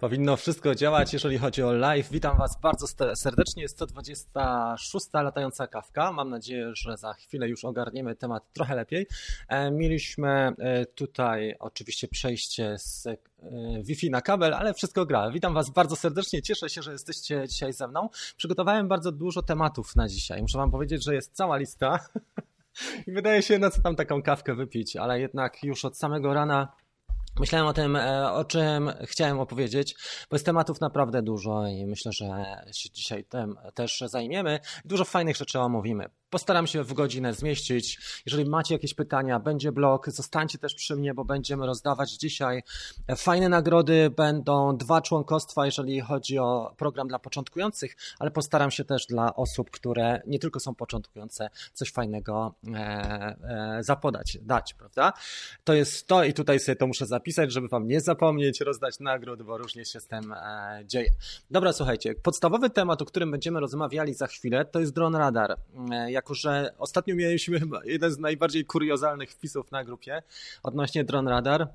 [0.00, 2.10] Powinno wszystko działać, jeżeli chodzi o live.
[2.10, 3.62] Witam Was bardzo serdecznie.
[3.62, 5.06] Jest to 26.
[5.12, 6.12] latająca kawka.
[6.12, 9.06] Mam nadzieję, że za chwilę już ogarniemy temat trochę lepiej.
[9.48, 13.16] E, mieliśmy e, tutaj oczywiście przejście z e,
[13.82, 15.30] Wi-Fi na kabel, ale wszystko gra.
[15.30, 16.42] Witam Was bardzo serdecznie.
[16.42, 18.08] Cieszę się, że jesteście dzisiaj ze mną.
[18.36, 20.42] Przygotowałem bardzo dużo tematów na dzisiaj.
[20.42, 21.98] Muszę Wam powiedzieć, że jest cała lista.
[23.06, 26.72] I wydaje się, na co tam taką kawkę wypić, ale jednak już od samego rana
[27.40, 29.94] Myślałem o tym, e, o czym chciałem opowiedzieć,
[30.30, 32.26] bo jest tematów naprawdę dużo i myślę, że
[32.72, 34.60] się dzisiaj tym też zajmiemy.
[34.84, 36.10] Dużo fajnych rzeczy omówimy.
[36.30, 37.98] Postaram się w godzinę zmieścić.
[38.26, 42.62] Jeżeli macie jakieś pytania, będzie blog, zostańcie też przy mnie, bo będziemy rozdawać dzisiaj
[43.16, 44.10] fajne nagrody.
[44.10, 49.70] Będą dwa członkostwa, jeżeli chodzi o program dla początkujących, ale postaram się też dla osób,
[49.70, 55.12] które nie tylko są początkujące, coś fajnego e, e, zapodać, dać, prawda?
[55.64, 59.42] To jest to i tutaj sobie to muszę zapisać, żeby wam nie zapomnieć, rozdać nagród,
[59.42, 61.10] bo różnie się z tym e, dzieje.
[61.50, 65.56] Dobra, słuchajcie, podstawowy temat, o którym będziemy rozmawiali za chwilę, to jest dron radar
[66.20, 70.22] jako że ostatnio mieliśmy jeden z najbardziej kuriozalnych wpisów na grupie
[70.62, 71.68] odnośnie Drone Radar.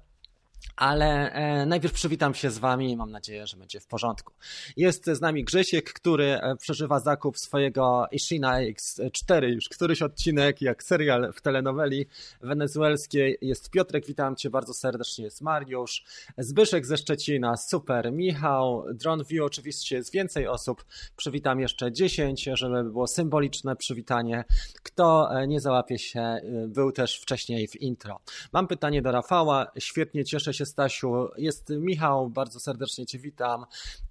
[0.76, 4.34] Ale e, najpierw przywitam się z Wami i mam nadzieję, że będzie w porządku.
[4.78, 10.84] Jest z nami Grzesiek, który e, przeżywa zakup swojego Ishina X4, już któryś odcinek, jak
[10.84, 12.06] serial w telenoweli
[12.42, 13.38] wenezuelskiej.
[13.42, 16.04] Jest Piotrek, witam Cię bardzo serdecznie, jest Mariusz,
[16.38, 20.86] Zbyszek ze Szczecina, super, Michał, Drone View, oczywiście jest więcej osób.
[21.16, 24.44] Przywitam jeszcze 10, żeby było symboliczne przywitanie.
[24.84, 26.36] Kto e, nie załapie się,
[26.68, 28.20] był też wcześniej w intro.
[28.54, 31.30] Mam pytanie do Rafała, świetnie cieszę się Stasiu.
[31.38, 33.66] Jest Michał, bardzo serdecznie Cię witam.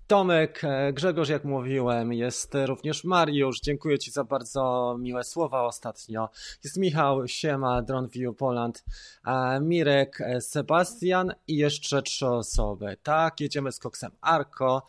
[0.06, 3.60] Tomek, e, Grzegorz, jak mówiłem, jest również Mariusz.
[3.60, 6.28] Dziękuję Ci za bardzo miłe słowa ostatnio.
[6.64, 8.84] Jest Michał, Siema, Dronview Poland,
[9.26, 12.96] e, Mirek, e, Sebastian i jeszcze trzy osoby.
[13.02, 14.86] Tak, jedziemy z koksem Arko.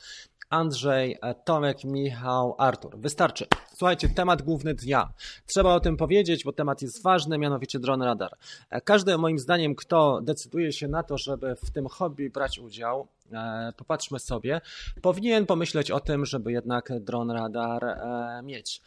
[0.49, 2.97] Andrzej, e, Tomek, Michał, Artur.
[2.99, 3.45] Wystarczy.
[3.73, 5.13] Słuchajcie, temat główny dnia.
[5.45, 8.31] Trzeba o tym powiedzieć, bo temat jest ważny, mianowicie dron radar.
[8.69, 13.07] E, każdy, moim zdaniem, kto decyduje się na to, żeby w tym hobby brać udział,
[13.31, 14.61] e, popatrzmy sobie,
[15.01, 17.97] powinien pomyśleć o tym, żeby jednak dron radar
[18.43, 18.81] mieć.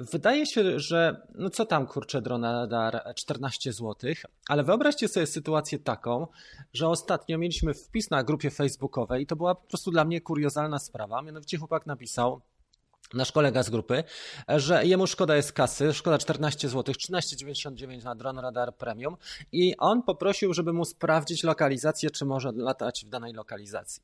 [0.00, 3.94] Wydaje się, że no co tam kurczę Dronadar 14 zł,
[4.48, 6.26] ale wyobraźcie sobie sytuację taką,
[6.72, 10.78] że ostatnio mieliśmy wpis na grupie facebookowej i to była po prostu dla mnie kuriozalna
[10.78, 11.22] sprawa.
[11.22, 12.40] Mianowicie chłopak napisał,
[13.14, 14.04] nasz kolega z grupy,
[14.48, 19.16] że jemu szkoda jest kasy, szkoda 14 zł, 13,99 na Drone Radar Premium
[19.52, 24.02] i on poprosił, żeby mu sprawdzić lokalizację, czy może latać w danej lokalizacji.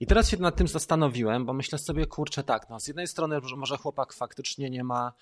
[0.00, 3.40] I teraz się nad tym zastanowiłem, bo myślę sobie, kurczę, tak, no z jednej strony
[3.56, 5.12] może chłopak faktycznie nie ma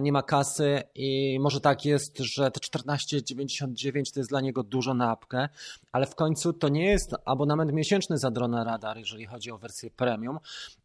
[0.00, 4.94] nie ma kasy i może tak jest, że te 14,99 to jest dla niego dużo
[4.94, 5.48] na apkę,
[5.92, 9.90] ale w końcu to nie jest abonament miesięczny za dronę radar, jeżeli chodzi o wersję
[9.90, 10.38] premium,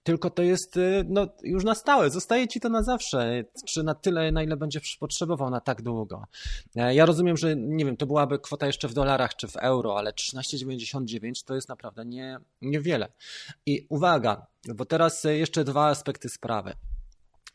[0.04, 3.96] tylko to jest y, no, już na stałe, zostaje ci to na zawsze, czy na
[3.96, 6.26] tyle, na ile będziesz potrzebował na tak długo.
[6.76, 9.98] E, ja rozumiem, że nie wiem, to byłaby kwota jeszcze w dolarach czy w euro,
[9.98, 13.12] ale 13,99 to jest naprawdę nie, niewiele.
[13.66, 16.74] I uwaga, bo teraz jeszcze dwa aspekty sprawy.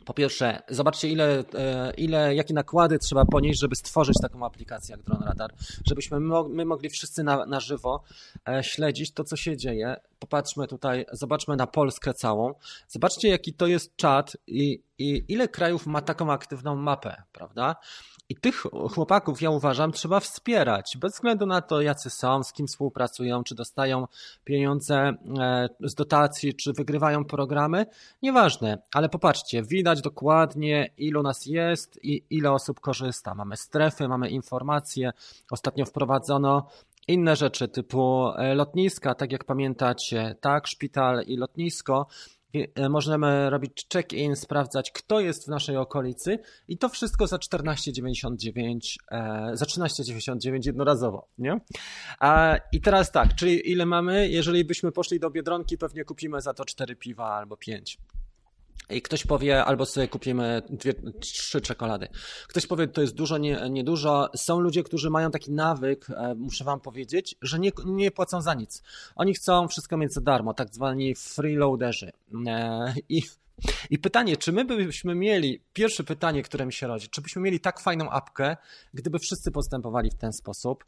[0.07, 5.05] Po pierwsze, zobaczcie, ile, e, ile, jakie nakłady trzeba ponieść, żeby stworzyć taką aplikację jak
[5.05, 5.55] Drone Radar,
[5.87, 8.03] żebyśmy my mogli wszyscy na, na żywo
[8.49, 9.97] e, śledzić to, co się dzieje.
[10.19, 12.55] Popatrzmy tutaj, zobaczmy na Polskę całą.
[12.89, 17.77] Zobaczcie, jaki to jest czat i, i ile krajów ma taką aktywną mapę, prawda?
[18.29, 18.63] I tych
[18.95, 23.55] chłopaków, ja uważam, trzeba wspierać, bez względu na to, jacy są, z kim współpracują, czy
[23.55, 24.07] dostają
[24.45, 27.87] pieniądze e, z dotacji, czy wygrywają programy.
[28.23, 33.35] Nieważne, ale popatrzcie, widać dokładnie, ilu nas jest i ile osób korzysta.
[33.35, 35.13] Mamy strefy, mamy informacje.
[35.51, 36.69] Ostatnio wprowadzono
[37.09, 42.07] inne rzeczy typu e, lotniska, tak jak pamiętacie, tak, szpital i lotnisko
[42.91, 49.51] możemy robić check-in, sprawdzać, kto jest w naszej okolicy i to wszystko za 14,99, e,
[49.57, 51.61] za 13,99 jednorazowo, nie?
[52.73, 54.29] I teraz tak, czyli ile mamy?
[54.29, 57.99] Jeżeli byśmy poszli do Biedronki, pewnie kupimy za to 4 piwa albo 5.
[58.91, 62.09] I ktoś powie, albo sobie kupimy dwie, trzy czekolady.
[62.49, 64.29] Ktoś powie, to jest dużo, nie, nie dużo.
[64.37, 68.55] Są ludzie, którzy mają taki nawyk, e, muszę wam powiedzieć, że nie, nie płacą za
[68.55, 68.83] nic.
[69.17, 72.13] Oni chcą wszystko mieć za darmo, tak zwani freeloaderzy.
[72.47, 73.23] E, I
[73.91, 77.61] i pytanie, czy my byśmy mieli, pierwsze pytanie, które mi się rodzi, czy byśmy mieli
[77.61, 78.57] tak fajną apkę,
[78.95, 80.85] gdyby wszyscy postępowali w ten sposób?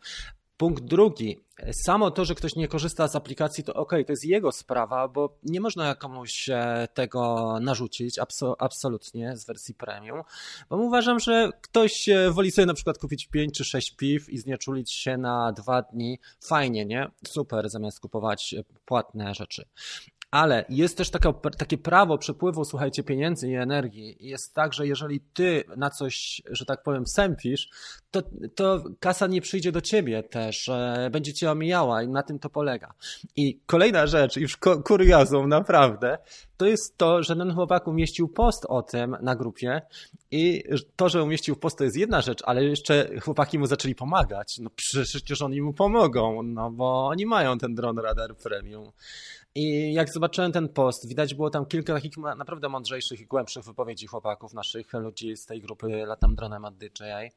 [0.59, 1.41] Punkt drugi.
[1.73, 5.39] Samo to, że ktoś nie korzysta z aplikacji, to ok, to jest jego sprawa, bo
[5.43, 8.19] nie można komuś e, tego narzucić
[8.59, 10.23] absolutnie z wersji premium,
[10.71, 14.39] bo uważam, że ktoś e, woli sobie na przykład kupić 5 czy 6 piw i
[14.39, 16.19] znieczulić się na dwa dni.
[16.41, 17.11] Fajnie, nie?
[17.29, 19.65] Super, zamiast kupować płatne rzeczy.
[20.31, 24.17] Ale jest też taka, takie prawo przepływu, słuchajcie, pieniędzy i energii.
[24.21, 27.69] Jest tak, że jeżeli ty na coś, że tak powiem, sępisz,
[28.11, 28.23] to,
[28.55, 30.71] to kasa nie przyjdzie do ciebie też,
[31.11, 32.95] będzie cię omijała i na tym to polega.
[33.37, 36.19] I kolejna rzecz, już kuriozum naprawdę,
[36.57, 39.83] to jest to, że ten chłopak umieścił post o tym na grupie
[40.31, 40.65] i
[40.97, 44.59] to, że umieścił post to jest jedna rzecz, ale jeszcze chłopaki mu zaczęli pomagać.
[44.59, 48.91] No przecież oni mu pomogą, no bo oni mają ten dron radar premium.
[49.59, 54.07] I jak zobaczyłem ten post, widać było tam kilka takich naprawdę mądrzejszych i głębszych wypowiedzi
[54.07, 57.31] chłopaków, naszych ludzi z tej grupy Latam Dronem at DJI.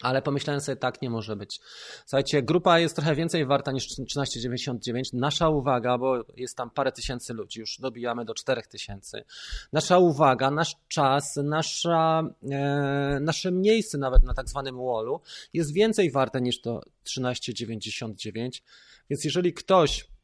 [0.00, 1.60] Ale pomyślałem sobie, tak nie może być.
[2.06, 5.12] Słuchajcie, grupa jest trochę więcej warta niż 1399.
[5.12, 9.24] Nasza uwaga, bo jest tam parę tysięcy ludzi, już dobijamy do 4000.
[9.72, 15.20] Nasza uwaga, nasz czas, nasza, e, nasze miejsce nawet na tak zwanym wallu
[15.52, 18.62] jest więcej warte niż to 1399.
[19.10, 20.15] Więc jeżeli ktoś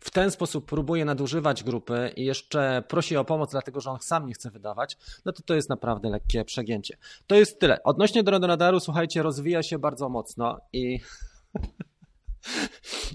[0.00, 4.26] w ten sposób próbuje nadużywać grupy i jeszcze prosi o pomoc, dlatego że on sam
[4.26, 6.96] nie chce wydawać, no to to jest naprawdę lekkie przegięcie.
[7.26, 7.82] To jest tyle.
[7.82, 11.00] Odnośnie do radaru, słuchajcie, rozwija się bardzo mocno i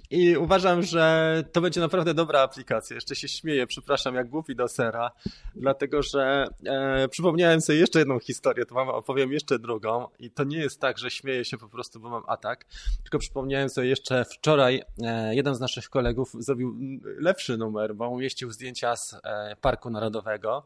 [0.09, 2.95] I uważam, że to będzie naprawdę dobra aplikacja.
[2.95, 5.11] Jeszcze się śmieję, przepraszam, jak głupi do sera,
[5.55, 10.07] dlatego że e, przypomniałem sobie jeszcze jedną historię, to wam opowiem jeszcze drugą.
[10.19, 12.65] I to nie jest tak, że śmieję się po prostu, bo mam atak,
[13.03, 16.77] tylko przypomniałem sobie jeszcze wczoraj, e, jeden z naszych kolegów zrobił
[17.19, 20.65] lepszy numer, bo umieścił zdjęcia z e, Parku Narodowego.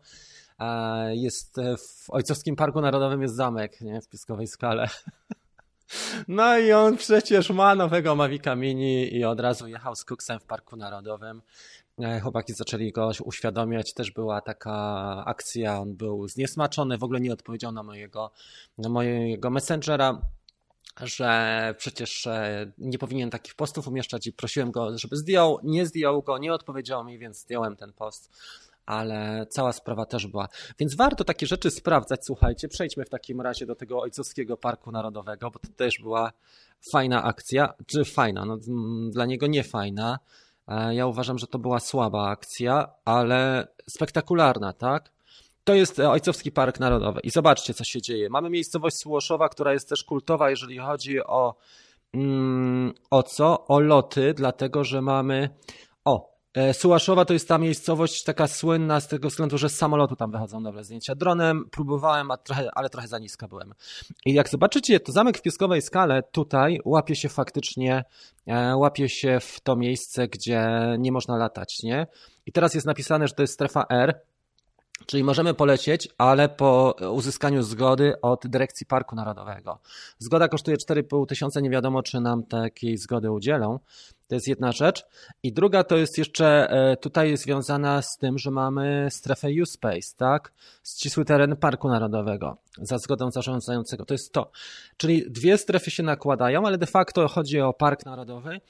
[0.59, 4.01] E, jest w Ojcowskim Parku Narodowym jest zamek nie?
[4.01, 4.89] w Piskowej Skale.
[6.27, 10.43] No i on przecież ma nowego Mavica Mini i od razu jechał z Kuksem w
[10.43, 11.41] Parku Narodowym.
[11.99, 14.73] E, chłopaki zaczęli go uświadamiać, też była taka
[15.25, 18.31] akcja, on był zniesmaczony, w ogóle nie odpowiedział na mojego,
[18.77, 20.21] na mojego messengera,
[21.01, 26.21] że przecież e, nie powinien takich postów umieszczać i prosiłem go, żeby zdjął, nie zdjął
[26.21, 28.31] go, nie odpowiedział mi, więc zdjąłem ten post
[28.85, 30.47] ale cała sprawa też była.
[30.79, 32.25] Więc warto takie rzeczy sprawdzać.
[32.25, 36.31] Słuchajcie, przejdźmy w takim razie do tego Ojcowskiego Parku Narodowego, bo to też była
[36.91, 38.57] fajna akcja, czy fajna, no,
[39.09, 40.19] dla niego nie fajna.
[40.67, 45.11] E, ja uważam, że to była słaba akcja, ale spektakularna, tak?
[45.63, 48.29] To jest Ojcowski Park Narodowy i zobaczcie, co się dzieje.
[48.29, 51.55] Mamy miejscowość Słoszowa, która jest też kultowa, jeżeli chodzi o,
[52.13, 53.67] mm, o co?
[53.67, 55.49] O loty, dlatego że mamy.
[56.05, 56.32] O, E,
[56.73, 60.63] Sułaszowa to jest ta miejscowość taka słynna z tego względu, że z samolotu tam wychodzą
[60.63, 61.15] dobre zdjęcia.
[61.15, 63.73] Dronem próbowałem, trochę, ale trochę za niska byłem.
[64.25, 68.03] I jak zobaczycie, to zamek w Pieskowej Skale tutaj łapie się faktycznie,
[68.47, 70.69] e, łapie się w to miejsce, gdzie
[70.99, 72.07] nie można latać, nie?
[72.45, 74.21] I teraz jest napisane, że to jest strefa R,
[75.05, 79.79] Czyli możemy polecieć, ale po uzyskaniu zgody od dyrekcji Parku Narodowego.
[80.19, 83.79] Zgoda kosztuje 4,5 tysiąca, nie wiadomo czy nam takiej zgody udzielą.
[84.33, 85.05] To jest jedna rzecz.
[85.43, 90.53] I druga to jest jeszcze e, tutaj związana z tym, że mamy strefę U-Space, tak?
[90.83, 94.05] Ścisły teren Parku Narodowego za zgodą zarządzającego.
[94.05, 94.51] To jest to.
[94.97, 98.61] Czyli dwie strefy się nakładają, ale de facto chodzi o Park Narodowy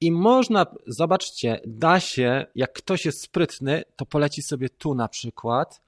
[0.00, 5.80] i można, zobaczcie, da się, jak ktoś jest sprytny, to poleci sobie tu na przykład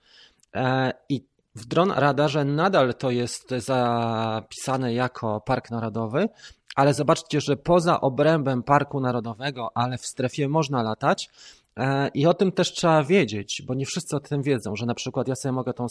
[0.55, 1.25] e, i
[1.55, 6.29] w dron radarze nadal to jest zapisane jako park narodowy,
[6.77, 11.31] ale zobaczcie, że poza obrębem Parku Narodowego, ale w strefie można latać.
[11.77, 14.95] E, I o tym też trzeba wiedzieć, bo nie wszyscy o tym wiedzą, że na
[14.95, 15.87] przykład ja sobie mogę tą,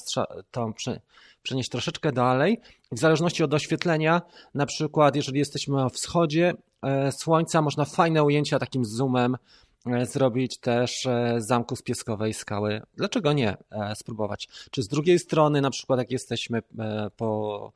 [0.52, 0.74] tą
[1.44, 2.62] przenieść troszeczkę dalej.
[2.92, 4.22] W zależności od oświetlenia,
[4.54, 9.38] na przykład jeżeli jesteśmy o wschodzie e, słońca, można fajne ujęcia takim zoomem
[9.86, 11.08] e, zrobić też
[11.38, 12.82] z zamku z pieskowej skały.
[12.96, 13.58] Dlaczego nie
[13.96, 14.48] spróbować?
[14.72, 16.62] Czy z drugiej strony, na przykład jak jesteśmy
[17.18, 17.72] po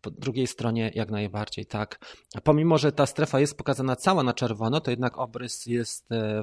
[0.00, 1.98] po drugiej stronie jak najbardziej, tak.
[2.44, 6.42] Pomimo, że ta strefa jest pokazana cała na czerwono, to jednak obrys jest e,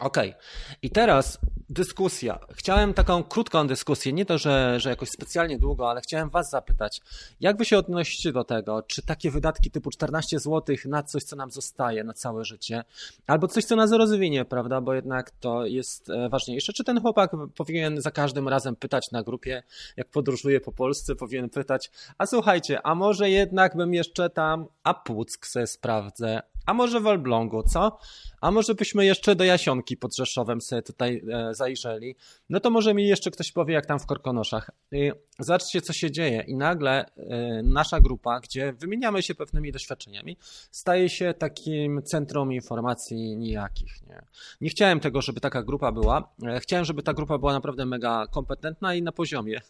[0.00, 0.32] ważniejszy.
[0.32, 0.38] OK.
[0.82, 1.38] I teraz
[1.68, 2.38] dyskusja.
[2.54, 7.00] Chciałem taką krótką dyskusję, nie to, że, że jakoś specjalnie długo, ale chciałem Was zapytać,
[7.40, 11.36] jak Wy się odnosicie do tego, czy takie wydatki typu 14 zł na coś, co
[11.36, 12.84] nam zostaje na całe życie,
[13.26, 16.72] albo coś, co nas rozwinie, prawda, bo jednak to jest e, ważniejsze.
[16.72, 19.62] Czy ten chłopak powinien za każdym razem pytać na grupie,
[19.96, 24.94] jak podróżuje po Polsce, powinien pytać, a słuchajcie, a może jednak bym jeszcze tam, a
[24.94, 27.98] Puck se sprawdzę, A może w Elblągu, co?
[28.40, 32.16] A może byśmy jeszcze do Jasionki pod Rzeszowem sobie tutaj e, zajrzeli?
[32.48, 34.70] No to może mi jeszcze ktoś powie, jak tam w Korkonoszach.
[34.92, 36.44] I zobaczcie, co się dzieje.
[36.46, 40.36] I nagle e, nasza grupa, gdzie wymieniamy się pewnymi doświadczeniami,
[40.70, 44.06] staje się takim centrum informacji nijakich.
[44.06, 44.22] Nie,
[44.60, 46.34] nie chciałem tego, żeby taka grupa była.
[46.46, 49.60] E, chciałem, żeby ta grupa była naprawdę mega kompetentna i na poziomie.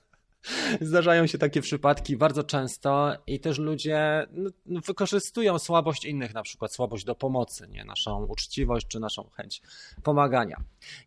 [0.81, 6.43] Zdarzają się takie przypadki bardzo często i też ludzie no, no, wykorzystują słabość innych, na
[6.43, 9.63] przykład słabość do pomocy, nie naszą uczciwość czy naszą chęć
[10.03, 10.57] pomagania.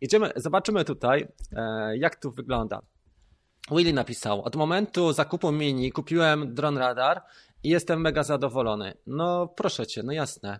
[0.00, 2.82] Idziemy, zobaczymy tutaj, e, jak tu wygląda.
[3.70, 7.22] Willy napisał: Od momentu zakupu mini kupiłem dron radar
[7.62, 8.94] i jestem mega zadowolony.
[9.06, 10.58] No proszę cię, no jasne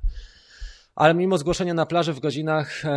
[1.01, 2.89] ale mimo zgłoszenia na plaży w godzinach e,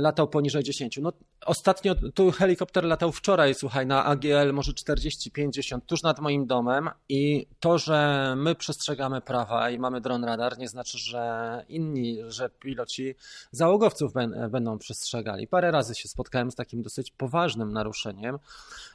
[0.00, 0.98] latał poniżej 10.
[1.02, 1.12] No,
[1.46, 7.46] ostatnio tu helikopter latał wczoraj, słuchaj, na AGL może 40-50 tuż nad moim domem i
[7.60, 13.14] to, że my przestrzegamy prawa i mamy dron radar nie znaczy, że inni, że piloci
[13.50, 15.46] załogowców ben, będą przestrzegali.
[15.46, 18.38] Parę razy się spotkałem z takim dosyć poważnym naruszeniem.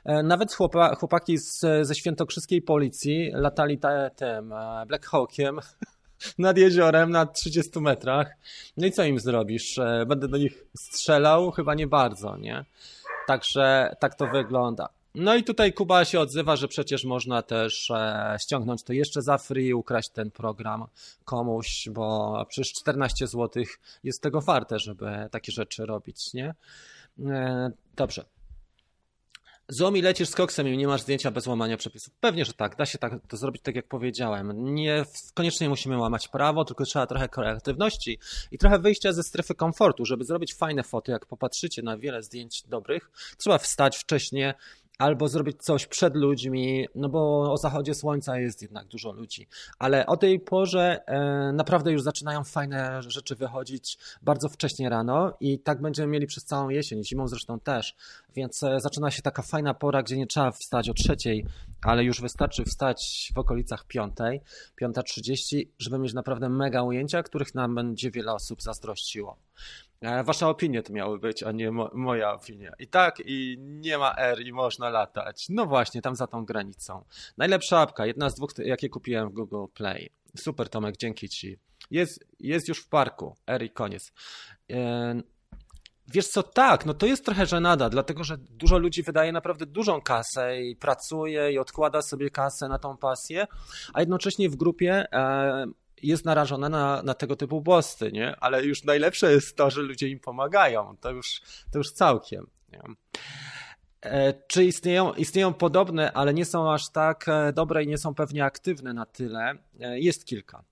[0.06, 3.80] E, nawet chłopa, chłopaki z, ze świętokrzyskiej policji latali
[4.16, 5.60] tym e, Black Hawkiem
[6.38, 8.32] nad jeziorem na 30 metrach.
[8.78, 9.78] No i co im zrobisz?
[9.78, 11.52] E, będę do nich strzelał?
[11.52, 12.66] Chyba nie bardzo, nie?
[13.28, 14.90] Także tak to wygląda.
[15.16, 19.38] No i tutaj Kuba się odzywa, że przecież można też e, ściągnąć to jeszcze za
[19.38, 20.86] free, ukraść ten program
[21.26, 23.64] komuś, bo przecież 14 zł
[24.04, 26.56] jest tego warte, żeby takie rzeczy robić, nie?
[27.26, 28.26] E, dobrze.
[29.74, 32.14] Zomi, lecisz z koksem i nie masz zdjęcia bez łamania przepisów.
[32.20, 32.76] Pewnie, że tak.
[32.76, 34.74] Da się tak to zrobić tak, jak powiedziałem.
[34.74, 38.20] Nie koniecznie musimy łamać prawo, tylko trzeba trochę kreatywności
[38.52, 41.12] i trochę wyjścia ze strefy komfortu, żeby zrobić fajne foty.
[41.12, 44.54] Jak popatrzycie na wiele zdjęć dobrych, trzeba wstać wcześniej,
[44.98, 49.48] albo zrobić coś przed ludźmi, no bo o zachodzie słońca jest jednak dużo ludzi.
[49.80, 55.60] Ale o tej porze e, naprawdę już zaczynają fajne rzeczy wychodzić bardzo wcześnie rano i
[55.60, 57.96] tak będziemy mieli przez całą jesień, zimą zresztą też.
[58.36, 61.46] Więc e, zaczyna się taka fajna pora, gdzie nie trzeba wstać o trzeciej,
[61.82, 64.42] ale już wystarczy wstać w okolicach piątej,
[64.76, 69.38] piąta trzydzieści, żeby mieć naprawdę mega ujęcia, których nam będzie wiele osób zazdrościło.
[70.02, 72.72] E, wasza opinia to miały być, a nie mo moja opinia.
[72.80, 75.46] I tak, i nie ma R i można latać.
[75.50, 77.06] No właśnie, tam za tą granicą.
[77.38, 80.10] Najlepsza apka, jedna z dwóch, jakie kupiłem w Google Play.
[80.38, 81.58] Super Tomek, dzięki Ci.
[81.92, 83.36] Jest, jest już w parku.
[83.48, 84.12] R i koniec.
[84.72, 85.22] E,
[86.08, 90.02] wiesz co, tak, no to jest trochę żenada, dlatego że dużo ludzi wydaje naprawdę dużą
[90.02, 93.48] kasę i pracuje i odkłada sobie kasę na tą pasję,
[93.94, 95.66] a jednocześnie w grupie e,
[96.04, 98.36] jest narażona na, na tego typu błosty, nie?
[98.36, 100.98] Ale już najlepsze jest to, że ludzie im pomagają.
[101.02, 101.42] To już,
[101.72, 102.48] to już całkiem.
[102.72, 102.82] Nie?
[104.02, 108.16] E, czy istnieją, istnieją podobne, ale nie są aż tak e, dobre i nie są
[108.16, 109.54] pewnie aktywne na tyle?
[109.80, 110.64] E, jest kilka.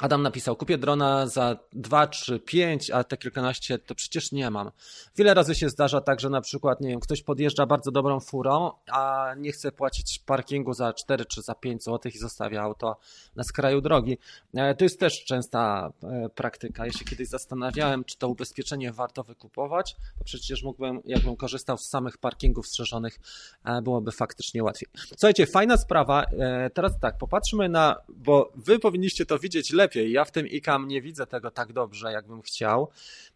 [0.00, 4.70] Adam napisał, kupię drona za 2 czy 5, a te kilkanaście to przecież nie mam.
[5.16, 8.70] Wiele razy się zdarza tak, że na przykład, nie wiem, ktoś podjeżdża bardzo dobrą furą,
[8.90, 12.96] a nie chce płacić parkingu za 4 czy za 5 zł i zostawia auto
[13.36, 14.18] na skraju drogi.
[14.54, 16.86] E, to jest też częsta e, praktyka.
[16.86, 21.88] Ja się kiedyś zastanawiałem, czy to ubezpieczenie warto wykupować, bo przecież mógłbym, jakbym korzystał z
[21.88, 23.18] samych parkingów strzeżonych,
[23.64, 24.88] e, byłoby faktycznie łatwiej.
[25.08, 26.26] Słuchajcie, fajna sprawa.
[26.74, 30.12] Teraz tak, popatrzmy na, bo wy powinniście to widzieć lepiej, lepiej.
[30.12, 32.90] Ja w tym ICAM nie widzę tego tak dobrze, jakbym chciał.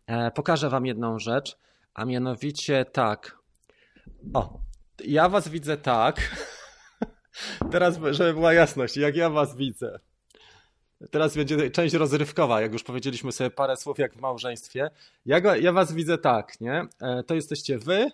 [0.07, 1.59] E, pokażę Wam jedną rzecz,
[1.95, 3.39] a mianowicie tak.
[4.35, 4.59] O,
[5.05, 6.21] ja Was widzę tak.
[7.73, 10.01] Teraz, żeby była jasność, jak ja Was widzę.
[11.11, 14.91] Teraz będzie część rozrywkowa, jak już powiedzieliśmy sobie parę słów jak w małżeństwie.
[15.27, 16.87] Ja, ja Was widzę tak, nie?
[17.01, 18.11] E, to jesteście Wy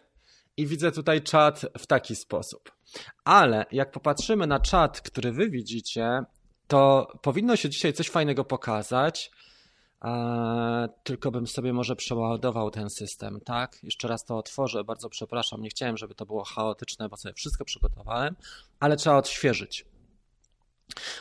[0.56, 2.72] i widzę tutaj czat w taki sposób.
[3.24, 6.24] Ale jak popatrzymy na czat, który Wy widzicie,
[6.66, 9.30] to powinno się dzisiaj coś fajnego pokazać.
[11.02, 13.78] tylko bym sobie może przeładował ten system, tak?
[13.82, 17.64] Jeszcze raz to otworzę, bardzo przepraszam, nie chciałem, żeby to było chaotyczne, bo sobie wszystko
[17.64, 18.36] przygotowałem,
[18.80, 19.84] ale trzeba odświeżyć.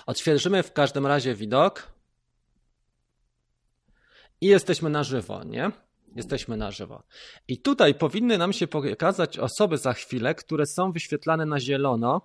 [0.05, 1.91] Odświeżymy w każdym razie widok
[4.41, 5.71] i jesteśmy na żywo, nie?
[6.15, 7.03] Jesteśmy na żywo.
[7.48, 12.21] I tutaj powinny nam się pokazać osoby za chwilę, które są wyświetlane na zielono,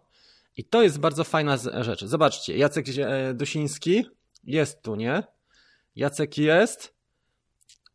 [0.56, 2.04] i to jest bardzo fajna rzecz.
[2.04, 4.06] Zobaczcie, Jacek e, Dusiński
[4.44, 5.22] jest tu, nie?
[5.96, 6.96] Jacek jest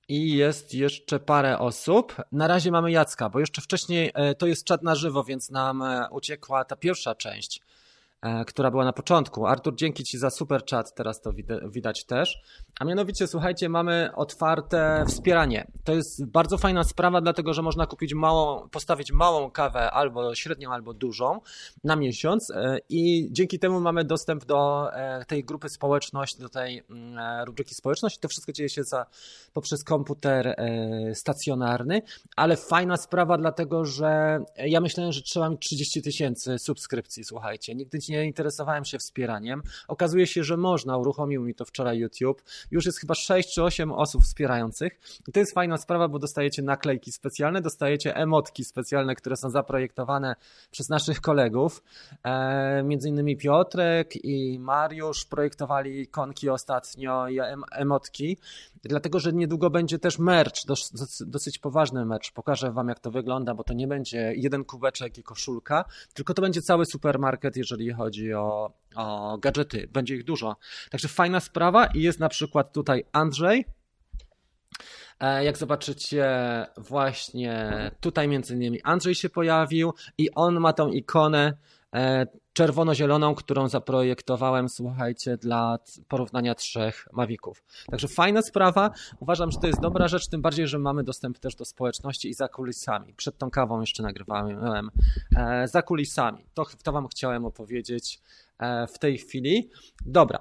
[0.07, 2.15] i jest jeszcze parę osób.
[2.31, 5.81] Na razie mamy Jacka, bo jeszcze wcześniej e, to jest czat na żywo, więc nam
[5.81, 7.61] e, uciekła ta pierwsza część.
[8.21, 9.45] E, która była na początku.
[9.45, 11.31] Artur, dzięki Ci za super chat, teraz to
[11.69, 12.41] widać też.
[12.79, 15.67] A mianowicie, słuchajcie, mamy otwarte wspieranie.
[15.83, 20.71] To jest bardzo fajna sprawa, dlatego że można kupić małą, postawić małą kawę albo średnią,
[20.71, 21.41] albo dużą
[21.83, 26.83] na miesiąc e, i dzięki temu mamy dostęp do e, tej grupy społeczność, do tej
[26.89, 28.17] mm, rubryki społeczność.
[28.17, 29.05] To wszystko dzieje się za,
[29.53, 30.55] poprzez komputer
[31.13, 32.01] stacjonarny,
[32.35, 37.75] ale fajna sprawa, dlatego że ja myślałem, że trzeba mieć 30 tysięcy subskrypcji, słuchajcie.
[37.75, 39.61] Nigdy nie interesowałem się wspieraniem.
[39.87, 42.43] Okazuje się, że można, uruchomił mi to wczoraj YouTube.
[42.71, 44.99] Już jest chyba 6 czy 8 osób wspierających.
[45.27, 50.35] I to jest fajna sprawa, bo dostajecie naklejki specjalne, dostajecie emotki specjalne, które są zaprojektowane
[50.71, 51.83] przez naszych kolegów.
[52.23, 57.39] E, między innymi Piotrek i Mariusz projektowali ikonki ostatnio i
[57.71, 58.37] emotki.
[58.83, 60.55] Dlatego, że niedługo będzie też merch,
[61.21, 62.31] dosyć poważny merch.
[62.33, 66.41] Pokażę Wam, jak to wygląda, bo to nie będzie jeden kubeczek i koszulka, tylko to
[66.41, 69.89] będzie cały supermarket, jeżeli chodzi o, o gadżety.
[69.93, 70.55] Będzie ich dużo.
[70.89, 73.65] Także fajna sprawa i jest na przykład tutaj Andrzej,
[75.19, 76.25] e, jak zobaczycie,
[76.77, 81.53] właśnie tutaj między innymi Andrzej się pojawił i on ma tą ikonę
[81.95, 87.63] E, czerwono-zieloną, którą zaprojektowałem, słuchajcie, dla porównania trzech Mavików.
[87.91, 88.91] Także fajna sprawa.
[89.19, 92.33] Uważam, że to jest dobra rzecz, tym bardziej, że mamy dostęp też do społeczności i
[92.33, 93.13] za kulisami.
[93.13, 94.91] Przed tą kawą jeszcze nagrywałem
[95.35, 96.45] e, za kulisami.
[96.53, 98.19] To, to Wam chciałem opowiedzieć
[98.59, 99.69] e, w tej chwili.
[100.05, 100.39] Dobra.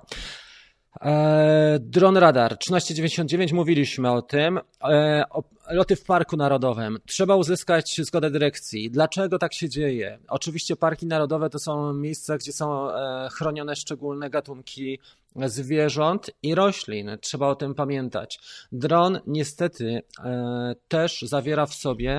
[1.00, 4.60] E, Dron Radar 1399, mówiliśmy o tym.
[4.84, 5.24] E,
[5.70, 6.98] loty w Parku Narodowym.
[7.06, 8.90] Trzeba uzyskać zgodę dyrekcji.
[8.90, 10.18] Dlaczego tak się dzieje?
[10.28, 14.98] Oczywiście parki narodowe to są miejsca, gdzie są e, chronione szczególne gatunki
[15.46, 17.10] zwierząt i roślin.
[17.20, 18.40] Trzeba o tym pamiętać.
[18.72, 20.02] Dron niestety
[20.88, 22.18] też zawiera w sobie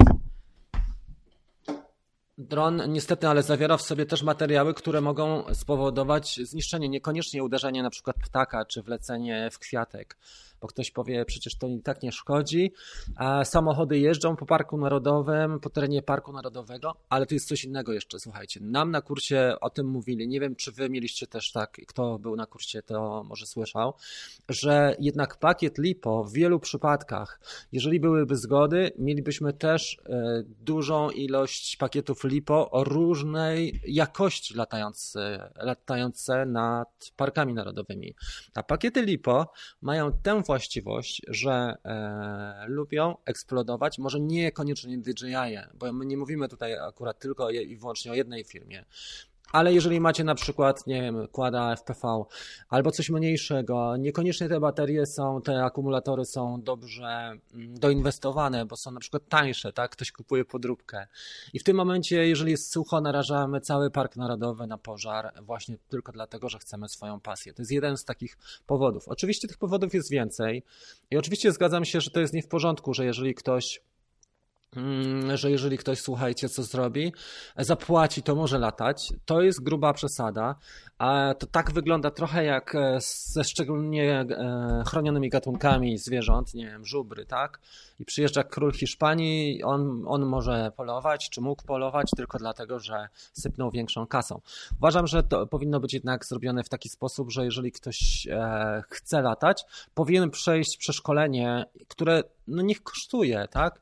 [2.42, 7.90] Dron niestety, ale zawiera w sobie też materiały, które mogą spowodować zniszczenie, niekoniecznie uderzenie na
[7.90, 10.18] przykład ptaka czy wlecenie w kwiatek
[10.62, 12.72] bo ktoś powie, przecież to i tak nie szkodzi.
[13.44, 18.20] Samochody jeżdżą po Parku Narodowym, po terenie Parku Narodowego, ale to jest coś innego jeszcze,
[18.20, 18.60] słuchajcie.
[18.64, 22.36] Nam na kursie o tym mówili, nie wiem, czy wy mieliście też tak, kto był
[22.36, 23.94] na kursie, to może słyszał,
[24.50, 27.40] że jednak pakiet LiPo w wielu przypadkach,
[27.72, 36.46] jeżeli byłyby zgody, mielibyśmy też e, dużą ilość pakietów LiPo o różnej jakości latające, latające
[36.46, 38.16] nad parkami narodowymi.
[38.56, 39.52] A pakiety LiPo
[39.82, 46.74] mają tę właściwość, że e, lubią eksplodować, może niekoniecznie DJI, bo my nie mówimy tutaj
[46.80, 48.86] akurat tylko i wyłącznie o jednej firmie,
[49.52, 52.24] ale jeżeli macie na przykład, nie wiem, kłada FPV
[52.70, 57.06] albo coś mniejszego, niekoniecznie te baterie są, te akumulatory są dobrze
[57.54, 59.92] mm, doinwestowane, bo są na przykład tańsze, tak?
[59.92, 61.08] Ktoś kupuje podróbkę.
[61.54, 66.12] I w tym momencie, jeżeli jest sucho, narażamy cały Park Narodowy na pożar właśnie tylko
[66.12, 67.54] dlatego, że chcemy swoją pasję.
[67.54, 69.08] To jest jeden z takich powodów.
[69.08, 70.64] Oczywiście tych powodów jest więcej
[71.12, 73.82] i oczywiście zgadzam się, że to jest nie w porządku, że jeżeli ktoś
[75.36, 77.14] że jeżeli ktoś, słuchajcie, co zrobi,
[77.58, 79.14] zapłaci, to może latać.
[79.26, 80.56] To jest gruba przesada.
[80.98, 86.86] A to tak wygląda trochę jak e, ze szczególnie e, chronionymi gatunkami zwierząt, nie wiem,
[86.86, 87.60] żubry, tak?
[88.00, 93.72] I przyjeżdża król Hiszpanii, on, on może polować, czy mógł polować tylko dlatego, że sypnął
[93.72, 94.42] większą kasą.
[94.78, 99.22] Uważam, że to powinno być jednak zrobione w taki sposób, że jeżeli ktoś e, chce
[99.22, 103.82] latać, powinien przejść przeszkolenie, które no niech kosztuje, tak?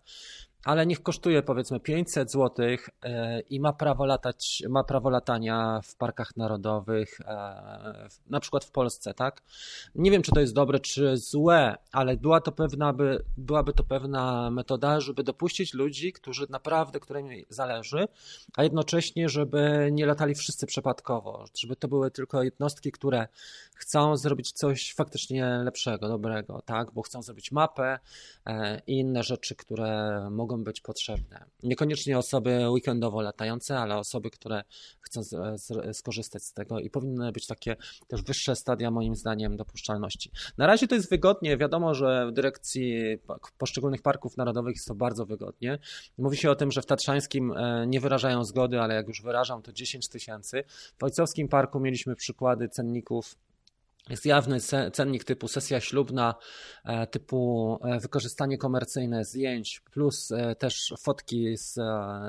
[0.64, 2.66] Ale niech kosztuje powiedzmy 500 zł
[3.04, 8.72] e, i ma prawo latać, ma prawo latania w parkach narodowych, e, na przykład w
[8.72, 9.42] Polsce, tak?
[9.96, 13.84] Nie wiem, czy to jest dobre, czy złe, ale była to pewna, by, byłaby to
[13.84, 18.08] pewna metoda, żeby dopuścić ludzi, którzy naprawdę, którym zależy,
[18.58, 23.28] a jednocześnie, żeby nie latali wszyscy przypadkowo, żeby to były tylko jednostki, które
[23.76, 26.92] chcą zrobić coś faktycznie lepszego, dobrego, tak?
[26.92, 28.00] Bo chcą zrobić mapę
[28.46, 31.46] e, i inne rzeczy, które mogą być potrzebne.
[31.64, 34.64] Niekoniecznie osoby weekendowo latające, ale osoby, które
[35.02, 35.22] chcą
[35.94, 37.76] skorzystać z tego i powinny być takie
[38.08, 40.32] też wyższe stadia moim zdaniem dopuszczalności.
[40.58, 43.18] Na razie to jest wygodnie, wiadomo, że w dyrekcji
[43.58, 45.80] poszczególnych parków narodowych jest to bardzo wygodnie.
[46.18, 49.62] Mówi się o tym, że w Tatrzańskim e, nie wyrażają zgody, ale jak już wyrażą
[49.62, 50.64] to 10 tysięcy.
[50.98, 53.36] W Ojcowskim Parku mieliśmy przykłady cenników
[54.10, 54.60] jest jawny
[54.94, 56.36] cennik typu sesja ślubna,
[56.86, 61.76] e, typu e, wykorzystanie komercyjne zdjęć, plus e, też fotki z,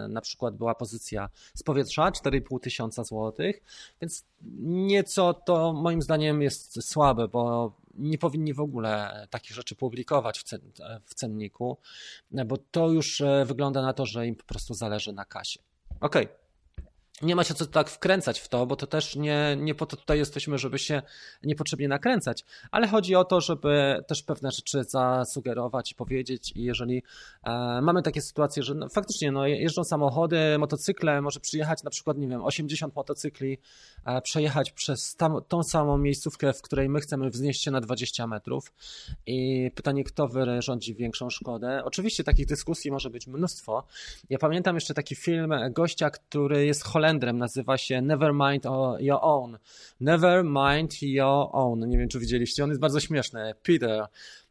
[0.09, 3.63] na przykład była pozycja z powietrza, 4,5 tysiąca złotych,
[4.01, 4.25] więc
[4.63, 10.43] nieco to moim zdaniem jest słabe, bo nie powinni w ogóle takich rzeczy publikować w,
[10.43, 10.61] cen,
[11.05, 11.79] w cenniku,
[12.47, 15.61] bo to już wygląda na to, że im po prostu zależy na kasie.
[16.01, 16.25] Okej.
[16.25, 16.40] Okay.
[17.23, 19.97] Nie ma się co tak wkręcać w to, bo to też nie, nie po to
[19.97, 21.03] tutaj jesteśmy, żeby się
[21.43, 27.03] niepotrzebnie nakręcać, ale chodzi o to, żeby też pewne rzeczy zasugerować i powiedzieć i jeżeli
[27.45, 32.19] e, mamy takie sytuacje, że no, faktycznie no, jeżdżą samochody, motocykle, może przyjechać na przykład,
[32.19, 33.59] nie wiem, 80 motocykli,
[34.05, 38.27] e, przejechać przez tam, tą samą miejscówkę, w której my chcemy wznieść się na 20
[38.27, 38.73] metrów
[39.27, 41.83] i pytanie, kto wyrządzi większą szkodę.
[41.85, 43.87] Oczywiście takich dyskusji może być mnóstwo.
[44.31, 48.65] Ja pamiętam jeszcze taki film gościa, który jest Holendrem, Nazywa się Nevermind
[48.99, 49.59] Your Own.
[50.01, 51.89] Nevermind Your Own.
[51.89, 53.55] Nie wiem, czy widzieliście, on jest bardzo śmieszny.
[53.63, 54.07] Peter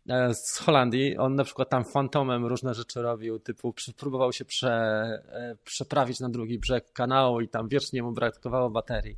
[0.09, 4.71] e, z Holandii, on na przykład tam fantomem różne rzeczy robił, typu próbował się prze,
[4.71, 9.15] e, przeprawić na drugi brzeg kanału i tam wiecznie mu brakowało baterii.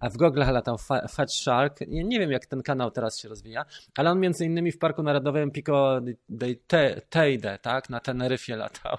[0.00, 1.80] A w Google latał Fat Shark.
[1.80, 3.64] Nie, nie wiem, jak ten kanał teraz się rozwija,
[3.96, 6.54] ale on między innymi w Parku Narodowym Pico de
[7.10, 8.96] Teide, tak, na Teneryfie latał.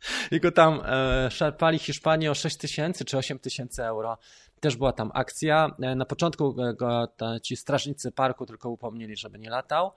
[0.30, 4.18] Jego tam e, szarpali Hiszpanię o 6 tysięcy czy 8 tysięcy euro.
[4.60, 5.70] Też była tam akcja.
[5.82, 7.08] E, na początku go
[7.42, 9.92] ci strażnicy parku tylko upomnieli, żeby nie latał.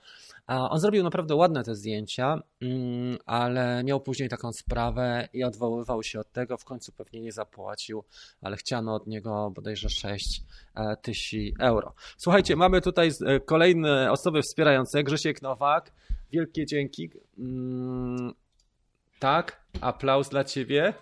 [0.47, 6.19] On zrobił naprawdę ładne te zdjęcia, mm, ale miał później taką sprawę i odwoływał się
[6.19, 6.57] od tego.
[6.57, 8.03] W końcu pewnie nie zapłacił,
[8.41, 10.43] ale chciano od niego bodajże 6
[10.75, 11.21] e, tysięcy
[11.59, 11.93] euro.
[12.17, 15.03] Słuchajcie, mamy tutaj e, kolejne osoby wspierające.
[15.03, 15.91] Grzesiek Nowak,
[16.31, 17.09] wielkie dzięki.
[17.37, 18.33] Mm,
[19.21, 20.93] tak, aplauz dla ciebie.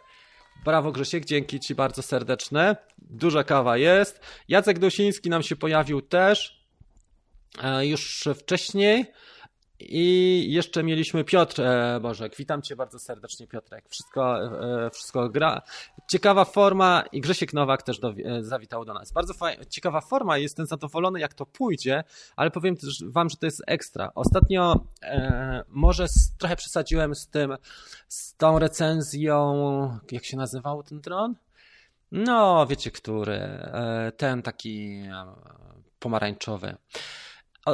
[0.65, 2.75] Brawo Grzesiek, dzięki ci bardzo serdeczne.
[2.97, 4.19] Duża kawa jest.
[4.47, 6.65] Jacek Dosiński nam się pojawił też
[7.63, 9.05] e, już wcześniej.
[9.79, 12.35] I jeszcze mieliśmy Piotr e, Bożek.
[12.35, 13.89] Witam Cię bardzo serdecznie, Piotrek.
[13.89, 14.37] Wszystko,
[14.85, 15.61] e, wszystko gra.
[16.07, 19.11] Ciekawa forma i Grzesiek Nowak też do, e, zawitał do nas.
[19.11, 22.03] Bardzo fajna, ciekawa forma, jestem zadowolony, jak to pójdzie,
[22.35, 24.11] ale powiem też Wam, że to jest ekstra.
[24.15, 27.55] Ostatnio e, może z, trochę przesadziłem z tym,
[28.07, 31.35] z tą recenzją, jak się nazywał ten dron?
[32.11, 33.33] No, wiecie, który.
[33.33, 35.03] E, ten taki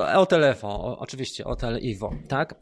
[0.02, 0.14] e.
[0.14, 2.56] Hotel Evo, oczywiście, Hotel Ivo, tak?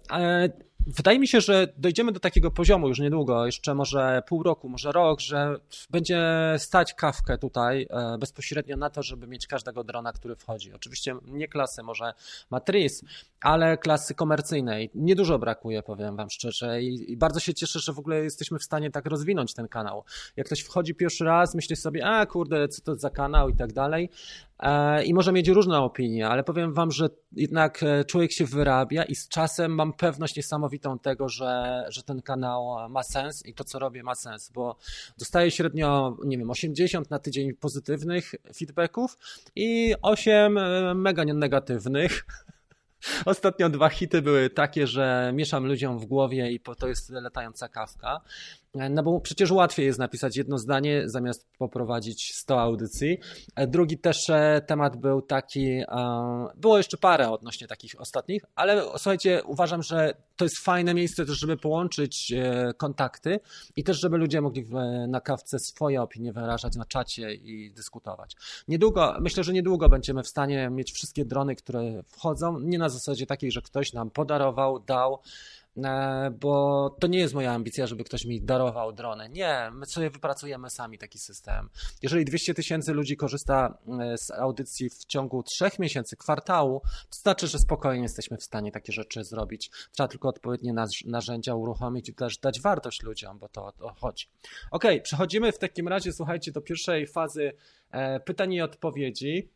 [0.87, 4.91] Wydaje mi się, że dojdziemy do takiego poziomu już niedługo, jeszcze może pół roku, może
[4.91, 5.55] rok, że
[5.89, 6.21] będzie
[6.57, 10.73] stać kawkę tutaj e, bezpośrednio na to, żeby mieć każdego drona, który wchodzi.
[10.73, 12.13] Oczywiście nie klasy może
[12.49, 13.05] Matrice,
[13.41, 14.89] ale klasy komercyjnej.
[14.95, 18.91] Niedużo brakuje, powiem Wam szczerze, i, bardzo się cieszę, że w ogóle jesteśmy w stanie
[18.91, 20.03] tak rozwinąć ten kanał.
[20.35, 23.73] Jak ktoś wchodzi pierwszy raz, myśli sobie, a kurde, co to za kanał i tak
[23.73, 24.09] dalej,
[24.52, 24.52] E,
[25.05, 29.15] i może mieć różne opinie, ale powiem Wam, że jednak e, człowiek się wyrabia i
[29.15, 33.79] z czasem mam pewność niesamowitą tego, że, że ten kanał ma sens i to, co
[33.79, 34.77] robię, ma sens, bo
[35.17, 39.17] dostaję średnio, nie wiem, 80 na tydzień pozytywnych feedbacków
[39.55, 42.25] i 8 e, mega negatywnych.
[43.25, 48.21] Ostatnio dwa hity były takie, że mieszam ludziom w głowie i to jest latająca kawka.
[48.75, 53.17] No bo przecież łatwiej jest napisać jedno zdanie zamiast poprowadzić 100 audycji.
[53.67, 55.85] Drugi też e, temat był taki, e,
[56.55, 61.39] było jeszcze parę odnośnie takich ostatnich, ale słuchajcie, uważam, że to jest fajne miejsce też,
[61.39, 63.39] żeby połączyć e, kontakty
[63.75, 64.65] i też, żeby ludzie mogli
[65.07, 68.35] na kawce swoje opinie wyrażać na czacie i dyskutować.
[68.67, 73.25] Niedługo, myślę, że niedługo będziemy w stanie mieć wszystkie drony, które wchodzą, nie na zasadzie
[73.25, 75.62] takiej, że ktoś nam podarował, dał, E,
[76.39, 79.29] bo to nie jest moja ambicja, żeby ktoś mi darował dronę.
[79.29, 81.69] Nie, my sobie wypracujemy sami taki system.
[82.01, 87.47] Jeżeli 200 tysięcy ludzi korzysta e, z audycji w ciągu trzech miesięcy, kwartału, to znaczy,
[87.47, 89.71] że spokojnie jesteśmy w stanie takie rzeczy zrobić.
[89.91, 90.73] Trzeba tylko odpowiednie
[91.05, 94.25] narzędzia uruchomić i też dać wartość ludziom, bo to o to chodzi.
[94.71, 97.53] Ok, przechodzimy w takim razie, słuchajcie, do pierwszej fazy
[97.91, 99.49] e, pytań i odpowiedzi.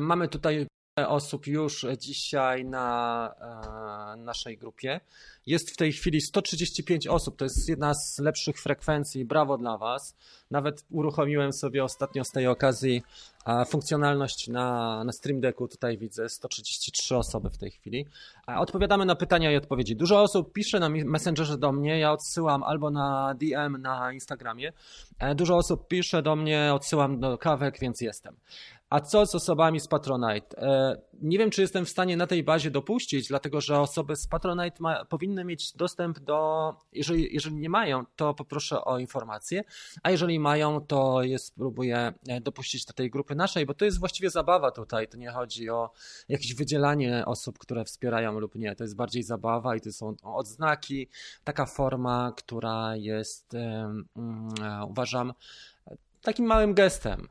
[0.00, 3.34] Mamy tutaj osób już dzisiaj na
[4.14, 5.00] e, naszej grupie.
[5.46, 10.16] Jest w tej chwili 135 osób, to jest jedna z lepszych frekwencji, brawo dla Was.
[10.50, 13.02] Nawet uruchomiłem sobie ostatnio z tej okazji
[13.68, 18.06] funkcjonalność na, na Stream Decku, tutaj widzę 133 osoby w tej chwili.
[18.46, 19.96] Odpowiadamy na pytania i odpowiedzi.
[19.96, 24.72] Dużo osób pisze na Messengerze do mnie, ja odsyłam albo na DM na Instagramie.
[25.18, 28.36] E, dużo osób pisze do mnie, odsyłam do kawek, więc jestem.
[28.92, 30.58] A co z osobami z Patronite?
[30.58, 34.26] E, nie wiem, czy jestem w stanie na tej bazie dopuścić, dlatego że osoby z
[34.26, 36.70] Patronite ma, powinny mieć dostęp do.
[36.92, 39.64] Jeżeli, jeżeli nie mają, to poproszę o informację,
[40.02, 44.00] a jeżeli mają, to je spróbuję e, dopuścić do tej grupy naszej, bo to jest
[44.00, 45.08] właściwie zabawa tutaj.
[45.08, 45.90] To nie chodzi o
[46.28, 48.76] jakieś wydzielanie osób, które wspierają lub nie.
[48.76, 51.08] To jest bardziej zabawa i to są odznaki,
[51.44, 54.54] taka forma, która jest, um,
[54.88, 55.32] uważam,
[56.22, 57.28] takim małym gestem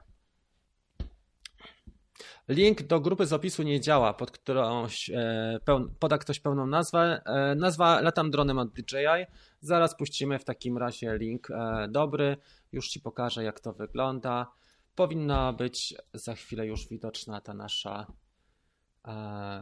[2.51, 5.59] Link do grupy z opisu nie działa, pod którąś e,
[5.99, 7.21] poda ktoś pełną nazwę.
[7.25, 9.25] E, nazwa Latam dronem od DJI.
[9.59, 12.37] Zaraz puścimy w takim razie link e, dobry.
[12.71, 14.51] Już Ci pokażę, jak to wygląda.
[14.95, 18.07] Powinna być za chwilę już widoczna ta nasza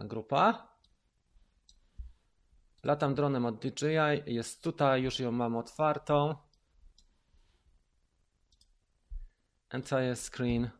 [0.03, 0.67] grupa.
[2.83, 4.23] Latam dronem od DJI.
[4.25, 6.35] Jest tutaj, już ją mam otwartą.
[9.69, 10.78] Entire screen.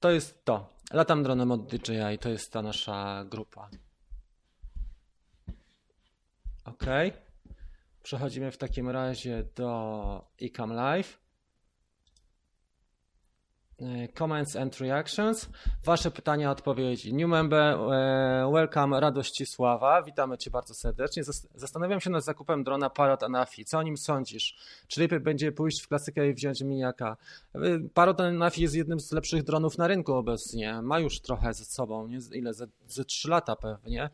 [0.00, 0.66] To jest to.
[0.92, 3.68] Latam dronem od DJI, to jest ta nasza grupa.
[6.64, 6.84] Ok.
[8.02, 11.18] Przechodzimy w takim razie do Ecam Live.
[13.80, 15.48] E, comments and reactions.
[15.84, 17.14] Wasze pytania, odpowiedzi.
[17.14, 20.02] New member, e, welcome Radoscisława.
[20.02, 21.22] Witamy Cię bardzo serdecznie.
[21.54, 23.64] Zastanawiam się nad zakupem drona Parrot Anafi.
[23.64, 24.56] Co o nim sądzisz?
[24.88, 27.16] Czy lepiej będzie pójść w klasykę i wziąć miniaka?
[27.54, 27.60] E,
[27.94, 30.82] Parrot Anafi jest jednym z lepszych dronów na rynku obecnie.
[30.82, 32.18] Ma już trochę ze sobą, nie?
[32.32, 32.54] ile?
[32.54, 34.10] Ze, ze 3 lata pewnie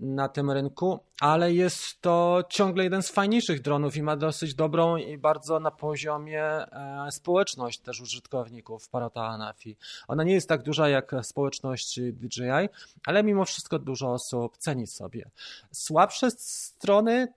[0.00, 4.96] na tym rynku, ale jest to ciągle jeden z fajniejszych dronów i ma dosyć dobrą
[4.96, 9.76] i bardzo na poziomie e, społeczność też użytkowników Parata Anafi.
[10.08, 12.68] Ona nie jest tak duża jak społeczność DJI,
[13.06, 15.30] ale mimo wszystko dużo osób ceni sobie.
[15.72, 17.28] Słabsze strony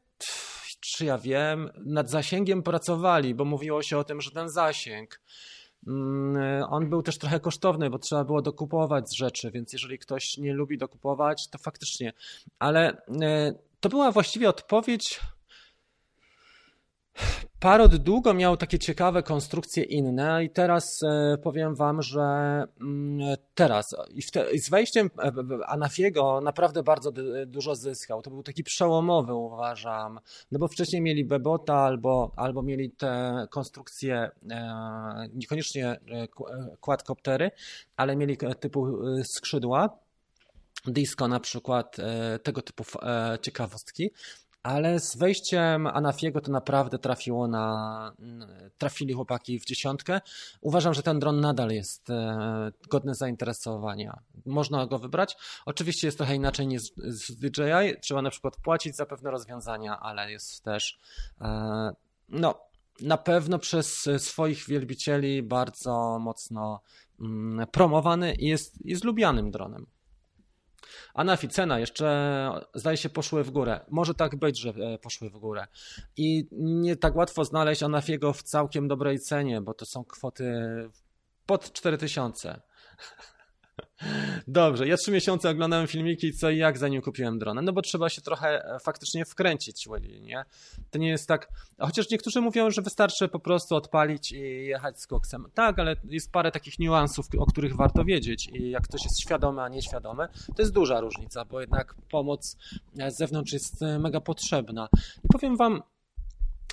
[0.80, 5.22] czy ja wiem, nad zasięgiem pracowali, bo mówiło się o tym, że ten zasięg
[6.70, 10.78] on był też trochę kosztowny, bo trzeba było dokupować rzeczy, więc jeżeli ktoś nie lubi
[10.78, 12.14] dokupować, to faktycznie.
[12.60, 15.20] Ale e, to była właściwie odpowiedź
[17.64, 22.22] Parod długo miał takie ciekawe konstrukcje inne i teraz e, powiem wam, że
[22.82, 23.96] mm, teraz
[24.60, 25.32] z wejściem e,
[25.68, 27.12] Anafiego naprawdę bardzo
[27.48, 28.22] dużo zyskał.
[28.22, 30.20] To był taki przełomowy uważam,
[30.52, 36.00] no bo wcześniej mieli Bebota albo, albo mieli te konstrukcje e, niekoniecznie
[36.80, 37.52] quadcoptery,
[37.98, 38.88] ale mieli typu
[39.24, 39.90] skrzydła.
[40.88, 41.98] Disco na przykład,
[42.44, 42.84] tego typu
[43.42, 44.12] ciekawostki
[44.64, 48.14] ale z wejściem Anafiego to naprawdę trafiło na,
[48.78, 50.22] trafili chłopaki w dziesiątkę.
[50.62, 54.20] Uważam, że ten dron nadal jest e, godny zainteresowania.
[54.46, 55.38] Można go wybrać.
[55.66, 58.02] Oczywiście jest trochę inaczej niż z DJI.
[58.02, 61.00] Trzeba na przykład płacić za pewne rozwiązania, ale jest też
[61.42, 61.92] e,
[62.30, 62.60] no,
[63.02, 66.82] na pewno przez swoich wielbicieli bardzo mocno
[67.20, 69.86] mm, promowany i jest, jest lubianym dronem.
[71.14, 73.80] Anafi, cena jeszcze zdaje się poszły w górę.
[73.90, 75.68] Może tak być, że e, poszły w górę.
[76.18, 80.54] I nie tak łatwo znaleźć Anafiego w całkiem dobrej cenie, bo to są kwoty
[81.46, 82.62] pod 4000.
[84.48, 88.10] Dobrze, ja trzy miesiące oglądałem filmiki co i jak zanim kupiłem dronę, no bo trzeba
[88.10, 89.88] się trochę e, faktycznie wkręcić,
[90.22, 90.46] nie?
[90.92, 91.48] To nie jest tak,
[91.80, 95.46] chociaż niektórzy mówią, że wystarczy po prostu odpalić i jechać z koksem.
[95.54, 99.62] Tak, ale jest parę takich niuansów, o których warto wiedzieć i jak ktoś jest świadomy,
[99.62, 102.58] a nieświadomy, to jest duża różnica, bo jednak pomoc
[103.08, 104.90] z zewnątrz jest e, mega potrzebna.
[105.24, 105.82] I powiem wam,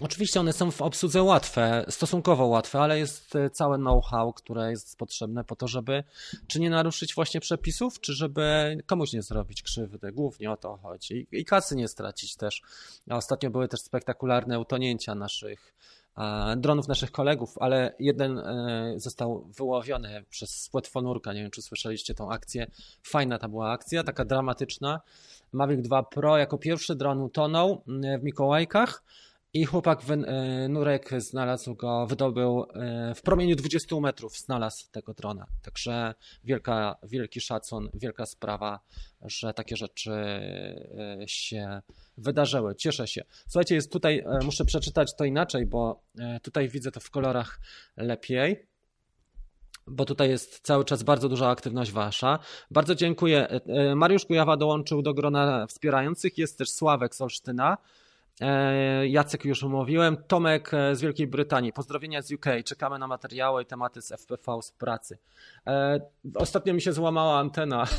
[0.00, 4.98] Oczywiście one są w obsłudze łatwe, stosunkowo łatwe, ale jest e, całe know-how, które jest
[4.98, 6.04] potrzebne po to, żeby
[6.46, 10.12] czy nie naruszyć właśnie przepisów, czy żeby komuś nie zrobić krzywdy.
[10.12, 11.26] Głównie o to chodzi.
[11.32, 12.62] I, kasy nie stracić też.
[13.10, 15.74] Ostatnio były też spektakularne utonięcia naszych
[16.56, 21.32] dronów naszych kolegów, ale jeden e, został wyłowiony przez spłet fonurka.
[21.32, 22.70] Nie wiem, czy słyszeliście tą akcję.
[23.02, 25.00] Fajna ta była akcja, taka dramatyczna.
[25.52, 27.82] Mavic 2 Pro jako pierwszy dron utonął
[28.20, 29.02] w Mikołajkach
[29.54, 35.46] i chłopak, e, Nurek znalazł go, wydobył e, w promieniu 20 metrów, znalazł tego drona.
[35.62, 38.80] Także wielka, wielki szacun, wielka sprawa,
[39.22, 41.82] że takie rzeczy e, się
[42.18, 42.74] wydarzyły.
[42.74, 43.24] Cieszę się.
[43.48, 46.02] Słuchajcie, jest tutaj, muszę przeczytać to inaczej, bo
[46.42, 47.60] tutaj widzę to w kolorach
[47.96, 48.70] lepiej
[49.86, 52.38] bo tutaj jest cały czas bardzo duża aktywność wasza.
[52.70, 53.60] Bardzo dziękuję.
[53.96, 56.38] Mariusz Kujawa dołączył do grona wspierających.
[56.38, 57.78] Jest też Sławek z Olsztyna.
[58.40, 60.16] E, Jacek już umówiłem.
[60.16, 61.72] Tomek e, z Wielkiej Brytanii.
[61.72, 62.46] Pozdrowienia z UK.
[62.64, 65.18] Czekamy na materiały i tematy z FPV z pracy.
[65.66, 66.00] E,
[66.34, 67.86] ostatnio mi się złamała antena.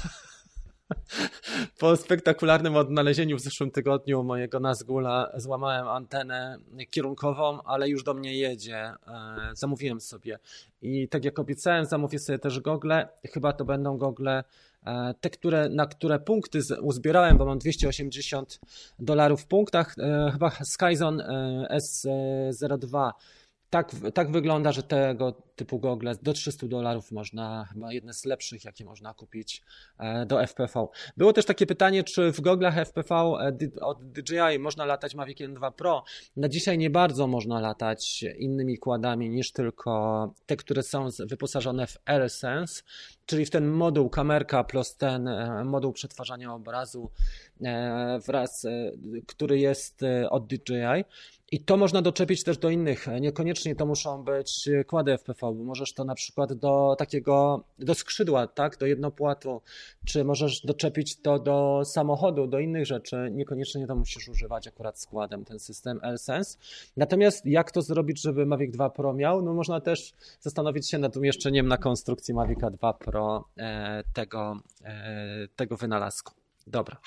[1.80, 6.58] Po spektakularnym odnalezieniu w zeszłym tygodniu mojego Nazgula złamałem antenę
[6.89, 8.93] kierunkową, ale już do mnie jedzie.
[9.54, 10.39] Zamówiłem sobie.
[10.82, 13.08] I tak jak obiecałem, zamówię sobie też gogle.
[13.34, 14.43] Chyba to będą gogle
[14.86, 18.60] E, te, które, na które punkty uzbierałem, bo mam 280
[18.99, 21.23] dolarów w punktach, e, chyba Skyzone
[21.71, 23.12] S02
[23.71, 28.65] tak, tak wygląda, że tego typu gogle do 300 dolarów można, chyba jedne z lepszych,
[28.65, 29.62] jakie można kupić
[29.99, 30.88] e, do FPV.
[31.17, 35.71] Było też takie pytanie, czy w goglach FPV e, od DJI można latać Mavic 2
[35.71, 36.03] Pro.
[36.36, 41.97] Na dzisiaj nie bardzo można latać innymi kładami niż tylko te, które są wyposażone w
[42.05, 42.84] AirSense,
[43.25, 47.12] czyli w ten moduł kamerka plus ten e, moduł przetwarzania obrazu
[48.27, 48.67] wraz,
[49.27, 51.03] który jest od DJI.
[51.53, 53.07] I to można doczepić też do innych.
[53.21, 58.77] Niekoniecznie to muszą być kłady FPV, możesz to na przykład do takiego, do skrzydła, tak,
[58.77, 59.61] do jednopłatu,
[60.05, 63.29] czy możesz doczepić to do samochodu, do innych rzeczy.
[63.31, 66.57] Niekoniecznie to musisz używać akurat składem, ten system L-Sense.
[66.97, 69.41] Natomiast jak to zrobić, żeby Mavic 2 Pro miał?
[69.41, 75.47] No można też zastanowić się nad umieszczeniem na konstrukcji Mavic 2 Pro e, tego, e,
[75.55, 76.33] tego wynalazku.
[76.67, 76.97] Dobra.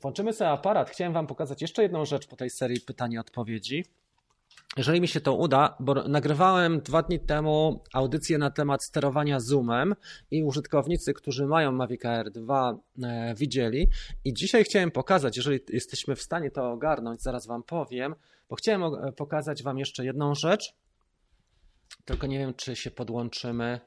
[0.00, 0.90] Włączymy sobie aparat.
[0.90, 3.84] Chciałem Wam pokazać jeszcze jedną rzecz po tej serii pytań i odpowiedzi.
[4.76, 9.94] Jeżeli mi się to uda, bo nagrywałem dwa dni temu audycję na temat sterowania zoomem
[10.30, 13.88] i użytkownicy, którzy mają Mavic Air 2 e, widzieli
[14.24, 18.14] i dzisiaj chciałem pokazać, jeżeli jesteśmy w stanie to ogarnąć, zaraz Wam powiem,
[18.48, 18.82] bo chciałem
[19.16, 20.74] pokazać Wam jeszcze jedną rzecz,
[22.04, 23.80] tylko nie wiem, czy się podłączymy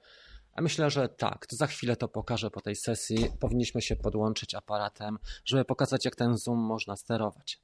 [0.58, 1.48] myślę, że tak.
[1.48, 3.28] To za chwilę to pokażę po tej sesji.
[3.40, 7.62] Powinniśmy się podłączyć aparatem, żeby pokazać, jak ten zoom można sterować.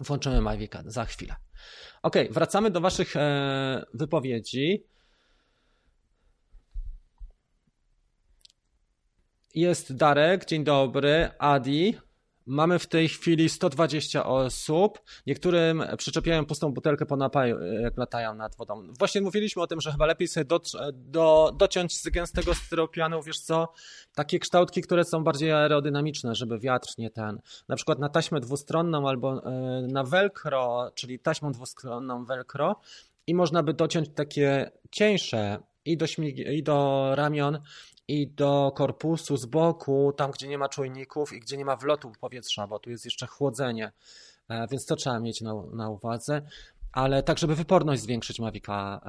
[0.00, 1.36] Włączymy Mavica za chwilę.
[2.02, 4.86] Ok, wracamy do Waszych e, wypowiedzi.
[9.54, 11.30] Jest Darek, dzień dobry.
[11.38, 11.98] Adi,
[12.46, 14.98] Mamy w tej chwili 120 osób.
[15.26, 18.92] Niektórym przyczepiają pustą butelkę po napaju, jak latają nad wodą.
[18.98, 20.60] Właśnie mówiliśmy o tym, że chyba lepiej sobie do,
[20.92, 23.72] do, dociąć z gęstego styropianu, wiesz co,
[24.14, 27.40] takie kształtki, które są bardziej aerodynamiczne, żeby wiatr nie ten.
[27.68, 29.50] Na przykład na taśmę dwustronną albo e,
[29.92, 32.80] na velcro, czyli taśmą dwustronną velcro
[33.26, 37.60] i można by dociąć takie cieńsze i do, śmig- i do ramion
[38.08, 42.12] i do korpusu z boku, tam gdzie nie ma czujników i gdzie nie ma wlotu
[42.20, 43.92] powietrza, bo tu jest jeszcze chłodzenie,
[44.48, 46.42] e, więc to trzeba mieć na, na uwadze.
[46.92, 49.00] Ale tak, żeby wyporność zwiększyć Mavica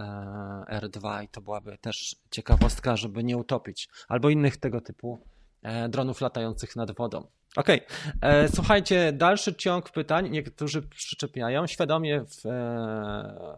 [0.69, 5.19] e, R2 i to byłaby też ciekawostka, żeby nie utopić, albo innych tego typu
[5.63, 7.27] e, dronów latających nad wodą.
[7.55, 7.81] Okej,
[8.17, 8.49] okay.
[8.55, 10.29] słuchajcie, dalszy ciąg pytań.
[10.29, 13.57] Niektórzy przyczepiają świadomie w, e,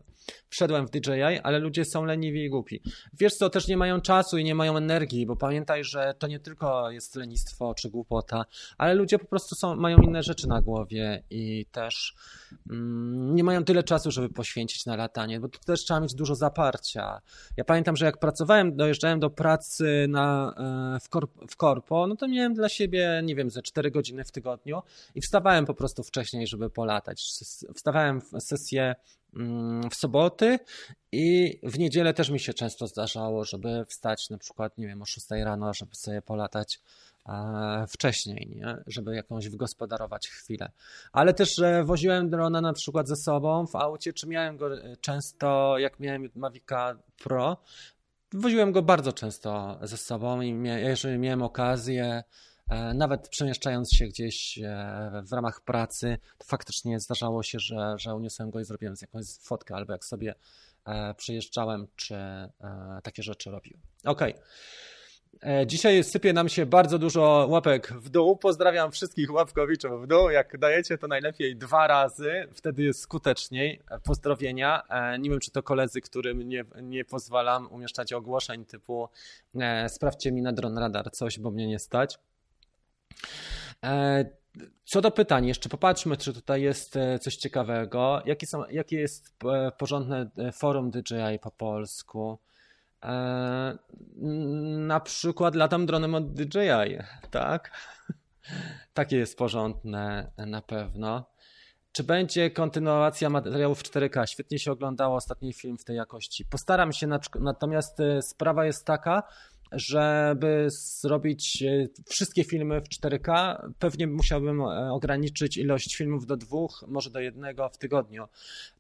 [0.50, 2.82] wszedłem w DJI, ale ludzie są leniwi i głupi.
[3.14, 6.40] Wiesz co, też nie mają czasu i nie mają energii, bo pamiętaj, że to nie
[6.40, 8.46] tylko jest lenistwo czy głupota,
[8.78, 12.16] ale ludzie po prostu są, mają inne rzeczy na głowie i też
[12.70, 16.36] mm, nie mają tyle czasu, żeby poświęcić na latanie, bo tu też trzeba mieć dużo
[16.36, 17.22] zaparcia.
[17.58, 21.10] Ja pamiętam, że jak pracowałem, dojeżdżałem do pracy na, e, w,
[21.52, 24.82] w korpo, no to miałem dla siebie, nie wiem, ze 4 godziny w tygodniu
[25.16, 27.22] i wstawałem po prostu wcześniej, żeby polatać.
[27.76, 28.96] Wstawałem w sesję
[29.36, 30.60] Mm, w soboty
[31.12, 35.06] i w niedzielę też mi się często zdarzało, żeby wstać na przykład, nie wiem, o
[35.06, 36.80] 6 rano, żeby sobie polatać
[37.30, 38.78] e, wcześniej, nie?
[38.88, 40.72] żeby jakąś wygospodarować chwilę.
[41.12, 44.98] Ale też, że woziłem drona na przykład ze sobą w aucie, czy miałem go e,
[44.98, 47.58] często, jak miałem Mavica Pro,
[48.34, 52.24] woziłem go bardzo często ze sobą i jeżeli miałem okazję,
[52.94, 58.50] nawet przemieszczając się gdzieś e, w ramach pracy, to faktycznie zdarzało się, że, że uniosłem
[58.50, 60.36] go i zrobiłem jakąś fotkę, albo jak sobie
[60.86, 62.16] e, przyjeżdżałem, czy
[63.04, 63.78] takie rzeczy robił.
[64.06, 64.34] Okej.
[64.34, 64.46] Okay.
[65.66, 68.38] Dzisiaj sypie nam się bardzo dużo łapek w dół.
[68.38, 70.30] Pozdrawiam wszystkich łapkowiczów w dół.
[70.30, 73.82] Jak dajecie, to najlepiej dwa razy, wtedy jest skuteczniej.
[74.04, 74.84] Pozdrowienia.
[75.20, 79.10] Nie wiem, czy to koledzy, którym nie, nie pozwalam umieszczać ogłoszeń typu
[79.88, 82.20] sprawdźcie mi na dron radar coś, bo mnie nie stać.
[83.84, 84.26] E,
[84.86, 88.22] co do pytań, jeszcze popatrzmy, czy tutaj jest e, coś ciekawego.
[88.26, 92.40] Jakie, są, jakie jest e, porządne forum DJI po polsku?
[94.78, 96.98] Na przykład latam dronem od DJI,
[97.32, 97.72] tak?
[98.94, 101.26] Takie jest porządne na pewno.
[101.92, 104.26] Czy będzie kontynuacja materiałów 4K?
[104.26, 106.46] Świetnie się oglądało ostatni film w tej jakości.
[106.46, 107.08] Postaram się,
[107.40, 109.24] natomiast sprawa jest taka,
[109.72, 116.86] żeby zrobić e, wszystkie filmy w 4K, pewnie musiałbym e, ograniczyć ilość filmów do dwóch,
[116.88, 118.28] może do jednego w tygodniu.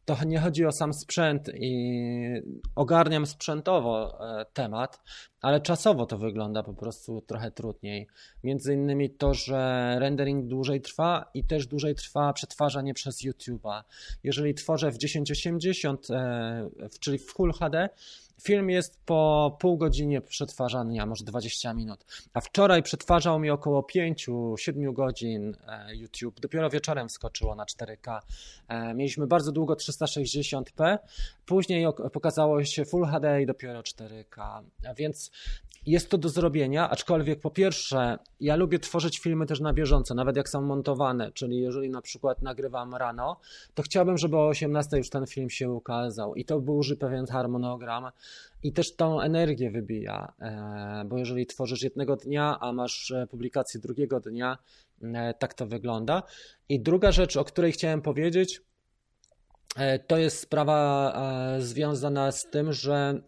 [0.06, 1.71] To nie chodzi o sam sprzęt i
[2.76, 5.02] ogarniam sprzętowo e, temat,
[5.41, 8.08] ale czasowo to wygląda po prostu trochę trudniej.
[8.43, 13.84] Między innymi to, że rendering dłużej trwa i też dłużej trwa przetwarzanie przez YouTube'a.
[14.23, 16.08] Jeżeli tworzę w 1080,
[17.00, 17.89] czyli w Full HD,
[18.41, 24.93] Film jest po pół godzinie przetwarzania, może 20 minut, a wczoraj przetwarzał mi około 5-7
[24.93, 26.39] godzin e, YouTube.
[26.39, 28.19] Dopiero wieczorem wskoczyło na 4K.
[28.67, 30.97] E, mieliśmy bardzo długo 360p,
[31.45, 34.63] później pokazało się Full HD i dopiero 4K,
[34.97, 35.32] więc
[35.88, 40.36] jest to do zrobienia, aczkolwiek po pierwsze, ja lubię tworzyć filmy też na bieżąco, nawet
[40.38, 43.39] jak są montowane, czyli jeżeli na przykład nagrywam rano,
[43.73, 46.36] to chciałbym, żeby o 18 już ten film się ukazał.
[46.36, 48.06] I to burzy pewien harmonogram
[48.63, 53.79] i też tą energię wybija, e, bo jeżeli tworzysz jednego dnia, a masz e, publikację
[53.79, 54.57] drugiego dnia,
[55.03, 56.23] e, tak to wygląda.
[56.69, 58.61] I druga rzecz, o której chciałem powiedzieć,
[60.07, 61.13] to jest sprawa
[61.59, 63.21] związana z tym, że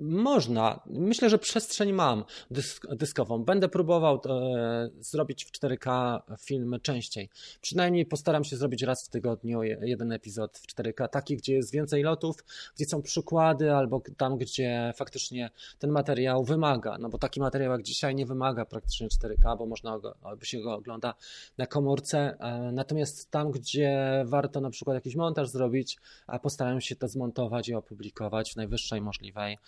[0.00, 0.80] można.
[0.86, 3.44] Myślę, że przestrzeń mam dysk dyskową.
[3.44, 7.28] Będę próbował e, zrobić w 4K filmy częściej.
[7.60, 12.02] Przynajmniej postaram się zrobić raz w tygodniu jeden epizod w 4K, taki, gdzie jest więcej
[12.02, 12.44] lotów,
[12.76, 16.98] gdzie są przykłady, albo tam, gdzie faktycznie ten materiał wymaga.
[16.98, 20.60] No bo taki materiał jak dzisiaj nie wymaga praktycznie 4K, bo można go, albo się
[20.60, 21.14] go ogląda
[21.58, 22.36] na komórce.
[22.40, 25.98] E, natomiast tam, gdzie warto na przykład jakiś montaż zrobić,
[26.42, 29.58] postaram się to zmontować i opublikować w najwyższej możliwej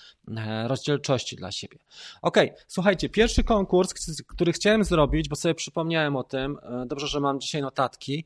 [0.67, 1.79] rozdzielczości dla siebie.
[2.23, 3.95] Ok, słuchajcie, pierwszy konkurs,
[4.29, 8.25] który chciałem zrobić, bo sobie przypomniałem o tym, e, dobrze, że mam dzisiaj notatki,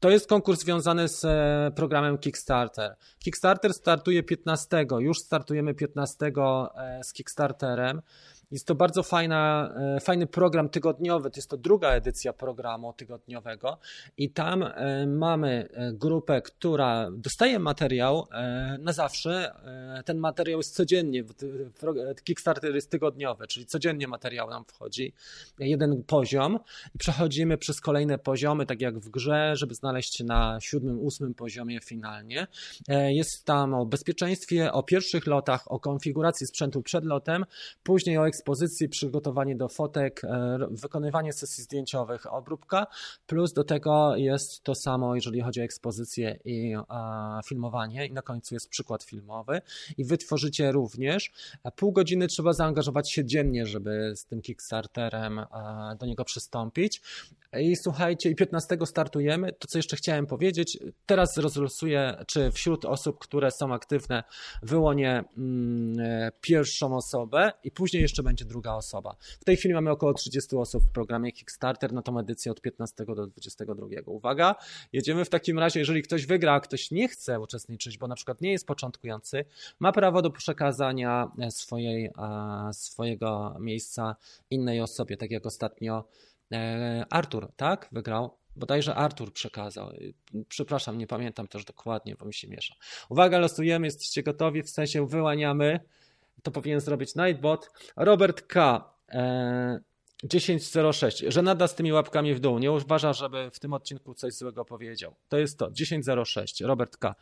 [0.00, 2.96] to jest konkurs związany z e, programem Kickstarter.
[3.18, 6.32] Kickstarter startuje 15, już startujemy 15
[7.02, 8.02] z Kickstarterem.
[8.50, 11.30] Jest to bardzo fajna, e, fajny program tygodniowy.
[11.30, 13.78] To jest to druga edycja programu tygodniowego,
[14.16, 18.26] i tam e, mamy e, grupę, która dostaje materiał
[18.78, 19.54] na zawsze.
[20.04, 21.24] Ten materiał jest codziennie.
[22.24, 25.12] Kickstarter jest tygodniowy, czyli codziennie materiał nam wchodzi.
[25.58, 26.58] Jeden poziom
[26.94, 31.34] i przechodzimy przez kolejne poziomy, tak jak w grze, żeby znaleźć się na siódmym, ósmym
[31.34, 32.46] poziomie finalnie.
[33.08, 37.44] Jest tam o bezpieczeństwie, o pierwszych lotach, o konfiguracji sprzętu przed lotem,
[37.82, 42.86] później o ekspozycji, przygotowanie do fotek, e, wykonywanie sesji zdjęciowych, obróbka,
[43.26, 46.74] plus do tego jest to samo, jeżeli chodzi o ekspozycję i
[47.46, 49.60] filmowanie i na końcu jest przykład filmowy
[49.98, 51.32] i wy tworzycie również.
[51.76, 55.40] Pół godziny trzeba zaangażować się dziennie, żeby z tym Kickstarterem
[55.98, 57.02] do niego przystąpić.
[57.60, 59.52] I słuchajcie, i 15 startujemy.
[59.52, 64.24] To, co jeszcze chciałem powiedzieć, teraz rozlosuję, czy wśród osób, które są aktywne,
[64.62, 69.16] wyłonię mm, e, pierwszą osobę i później jeszcze będzie druga osoba.
[69.40, 73.04] W tej chwili mamy około 30 osób w programie Kickstarter na tą edycję od 15
[73.04, 73.86] do 22.
[74.06, 74.54] Uwaga,
[74.92, 78.40] jedziemy w takim razie, jeżeli ktoś wygra, a ktoś nie chce uczestniczyć, bo na przykład
[78.40, 79.44] nie jest początkujący,
[79.78, 82.10] ma prawo do przekazania e, swojej,
[82.72, 84.16] swojego miejsca
[84.50, 86.04] innej osobie, tak jak ostatnio
[86.52, 87.88] E, Artur, tak?
[87.92, 88.38] Wygrał.
[88.56, 89.92] Bodajże Artur przekazał.
[90.48, 92.74] Przepraszam, nie pamiętam też dokładnie, bo mi się miesza.
[93.08, 95.80] Uwaga, losujemy, jesteście gotowi, w sensie wyłaniamy.
[96.42, 97.70] To powinien zrobić Nightbot.
[97.96, 98.84] Robert K.
[99.08, 99.80] E,
[100.24, 102.58] 10.06, że nada z tymi łapkami w dół.
[102.58, 105.14] Nie uważa, żeby w tym odcinku coś złego powiedział.
[105.28, 105.70] To jest to.
[105.70, 107.14] 10.06, Robert K.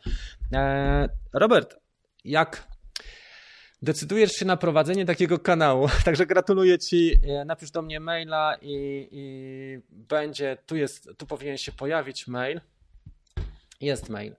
[0.53, 1.75] E, Robert,
[2.25, 2.67] jak
[3.81, 5.87] decydujesz się na prowadzenie takiego kanału.
[6.05, 7.19] Także gratuluję Ci.
[7.27, 12.61] E, napisz do mnie maila i, i będzie, tu jest, tu powinien się pojawić mail.
[13.81, 14.35] Jest mail.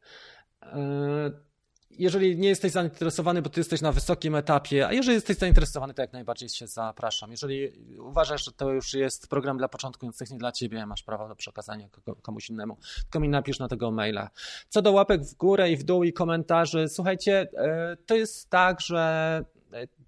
[0.62, 1.47] E,
[1.91, 6.03] jeżeli nie jesteś zainteresowany, bo ty jesteś na wysokim etapie, a jeżeli jesteś zainteresowany, to
[6.03, 7.30] jak najbardziej się zapraszam.
[7.30, 11.36] Jeżeli uważasz, że to już jest program dla początkujących, nie dla ciebie, masz prawo do
[11.36, 11.89] przekazania
[12.22, 14.30] komuś innemu, tylko mi napisz na tego maila.
[14.68, 18.80] Co do łapek w górę i w dół i komentarzy, słuchajcie, e, to jest tak,
[18.80, 19.45] że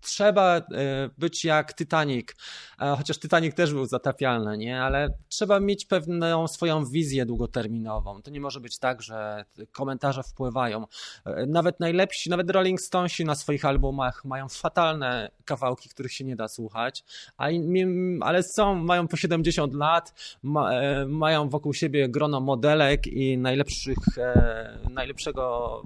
[0.01, 0.63] trzeba e,
[1.19, 2.29] być jak Titanic,
[2.81, 4.83] e, chociaż Titanic też był zatapialny, nie?
[4.83, 8.23] ale trzeba mieć pewną swoją wizję długoterminową.
[8.23, 10.87] To nie może być tak, że komentarze wpływają.
[11.25, 16.37] E, nawet najlepsi, nawet Rolling Stonesi na swoich albumach mają fatalne kawałki, których się nie
[16.37, 17.05] da słuchać,
[18.21, 20.71] ale są, mają po 70 lat, ma,
[21.07, 23.99] mają wokół siebie grono modelek i najlepszych,
[24.91, 25.83] najlepszego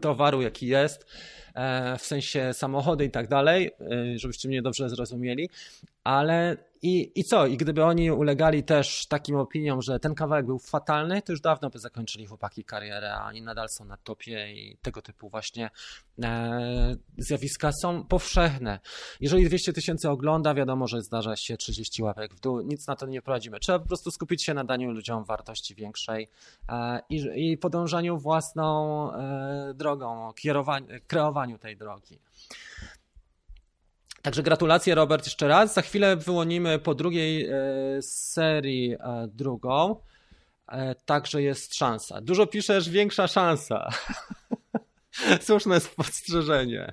[0.00, 1.06] towaru, jaki jest
[1.54, 5.50] E, w sensie samochody i tak dalej, e, żebyście mnie dobrze zrozumieli,
[6.04, 7.46] ale i, I co?
[7.46, 11.70] I gdyby oni ulegali też takim opiniom, że ten kawałek był fatalny, to już dawno
[11.70, 15.70] by zakończyli chłopaki karierę, a oni nadal są na topie i tego typu właśnie
[16.22, 18.80] e, zjawiska są powszechne.
[19.20, 23.06] Jeżeli 200 tysięcy ogląda, wiadomo, że zdarza się 30 łapek w dół, nic na to
[23.06, 23.60] nie prowadzimy.
[23.60, 26.28] Trzeba po prostu skupić się na daniu ludziom wartości większej
[26.68, 32.18] e, i, i podążaniu własną e, drogą, kierowaniu, kreowaniu tej drogi.
[34.24, 35.74] Także gratulacje Robert jeszcze raz.
[35.74, 37.52] Za chwilę wyłonimy po drugiej e,
[38.02, 39.96] serii e, drugą.
[40.68, 42.20] E, także jest szansa.
[42.20, 43.90] Dużo piszesz, większa szansa.
[45.46, 46.92] Słuszne spostrzeżenie.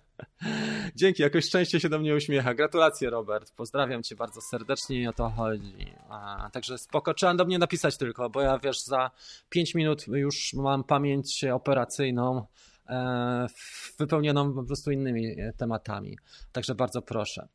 [0.95, 2.53] Dzięki, jakoś szczęście się do mnie uśmiecha.
[2.53, 3.51] Gratulacje, Robert.
[3.55, 5.93] Pozdrawiam cię bardzo serdecznie i o to chodzi.
[6.09, 9.11] A, także spoko, trzeba do mnie napisać tylko, bo ja wiesz, za
[9.49, 12.45] 5 minut już mam pamięć operacyjną
[13.99, 16.17] wypełnioną po prostu innymi tematami.
[16.51, 17.47] Także bardzo proszę.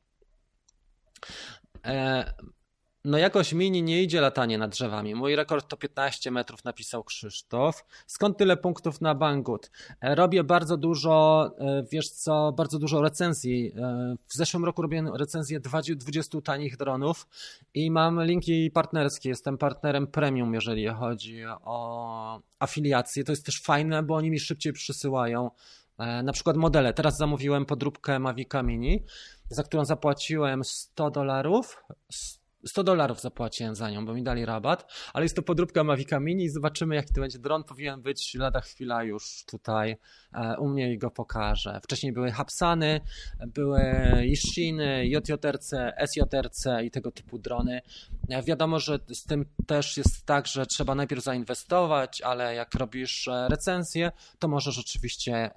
[3.07, 5.15] No jakoś mini nie idzie latanie nad drzewami.
[5.15, 7.85] Mój rekord to 15 metrów, napisał Krzysztof.
[8.07, 9.71] Skąd tyle punktów na Banggood?
[10.01, 13.73] E, robię bardzo dużo, e, wiesz co, bardzo dużo recenzji.
[13.77, 17.27] E, w zeszłym roku robiłem recenzję 20 tanich dronów
[17.75, 19.29] i mam linki partnerskie.
[19.29, 23.25] Jestem partnerem premium, jeżeli chodzi o afiliację.
[23.25, 25.51] To jest też fajne, bo oni mi szybciej przysyłają
[26.25, 26.95] na przykład modele.
[26.95, 29.03] Teraz zamówiłem podróbkę Mavica Mini,
[29.51, 31.83] za którą zapłaciłem 100 dolarów
[32.67, 36.45] 100 dolarów zapłaciłem za nią, bo mi dali rabat, ale jest to podróbka Mavica Mini
[36.45, 37.64] i zobaczymy jaki to będzie dron.
[37.64, 39.97] Powinien być lada chwila już tutaj
[40.33, 41.81] e, u mnie i go pokażę.
[41.83, 43.01] Wcześniej były Hapsany,
[43.47, 43.83] były
[44.27, 45.75] Ishiny, JJRC,
[46.07, 47.81] SJRC i tego typu drony.
[48.29, 53.29] E, wiadomo, że z tym też jest tak, że trzeba najpierw zainwestować, ale jak robisz
[53.29, 55.51] e, recenzję, to możesz oczywiście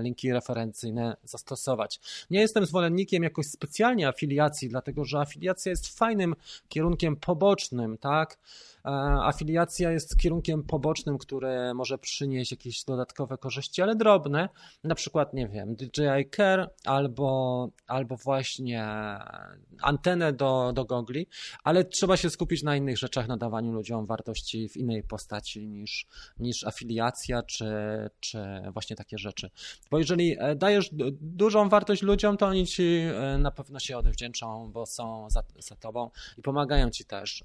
[0.00, 2.00] linki referencyjne zastosować.
[2.30, 6.34] Nie jestem zwolennikiem jakoś specjalnie afiliacji, dlatego że afiliacja jest fajnym
[6.68, 8.38] kierunkiem pobocznym, tak?
[8.84, 8.90] E,
[9.24, 14.48] afiliacja jest kierunkiem pobocznym, które może przynieść jakieś dodatkowe korzyści, ale drobne,
[14.84, 18.86] na przykład, nie wiem, DJI Care albo, albo właśnie
[19.82, 21.26] antenę do, do gogli,
[21.64, 26.06] ale trzeba się skupić na innych rzeczach, nadawaniu ludziom wartości w innej postaci niż,
[26.38, 27.66] niż afiliacja czy,
[28.20, 28.38] czy
[28.72, 29.50] właśnie takie rzeczy.
[29.90, 34.70] Bo jeżeli e, dajesz dużą wartość ludziom, to oni ci e, na pewno się odwdzięczą,
[34.72, 37.44] bo są za, za tobą i pomagają ci też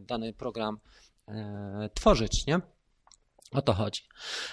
[0.00, 0.78] dany program program
[1.28, 2.60] e, tworzyć, nie?
[3.52, 4.02] O to chodzi.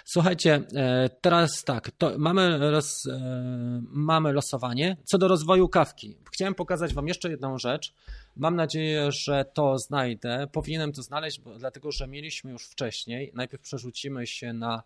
[0.05, 4.97] Słuchajcie, e, teraz tak, mamy, roz, e, mamy losowanie.
[5.05, 7.93] Co do rozwoju kawki, chciałem pokazać Wam jeszcze jedną rzecz.
[8.36, 10.47] Mam nadzieję, że to znajdę.
[10.51, 13.32] Powinienem to znaleźć, bo, dlatego że mieliśmy już wcześniej.
[13.34, 14.84] Najpierw przerzucimy się na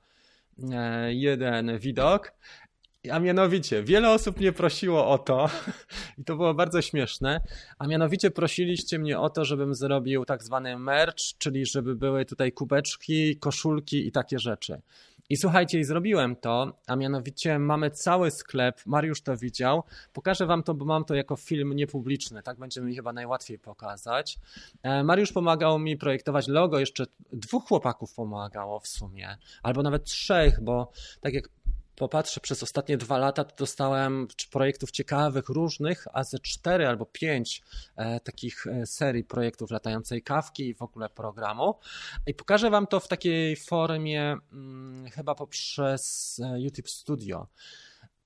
[1.09, 2.33] jeden widok
[3.11, 5.49] a mianowicie, wiele osób mnie prosiło o to,
[6.17, 7.41] i to było bardzo śmieszne,
[7.77, 12.51] a mianowicie prosiliście mnie o to, żebym zrobił tak zwany merch, czyli żeby były tutaj
[12.51, 14.81] kubeczki, koszulki i takie rzeczy.
[15.29, 19.83] I słuchajcie, i zrobiłem to, a mianowicie mamy cały sklep, Mariusz to widział,
[20.13, 24.39] pokażę wam to, bo mam to jako film niepubliczny, tak będzie mi chyba najłatwiej pokazać.
[24.83, 30.61] E, Mariusz pomagał mi projektować logo, jeszcze dwóch chłopaków pomagało w sumie, albo nawet trzech,
[30.61, 30.91] bo
[31.21, 31.49] tak jak
[31.95, 37.63] popatrzę, przez ostatnie dwa lata to dostałem projektów ciekawych, różnych, a ze cztery albo pięć
[37.95, 41.75] e, takich e, serii projektów latającej kawki i w ogóle programu.
[42.27, 47.47] I pokażę Wam to w takiej formie, hmm, chyba poprzez e, YouTube Studio.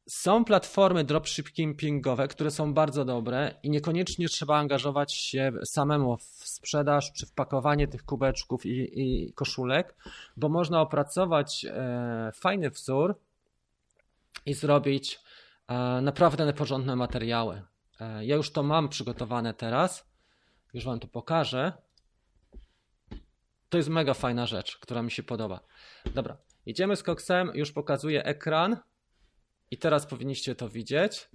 [0.07, 7.13] Są platformy dropshippingowe, które są bardzo dobre i niekoniecznie trzeba angażować się samemu w sprzedaż
[7.13, 9.95] czy w pakowanie tych kubeczków i, i koszulek,
[10.37, 13.15] bo można opracować e, fajny wzór,
[14.47, 15.19] i zrobić
[15.67, 17.61] e, naprawdę porządne materiały.
[17.99, 20.11] E, ja już to mam przygotowane teraz.
[20.73, 21.73] Już Wam to pokażę.
[23.69, 25.59] To jest mega fajna rzecz, która mi się podoba.
[26.15, 28.77] Dobra, idziemy z koksem, już pokazuję ekran.
[29.71, 31.29] I teraz powinniście to widzieć.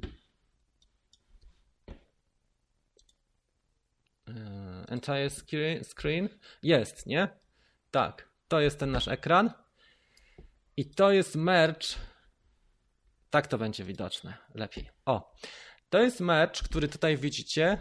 [4.28, 5.30] E, entire
[5.84, 6.28] screen.
[6.62, 7.28] Jest, nie?
[7.90, 9.50] Tak, to jest ten nasz ekran.
[10.76, 12.11] I to jest merch
[13.32, 14.90] tak to będzie widoczne lepiej.
[15.06, 15.32] O,
[15.90, 17.78] to jest mecz, który tutaj widzicie.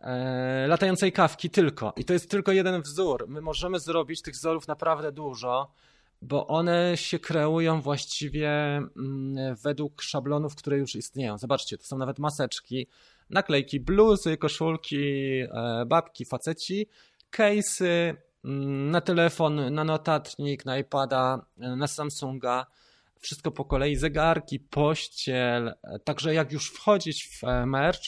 [0.00, 1.92] E, latającej kawki tylko.
[1.96, 3.24] I to jest tylko jeden wzór.
[3.28, 5.72] My możemy zrobić tych wzorów naprawdę dużo,
[6.22, 11.38] bo one się kreują właściwie mm, według szablonów, które już istnieją.
[11.38, 12.86] Zobaczcie, to są nawet maseczki,
[13.30, 16.88] naklejki, bluzy, koszulki, e, babki, faceci,
[17.36, 22.66] case'y mm, na telefon, na notatnik, na iPada, e, na Samsunga
[23.20, 28.00] wszystko po kolei, zegarki, pościel, także jak już wchodzić w e, merch,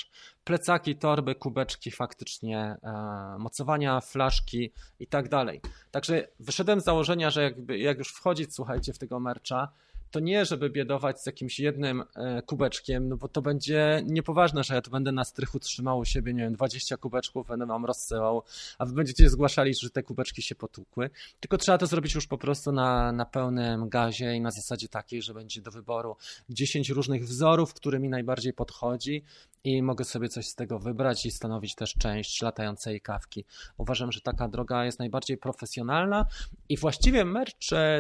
[0.45, 5.61] plecaki, torby, kubeczki, faktycznie e, mocowania, flaszki i tak dalej.
[5.91, 9.73] Także wyszedłem z założenia, że jakby, jak już wchodzić, słuchajcie, w tego mercha,
[10.11, 14.75] to nie, żeby biedować z jakimś jednym e, kubeczkiem, no bo to będzie niepoważne, że
[14.75, 18.43] ja tu będę na strychu trzymał u siebie, nie wiem, 20 kubeczków, będę wam rozsyłał,
[18.79, 21.11] a wy będziecie zgłaszali, że te kubeczki się potłukły.
[21.41, 25.23] Tylko trzeba to zrobić już po prostu na, na pełnym gazie i na zasadzie takiej,
[25.23, 26.17] że będzie do wyboru
[26.49, 29.25] 10 różnych wzorów, który mi najbardziej podchodzi
[29.65, 33.45] i mogę sobie coś z tego wybrać i stanowić też część latającej kawki.
[33.79, 36.27] Uważam, że taka droga jest najbardziej profesjonalna
[36.69, 37.55] i właściwie merch,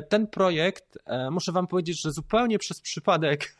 [0.09, 3.55] ten projekt, e, muszę wam powiedzieć, że zupełnie przez przypadek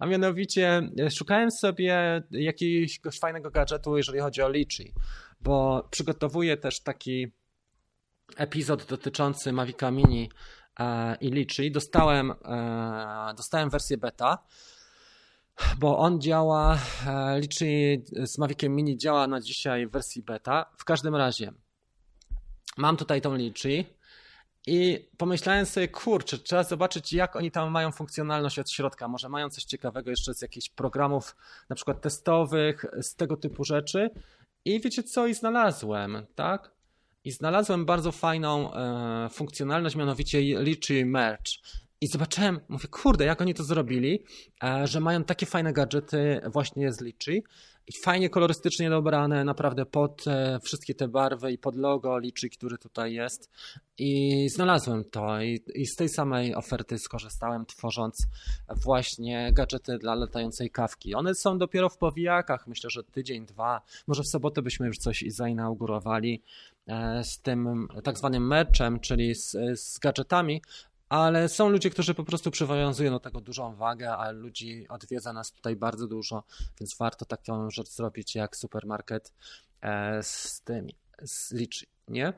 [0.00, 4.92] a mianowicie szukałem sobie jakiegoś fajnego gadżetu, jeżeli chodzi o Litchi,
[5.40, 7.32] bo przygotowuję też taki
[8.36, 10.30] epizod dotyczący Mavica Mini
[10.80, 11.72] e, i Litchi.
[11.72, 14.38] Dostałem, e, dostałem wersję beta,
[15.78, 20.66] bo on działa, e, Litchi z Maviciem Mini działa na dzisiaj w wersji beta.
[20.78, 21.52] W każdym razie
[22.76, 23.86] mam tutaj tą Litchi
[24.66, 29.08] i pomyślałem sobie, kurczę, trzeba zobaczyć, jak oni tam mają funkcjonalność od środka.
[29.08, 31.36] Może mają coś ciekawego jeszcze z jakichś programów,
[31.68, 34.10] na przykład testowych, z tego typu rzeczy.
[34.64, 35.26] I wiecie co?
[35.26, 36.70] I znalazłem, tak?
[37.24, 41.52] I znalazłem bardzo fajną e, funkcjonalność, mianowicie Litchi Merge.
[42.00, 44.24] I zobaczyłem, mówię, kurde, jak oni to zrobili,
[44.64, 47.42] e, że mają takie fajne gadżety właśnie z Litchi
[48.04, 53.12] fajnie kolorystycznie dobrane, naprawdę pod e, wszystkie te barwy i pod logo Litchi, który tutaj
[53.12, 53.50] jest.
[53.98, 58.26] I znalazłem to i, i z tej samej oferty skorzystałem, tworząc
[58.84, 61.14] właśnie gadżety dla latającej kawki.
[61.14, 65.24] One są dopiero w powijakach, myślę, że tydzień, dwa, może w sobotę byśmy już coś
[65.28, 66.42] zainaugurowali
[66.86, 70.62] e, z tym tak zwanym merchem, czyli z, z gadżetami,
[71.10, 75.52] ale są ludzie, którzy po prostu przywiązują do tego dużą wagę, a ludzi odwiedza nas
[75.52, 76.42] tutaj bardzo dużo,
[76.80, 79.32] więc warto taką rzecz zrobić jak supermarket
[79.82, 82.32] e, z tymi, z liczy, nie?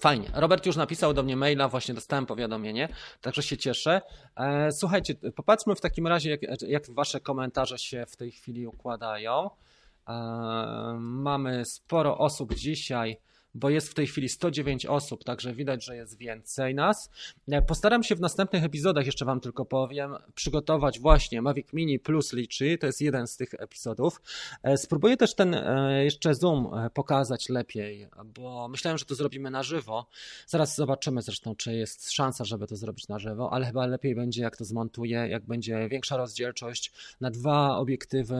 [0.00, 0.30] Fajnie.
[0.34, 2.88] Robert już napisał do mnie maila, właśnie dostałem powiadomienie,
[3.20, 4.02] także się cieszę.
[4.36, 9.50] E, słuchajcie, popatrzmy w takim razie, jak, jak wasze komentarze się w tej chwili układają.
[10.08, 10.12] E,
[10.98, 13.18] mamy sporo osób dzisiaj
[13.58, 17.10] bo jest w tej chwili 109 osób, także widać, że jest więcej nas.
[17.48, 22.32] E, postaram się w następnych epizodach, jeszcze Wam tylko powiem, przygotować właśnie Mavic Mini plus
[22.32, 24.22] liczy, to jest jeden z tych epizodów.
[24.62, 29.62] E, spróbuję też ten e, jeszcze zoom pokazać lepiej, bo myślałem, że to zrobimy na
[29.62, 30.06] żywo.
[30.46, 34.42] Zaraz zobaczymy zresztą, czy jest szansa, żeby to zrobić na żywo, ale chyba lepiej będzie,
[34.42, 38.36] jak to zmontuję, jak będzie większa rozdzielczość na dwa obiektywy,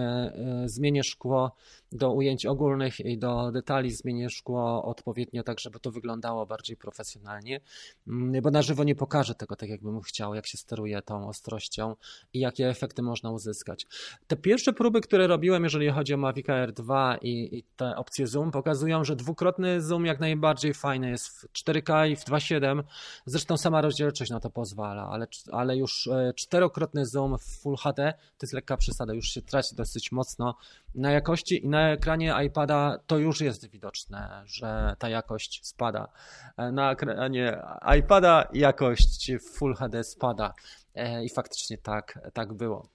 [0.66, 1.52] zmienię szkło
[1.92, 6.76] do ujęć ogólnych i do detali, zmienię szkło od odpowiednio, tak żeby to wyglądało bardziej
[6.76, 7.60] profesjonalnie,
[8.08, 11.96] mm, bo na żywo nie pokażę tego tak, jakbym chciał, jak się steruje tą ostrością
[12.32, 13.86] i jakie efekty można uzyskać.
[14.26, 18.26] Te pierwsze próby, które robiłem, jeżeli chodzi o Mavic Air 2 i, i te opcje
[18.26, 22.82] zoom, pokazują, że dwukrotny zoom jak najbardziej fajny jest w 4K i w 2.7.
[23.26, 28.14] Zresztą sama rozdzielczość na to pozwala, ale, ale już e, czterokrotny zoom w Full HD
[28.38, 30.54] to jest lekka przesada, już się traci dosyć mocno
[30.94, 36.12] na jakości i na ekranie iPada to już jest widoczne, że ta jakość spada.
[36.56, 37.62] E, na ekranie
[37.98, 40.54] iPada jakość Full HD spada
[40.94, 42.88] e, i faktycznie tak, tak było.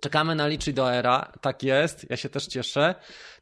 [0.00, 2.94] Czekamy na liczy do era, tak jest, ja się też cieszę.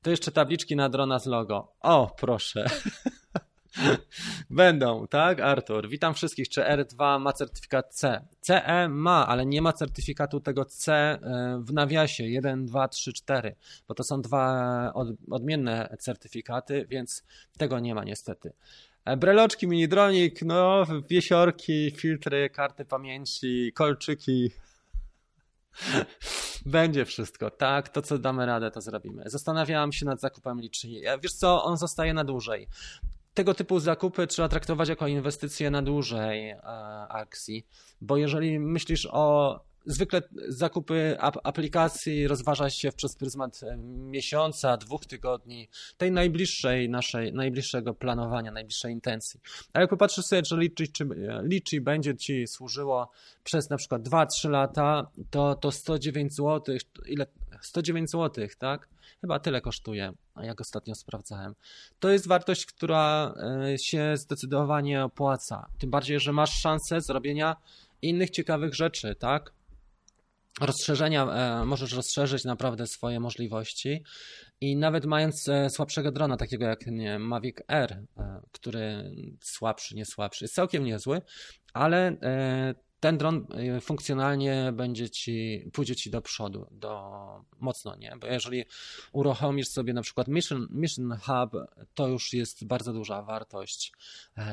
[0.03, 1.73] To jeszcze tabliczki na drona z logo.
[1.81, 2.67] O, proszę.
[4.51, 5.89] Będą, tak, Artur?
[5.89, 6.49] Witam wszystkich.
[6.49, 8.27] Czy R2 ma certyfikat C?
[8.41, 11.19] CE ma, ale nie ma certyfikatu tego C e,
[11.65, 13.55] w nawiasie 1, 2, 3, 4,
[13.89, 14.93] bo to są dwa
[15.31, 17.25] odmienne certyfikaty, więc
[17.59, 18.53] tego nie ma niestety.
[19.05, 24.51] E, breloczki, mini dronik, no, wiesiorki, filtry, karty pamięci, kolczyki.
[26.67, 27.89] Będzie wszystko, tak?
[27.89, 29.23] To, co damy radę, to zrobimy.
[29.27, 31.19] Zastanawiałam się nad zakupem licznika.
[31.19, 32.69] Wiesz co, on zostaje na dłużej
[33.35, 36.63] tego typu zakupy trzeba traktować jako inwestycje na dłużej e,
[37.09, 37.67] akcji,
[38.01, 45.69] bo jeżeli myślisz o zwykle zakupy aplikacji rozważa się przez pryzmat e, miesiąca, dwóch tygodni,
[45.97, 49.41] tej najbliższej naszej, najbliższego planowania, najbliższej intencji.
[49.73, 51.09] A jak popatrzysz sobie, że liczy, czy,
[51.43, 53.11] liczy będzie Ci służyło
[53.45, 56.77] przez na przykład 2-3 lata, to, to 109 zł,
[57.07, 57.27] ile
[57.61, 58.89] 109 zł, tak?
[59.21, 60.13] Chyba tyle kosztuje,
[60.43, 61.55] jak ostatnio sprawdzałem.
[61.99, 63.35] To jest wartość, która
[63.73, 65.67] e, się zdecydowanie opłaca.
[65.79, 67.57] Tym bardziej, że masz szansę zrobienia
[68.03, 69.53] innych ciekawych rzeczy, tak?
[70.61, 74.05] Rozszerzenia, e, możesz rozszerzyć naprawdę swoje możliwości.
[74.61, 78.03] I nawet mając e, słabszego drona, takiego jak nie, Mavic Air,
[78.53, 79.13] który
[79.45, 81.23] słabszy, nie słabszy, jest całkiem niezły,
[81.75, 82.17] ale
[83.01, 83.47] ten dron
[83.77, 88.17] y, funkcjonalnie będzie ci, pójdzie ci do przodu, do mocno, nie?
[88.21, 88.65] Bo jeżeli
[89.13, 91.63] uruchomisz sobie na przykład Mission, Mission Hub,
[91.95, 93.93] to już jest bardzo duża wartość,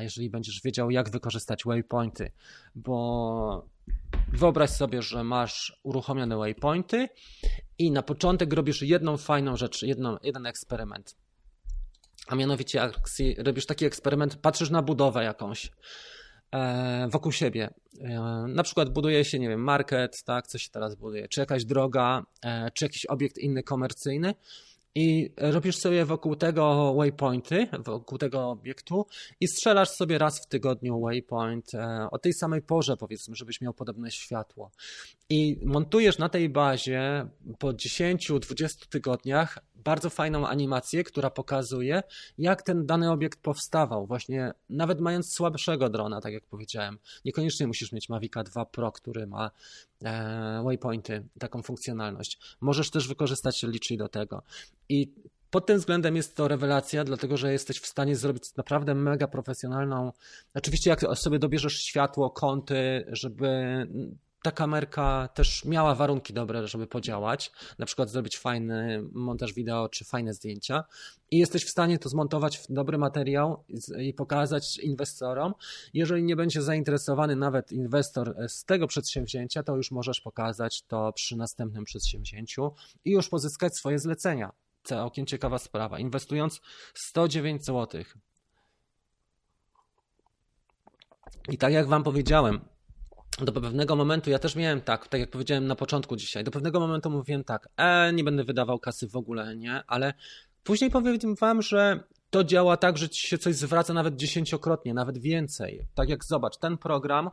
[0.00, 2.32] jeżeli będziesz wiedział, jak wykorzystać waypointy,
[2.74, 3.68] bo
[4.32, 7.08] wyobraź sobie, że masz uruchomione waypointy
[7.78, 11.16] i na początek robisz jedną fajną rzecz, jedną, jeden eksperyment.
[12.26, 12.90] A mianowicie
[13.38, 15.70] robisz taki eksperyment, patrzysz na budowę jakąś
[17.08, 17.70] wokół siebie.
[18.00, 21.64] E, na przykład buduje się, nie wiem, market, tak, co się teraz buduje, czy jakaś
[21.64, 24.34] droga, e, czy jakiś obiekt inny komercyjny
[24.94, 29.06] i robisz sobie wokół tego waypointy, wokół tego obiektu
[29.40, 33.74] i strzelasz sobie raz w tygodniu waypoint e, o tej samej porze, powiedzmy, żebyś miał
[33.74, 34.70] podobne światło.
[35.28, 37.26] I montujesz na tej bazie
[37.58, 42.02] po 10-20 tygodniach bardzo fajną animację, która pokazuje,
[42.38, 44.06] jak ten dany obiekt powstawał.
[44.06, 46.98] Właśnie nawet mając słabszego drona, tak jak powiedziałem.
[47.24, 49.50] Niekoniecznie musisz mieć Mavica 2 Pro, który ma
[50.02, 52.56] e, waypointy, taką funkcjonalność.
[52.60, 54.42] Możesz też wykorzystać Litchi do tego.
[54.88, 55.12] I
[55.50, 60.12] pod tym względem jest to rewelacja, dlatego że jesteś w stanie zrobić naprawdę mega profesjonalną.
[60.54, 63.86] Oczywiście, jak sobie dobierzesz światło, kąty, żeby
[64.42, 70.04] ta kamerka też miała warunki dobre, żeby podziałać, na przykład zrobić fajny montaż wideo czy
[70.04, 70.84] fajne zdjęcia
[71.30, 73.64] i jesteś w stanie to zmontować w dobry materiał
[73.98, 75.54] i pokazać inwestorom.
[75.94, 81.36] Jeżeli nie będzie zainteresowany nawet inwestor z tego przedsięwzięcia, to już możesz pokazać to przy
[81.36, 82.72] następnym przedsięwzięciu
[83.04, 84.52] i już pozyskać swoje zlecenia.
[84.82, 85.98] Całkiem ciekawa sprawa.
[85.98, 86.60] Inwestując
[86.94, 88.02] 109 zł.
[91.48, 92.60] I tak jak Wam powiedziałem,
[93.44, 96.80] do pewnego momentu, ja też miałem tak, tak jak powiedziałem na początku dzisiaj, do pewnego
[96.80, 100.14] momentu mówiłem tak, e, nie będę wydawał kasy w ogóle, nie, ale
[100.64, 105.18] później powiem wam, że to działa tak, że ci się coś zwraca nawet dziesięciokrotnie, nawet
[105.18, 105.86] więcej.
[105.94, 107.30] Tak jak zobacz, ten program,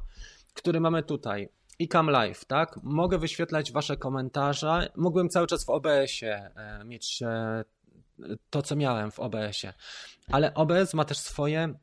[0.53, 1.49] który mamy tutaj,
[1.81, 2.79] iCam Live, tak?
[2.83, 4.89] Mogę wyświetlać wasze komentarze.
[4.95, 7.63] Mogłem cały czas w OBS-ie e, mieć e,
[8.49, 9.73] to, co miałem w OBS-ie.
[10.31, 11.73] Ale OBS ma też swoje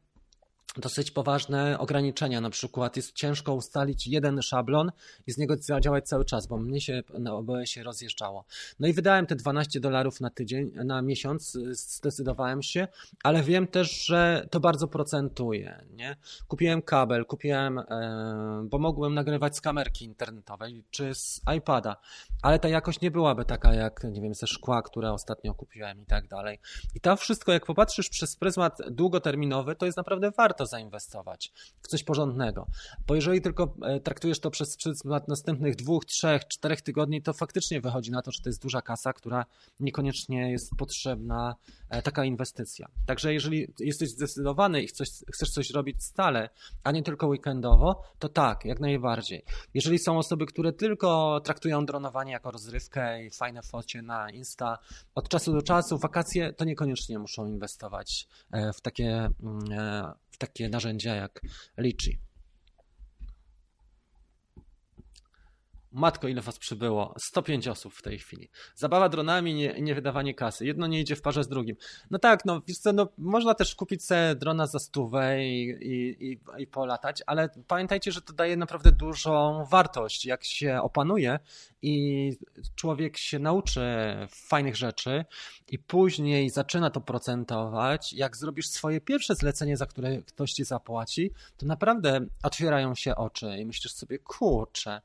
[0.76, 2.40] dosyć poważne ograniczenia.
[2.40, 4.92] Na przykład jest ciężko ustalić jeden szablon
[5.26, 8.44] i z niego działać cały czas, bo mnie się na OBS-ie rozjeżdżało.
[8.80, 12.88] No i wydałem te 12 dolarów na tydzień, na miesiąc, zdecydowałem się,
[13.22, 15.84] ale wiem też, że to bardzo procentuje.
[15.90, 16.16] Nie?
[16.48, 21.96] Kupiłem kabel, kupiłem, e, bo mogłem nagrywać z kamerki internetowej czy z iPada,
[22.42, 26.06] ale ta jakość nie byłaby taka jak, nie wiem, ze szkła, które ostatnio kupiłem i
[26.06, 26.58] tak dalej.
[26.94, 31.52] I to wszystko, jak popatrzysz przez pryzmat długoterminowy, to jest naprawdę warto warto zainwestować
[31.82, 32.66] w coś porządnego.
[33.06, 34.76] Bo jeżeli tylko e, traktujesz to przez
[35.28, 39.12] następnych dwóch, trzech, czterech tygodni, to faktycznie wychodzi na to, że to jest duża kasa,
[39.12, 39.46] która
[39.80, 41.56] niekoniecznie jest potrzebna
[41.90, 42.88] e, taka inwestycja.
[43.06, 46.48] Także jeżeli jesteś zdecydowany i chcesz, chcesz coś robić stale,
[46.84, 49.44] a nie tylko weekendowo, to tak, jak najbardziej.
[49.74, 54.78] Jeżeli są osoby, które tylko traktują dronowanie jako rozrywkę i fajne focie na Insta,
[55.14, 61.14] od czasu do czasu, wakacje, to niekoniecznie muszą inwestować e, w takie mm, takie narzędzia
[61.14, 61.40] jak
[61.78, 62.18] Litchi.
[65.92, 67.14] Matko, ile was przybyło?
[67.18, 68.50] 105 osób w tej chwili.
[68.74, 70.66] Zabawa dronami, nie, nie wydawanie kasy.
[70.66, 71.76] Jedno nie idzie w parze z drugim.
[72.10, 76.26] No tak, no wiesz co, no, można też kupić sobie drona za stówę i, i,
[76.32, 80.26] i, i polatać, ale pamiętajcie, że to daje naprawdę dużą wartość.
[80.26, 81.38] Jak się opanuje
[81.82, 82.36] i
[82.74, 83.80] człowiek się nauczy
[84.30, 85.24] fajnych rzeczy
[85.68, 91.30] i później zaczyna to procentować, jak zrobisz swoje pierwsze zlecenie, za które ktoś ci zapłaci,
[91.56, 95.00] to naprawdę otwierają się oczy i myślisz sobie, kurczę.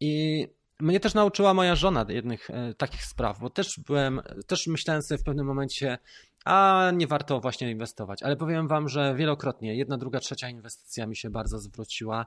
[0.00, 0.46] I
[0.80, 5.18] mnie też nauczyła moja żona jednych e, takich spraw, bo też byłem, też myślałem sobie
[5.18, 5.98] w pewnym momencie,
[6.44, 8.22] a nie warto właśnie inwestować.
[8.22, 12.26] Ale powiem wam, że wielokrotnie jedna, druga, trzecia inwestycja mi się bardzo zwróciła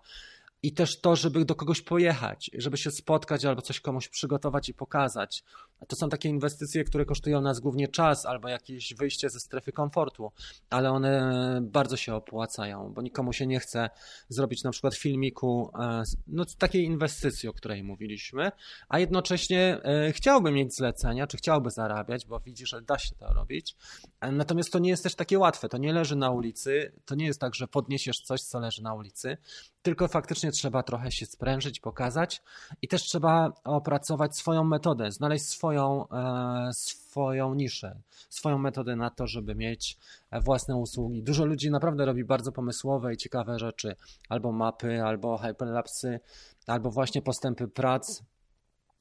[0.63, 4.73] i też to, żeby do kogoś pojechać, żeby się spotkać albo coś komuś przygotować i
[4.73, 5.43] pokazać.
[5.87, 10.31] To są takie inwestycje, które kosztują nas głównie czas albo jakieś wyjście ze strefy komfortu,
[10.69, 13.89] ale one bardzo się opłacają, bo nikomu się nie chce
[14.29, 18.51] zrobić na przykład filmiku, e, no takiej inwestycji, o której mówiliśmy,
[18.89, 23.33] a jednocześnie e, chciałby mieć zlecenia, czy chciałby zarabiać, bo widzi, że da się to
[23.33, 23.75] robić.
[24.21, 27.25] E, natomiast to nie jest też takie łatwe, to nie leży na ulicy, to nie
[27.25, 29.37] jest tak, że podniesiesz coś, co leży na ulicy,
[29.81, 32.41] tylko faktycznie trzeba trochę się sprężyć, pokazać
[32.81, 39.27] i też trzeba opracować swoją metodę, znaleźć swoją, e, swoją niszę, swoją metodę na to,
[39.27, 39.97] żeby mieć
[40.31, 41.23] własne usługi.
[41.23, 43.95] Dużo ludzi naprawdę robi bardzo pomysłowe i ciekawe rzeczy,
[44.29, 46.19] albo mapy, albo hyperlapsy,
[46.67, 48.23] albo właśnie postępy prac.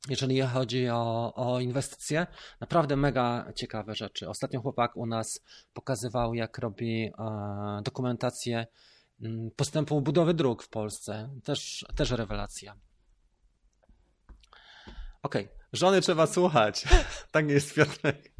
[0.08, 2.26] Jeżeli chodzi o, o inwestycje,
[2.60, 4.28] naprawdę mega ciekawe rzeczy.
[4.28, 5.40] Ostatnio chłopak u nas
[5.74, 7.12] pokazywał, jak robi e,
[7.84, 8.66] dokumentację
[9.56, 11.30] postępu budowy dróg w Polsce.
[11.44, 12.76] Też, też rewelacja.
[15.22, 15.56] Okej, okay.
[15.72, 16.84] żony trzeba słuchać.
[17.32, 18.32] tak jest Piotrek.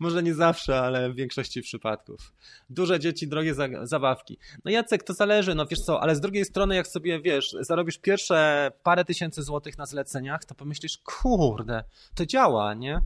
[0.00, 2.32] Może nie zawsze, ale w większości przypadków.
[2.70, 4.38] Duże dzieci, drogie zabawki.
[4.64, 7.98] No Jacek, to zależy, no wiesz co, ale z drugiej strony jak sobie, wiesz, zarobisz
[7.98, 13.00] pierwsze parę tysięcy złotych na zleceniach, to pomyślisz, kurde, to działa, nie?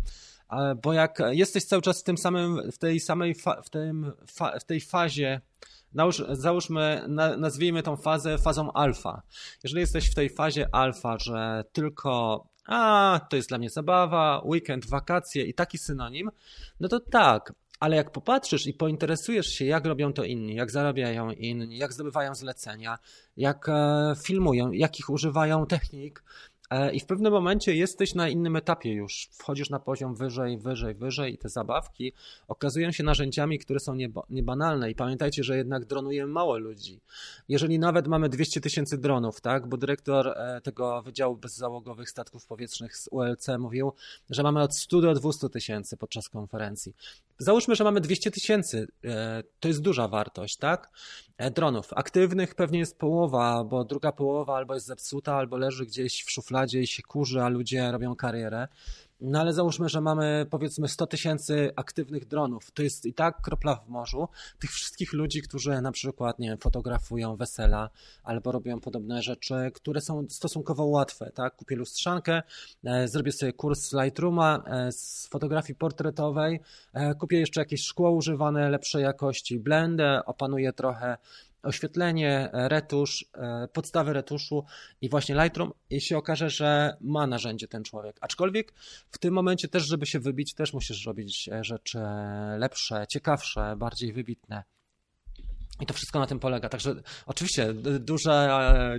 [0.82, 4.58] Bo jak jesteś cały czas w tym samym, w tej samej, fa, w, tym, fa,
[4.58, 5.40] w tej fazie
[5.94, 7.04] Nałóż, załóżmy,
[7.38, 9.22] nazwijmy tą fazę fazą alfa.
[9.64, 14.86] Jeżeli jesteś w tej fazie alfa, że tylko a to jest dla mnie zabawa, weekend,
[14.86, 16.30] wakacje i taki synonim,
[16.80, 21.30] no to tak, ale jak popatrzysz i pointeresujesz się, jak robią to inni, jak zarabiają
[21.30, 22.98] inni, jak zdobywają zlecenia,
[23.36, 26.24] jak e, filmują, jakich używają technik,
[26.92, 29.28] I w pewnym momencie jesteś na innym etapie już.
[29.32, 32.12] Wchodzisz na poziom wyżej, wyżej, wyżej i te zabawki
[32.48, 33.96] okazują się narzędziami, które są
[34.30, 34.90] niebanalne.
[34.90, 37.00] I pamiętajcie, że jednak dronuje mało ludzi.
[37.48, 42.96] Jeżeli nawet mamy 200 tysięcy dronów, tak, bo dyrektor e, tego Wydziału Bezzałogowych Statków Powietrznych
[42.96, 43.92] z ULC mówił,
[44.30, 46.94] że mamy od 100 do 200 tysięcy podczas konferencji.
[47.38, 48.88] Załóżmy, że mamy 200 tysięcy.
[49.04, 50.90] E, to jest duża wartość, tak?
[51.54, 51.92] Dronów.
[51.92, 56.80] Aktywnych pewnie jest połowa, bo druga połowa albo jest zepsuta, albo leży gdzieś w szufladzie
[56.80, 58.68] i się kurzy, a ludzie robią karierę.
[59.24, 62.70] No ale załóżmy, że mamy powiedzmy 100 tysięcy aktywnych dronów.
[62.70, 66.58] To jest i tak kropla w morzu tych wszystkich ludzi, którzy na przykład, nie wiem,
[66.58, 67.90] fotografują wesela
[68.24, 71.56] albo robią podobne rzeczy, które są stosunkowo łatwe, tak?
[71.56, 72.42] Kupię lustrzankę,
[72.84, 76.60] e, zrobię sobie kurs Lightrooma e, z fotografii portretowej,
[76.92, 81.16] e, kupię jeszcze jakieś szkło używane lepszej jakości, blendę, opanuję trochę
[81.62, 84.64] oświetlenie, retusz, e, podstawy retuszu
[85.00, 88.16] i właśnie Lightroom i się okaże, że ma narzędzie ten człowiek.
[88.20, 88.74] Aczkolwiek
[89.10, 91.98] w tym momencie też, żeby się wybić, też musisz robić e, rzeczy
[92.58, 94.62] lepsze, ciekawsze, bardziej wybitne.
[95.80, 96.68] I to wszystko na tym polega.
[96.68, 96.94] Także
[97.26, 98.48] oczywiście duże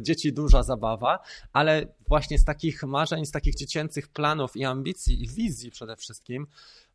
[0.02, 1.20] dzieci, duża zabawa,
[1.54, 6.48] ale właśnie z takich marzeń, z takich dziecięcych planów i ambicji i wizji przede wszystkim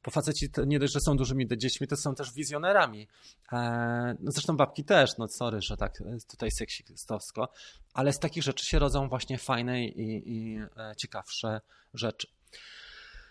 [0.05, 3.09] bo faceci nie dość, że są dużymi dziećmi, to są też wizjonerami.
[3.53, 7.49] E, no zresztą babki też, no sorry, że tak e, tutaj seksistowsko,
[7.95, 11.61] ale z takich rzeczy się rodzą właśnie fajne i, i e, ciekawsze
[11.95, 12.29] rzeczy.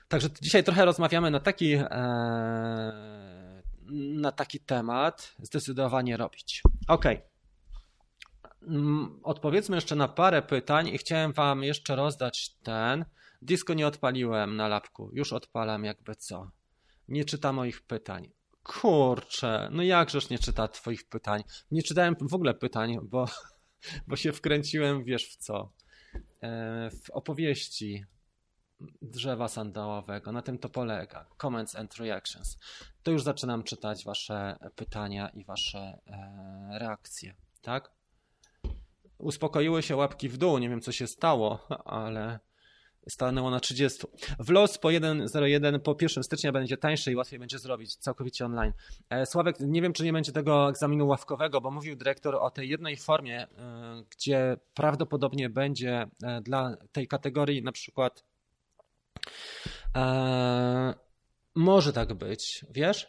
[0.07, 1.77] Także dzisiaj trochę rozmawiamy na taki,
[4.15, 5.35] na taki temat.
[5.39, 6.61] Zdecydowanie robić.
[6.87, 7.05] Ok.
[8.61, 13.05] Mm, odpowiedzmy jeszcze na parę pytań i chciałem Wam jeszcze rozdać ten.
[13.41, 16.51] Disco nie odpaliłem na lapku, już odpalam jakby co
[17.07, 18.31] nie czyta moich pytań.
[18.63, 21.43] Kurczę, no jakżeż nie czyta twoich pytań?
[21.71, 23.25] Nie czytałem w ogóle pytań, bo,
[24.07, 25.71] bo się wkręciłem, wiesz w co?
[26.41, 28.05] E, w opowieści
[29.01, 30.31] drzewa sandałowego.
[30.31, 31.25] Na tym to polega.
[31.37, 32.57] Comments and reactions.
[33.03, 37.91] To już zaczynam czytać wasze pytania i wasze e, reakcje, tak?
[39.17, 42.39] Uspokoiły się łapki w dół, nie wiem co się stało, ale
[43.09, 44.07] stanęło na 30.
[44.39, 48.73] W los po 1.01 po 1 stycznia będzie tańszy i łatwiej będzie zrobić całkowicie online.
[49.09, 52.69] E, Sławek, nie wiem, czy nie będzie tego egzaminu ławkowego, bo mówił dyrektor o tej
[52.69, 58.23] jednej formie, e, gdzie prawdopodobnie będzie e, dla tej kategorii na przykład
[61.55, 63.07] może tak być, wiesz?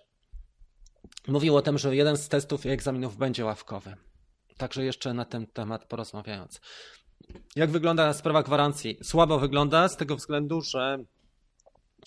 [1.27, 3.97] Mówił o tym, że jeden z testów i egzaminów będzie ławkowy.
[4.57, 6.61] Także jeszcze na ten temat porozmawiając.
[7.57, 8.99] Jak wygląda sprawa gwarancji?
[9.03, 10.99] Słabo wygląda z tego względu, że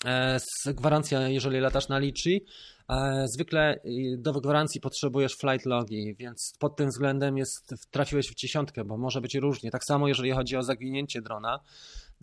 [0.05, 2.45] e, gwarancja, jeżeli latasz na Litchi,
[2.89, 3.79] e, zwykle
[4.17, 9.21] do gwarancji potrzebujesz flight logi, więc pod tym względem jest, trafiłeś w dziesiątkę, bo może
[9.21, 9.71] być różnie.
[9.71, 11.59] Tak samo jeżeli chodzi o zaginięcie drona,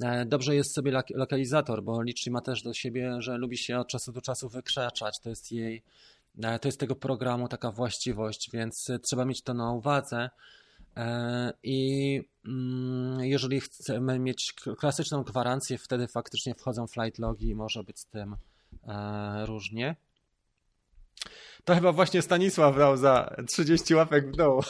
[0.02, 3.88] e, dobrze jest sobie lokalizator, bo Litchi ma też do siebie, że lubi się od
[3.88, 5.20] czasu do czasu wykrzaczać.
[5.20, 5.82] To jest jej,
[6.60, 10.30] to jest tego programu taka właściwość, więc trzeba mieć to na uwadze.
[10.98, 17.84] E, I mm, jeżeli chcemy mieć klasyczną gwarancję, wtedy faktycznie wchodzą flight logi i może
[17.84, 18.36] być z tym
[18.88, 19.96] e, różnie.
[21.64, 24.62] To chyba właśnie Stanisław dał za 30 łapek w dół.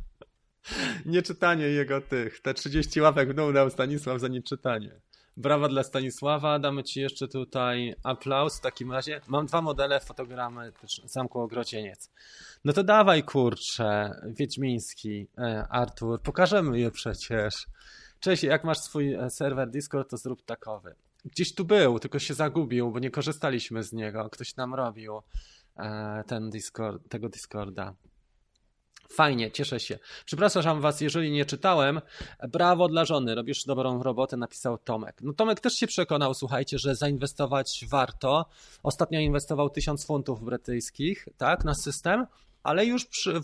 [1.06, 2.40] Nieczytanie jego tych.
[2.40, 5.00] Te 30 łapek w dół dał Stanisław za nieczytanie.
[5.36, 6.58] Brawa dla Stanisława.
[6.58, 9.20] Damy Ci jeszcze tutaj aplauz w takim razie.
[9.28, 10.72] Mam dwa modele fotogramy
[11.04, 12.10] Zamku Ogrodzieniec.
[12.64, 17.66] No to dawaj kurczę, Wiedźmiński, e, Artur, pokażemy je przecież.
[18.20, 20.94] Cześć, jak masz swój e, serwer Discord, to zrób takowy.
[21.24, 24.30] Gdzieś tu był, tylko się zagubił, bo nie korzystaliśmy z niego.
[24.30, 25.22] Ktoś nam robił
[25.76, 27.94] e, ten Discord, tego Discorda.
[29.08, 29.98] Fajnie, cieszę się.
[30.24, 32.00] Przepraszam Was, jeżeli nie czytałem.
[32.48, 35.16] Brawo dla żony, robisz dobrą robotę, napisał Tomek.
[35.22, 38.46] No Tomek też się przekonał, słuchajcie, że zainwestować warto.
[38.82, 42.26] Ostatnio inwestował 1000 funtów brytyjskich, tak, na system
[42.66, 43.40] ale już, przy,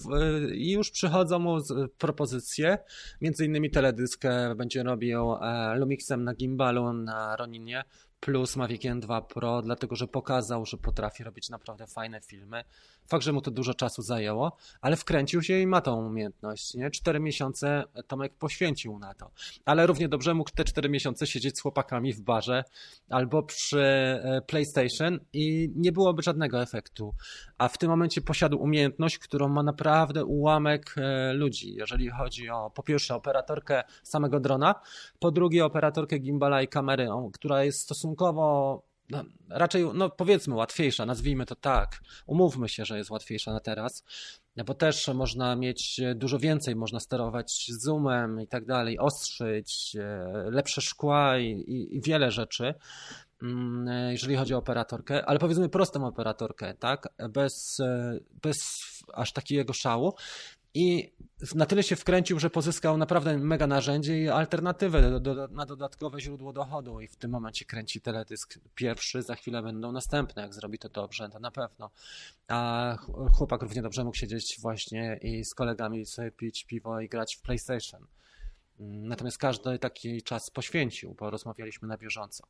[0.53, 1.59] już przychodzą mu
[1.99, 2.79] propozycje,
[3.21, 7.85] między innymi teledyskę będzie robił e, Lumixem na gimbalu, na Roninie,
[8.21, 12.65] plus Mavic M2 Pro, dlatego że pokazał, że potrafi robić naprawdę fajne filmy.
[13.07, 16.75] Fakt, że mu to dużo czasu zajęło, ale wkręcił się i ma tą umiejętność.
[16.75, 16.91] Nie?
[16.91, 19.31] Cztery miesiące Tomek poświęcił na to.
[19.65, 22.65] Ale równie dobrze mógł te cztery miesiące siedzieć z chłopakami w barze
[23.09, 27.15] albo przy e, PlayStation i nie byłoby żadnego efektu.
[27.59, 32.71] A w tym momencie posiadł umiejętność, którą ma naprawdę ułamek e, ludzi, jeżeli chodzi o
[32.71, 34.75] po pierwsze operatorkę samego drona,
[35.19, 38.83] po drugie operatorkę gimbala i kamery, która jest stosunkowo
[39.13, 42.01] no, raczej, no powiedzmy, łatwiejsza, nazwijmy to tak.
[42.27, 44.05] Umówmy się, że jest łatwiejsza na teraz,
[44.67, 50.81] bo też można mieć dużo więcej, można sterować zoomem i tak dalej, ostrzyć, e, lepsze
[50.81, 52.75] szkła i, i, i wiele rzeczy
[53.43, 58.83] mm, jeżeli chodzi o operatorkę, ale powiedzmy prostą operatorkę, tak, bez, e, bez
[59.15, 60.15] aż takiego szału,
[60.75, 61.13] i
[61.55, 66.21] na tyle się wkręcił, że pozyskał naprawdę mega narzędzie i alternatywę do, do, na dodatkowe
[66.21, 67.01] źródło dochodu.
[67.01, 70.43] I w tym momencie kręci teledysk pierwszy, za chwilę będą następne.
[70.43, 71.91] Jak zrobi to dobrze, to na pewno.
[72.49, 72.97] A
[73.33, 77.43] chłopak równie dobrze mógł siedzieć właśnie i z kolegami sobie pić piwo i grać w
[77.43, 78.07] PlayStation.
[78.79, 82.45] Natomiast każdy taki czas poświęcił, bo rozmawialiśmy na bieżąco.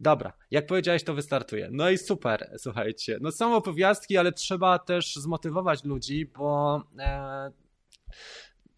[0.00, 1.68] Dobra, jak powiedziałeś, to wystartuje.
[1.72, 3.18] No i super, słuchajcie.
[3.20, 7.50] No są opowiastki, ale trzeba też zmotywować ludzi, bo e,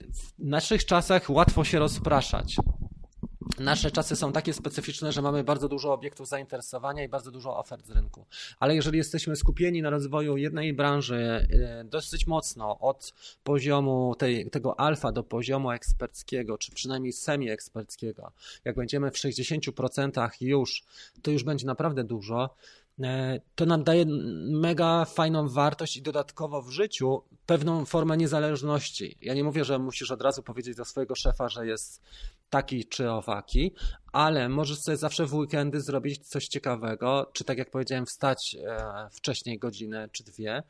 [0.00, 2.56] w naszych czasach łatwo się rozpraszać.
[3.58, 7.86] Nasze czasy są takie specyficzne, że mamy bardzo dużo obiektów zainteresowania i bardzo dużo ofert
[7.86, 8.26] z rynku.
[8.60, 14.80] Ale jeżeli jesteśmy skupieni na rozwoju jednej branży e, dosyć mocno, od poziomu tej, tego
[14.80, 18.32] alfa do poziomu eksperckiego, czy przynajmniej semi-eksperckiego,
[18.64, 20.84] jak będziemy w 60% już,
[21.22, 22.54] to już będzie naprawdę dużo,
[23.02, 24.04] E, to nam daje
[24.50, 29.16] mega fajną wartość i dodatkowo w życiu pewną formę niezależności.
[29.22, 32.02] Ja nie mówię, że musisz od razu powiedzieć do swojego szefa, że jest
[32.50, 33.74] taki czy owaki,
[34.12, 39.08] ale możesz sobie zawsze w weekendy zrobić coś ciekawego, czy tak jak powiedziałem, wstać e,
[39.12, 40.62] wcześniej godzinę czy dwie,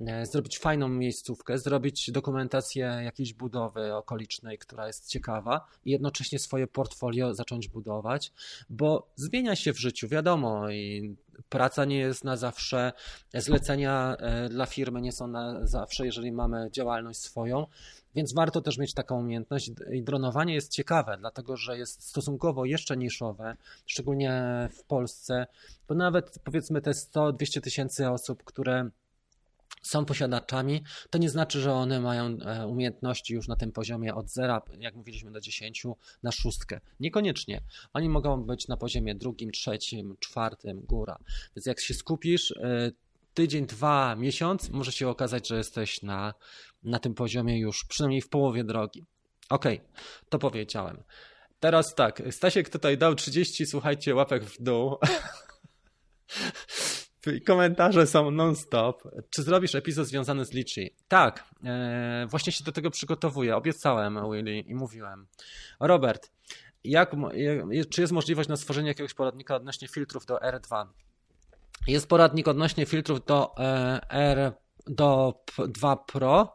[0.00, 6.66] e, zrobić fajną miejscówkę, zrobić dokumentację jakiejś budowy okolicznej, która jest ciekawa i jednocześnie swoje
[6.66, 8.32] portfolio zacząć budować,
[8.70, 11.16] bo zmienia się w życiu, wiadomo, i
[11.48, 12.92] praca nie jest na zawsze,
[13.34, 17.66] zlecenia e, dla firmy nie są na zawsze, jeżeli mamy działalność swoją,
[18.18, 19.70] więc warto też mieć taką umiejętność.
[19.92, 23.56] I dronowanie jest ciekawe, dlatego że jest stosunkowo jeszcze niszowe,
[23.86, 24.32] szczególnie
[24.72, 25.46] w Polsce,
[25.88, 28.90] bo nawet powiedzmy te 100-200 tysięcy osób, które
[29.82, 34.30] są posiadaczami, to nie znaczy, że one mają e, umiejętności już na tym poziomie od
[34.30, 35.86] zera, jak mówiliśmy, do 10
[36.22, 36.80] na szóstkę.
[37.00, 37.60] Niekoniecznie.
[37.92, 41.18] Oni mogą być na poziomie drugim, trzecim, czwartym, góra.
[41.56, 42.90] Więc jak się skupisz, e,
[43.38, 46.34] tydzień, dwa, miesiąc, może się okazać, że jesteś na,
[46.82, 49.06] na tym poziomie już przynajmniej w połowie drogi.
[49.48, 49.88] Okej, okay,
[50.28, 51.02] to powiedziałem.
[51.60, 54.96] Teraz tak, Stasiek tutaj dał 30, słuchajcie, łapek w dół.
[57.46, 59.02] Komentarze są non-stop.
[59.30, 60.90] Czy zrobisz epizod związany z Litchi?
[61.08, 63.56] Tak, e, właśnie się do tego przygotowuję.
[63.56, 65.26] Obiecałem Willy i mówiłem.
[65.80, 66.30] Robert,
[66.84, 67.10] jak,
[67.90, 70.86] czy jest możliwość na stworzenie jakiegoś poradnika odnośnie filtrów do R2?
[71.86, 74.52] Jest poradnik odnośnie filtrów do e, R
[74.86, 75.34] do
[75.68, 76.54] 2 Pro,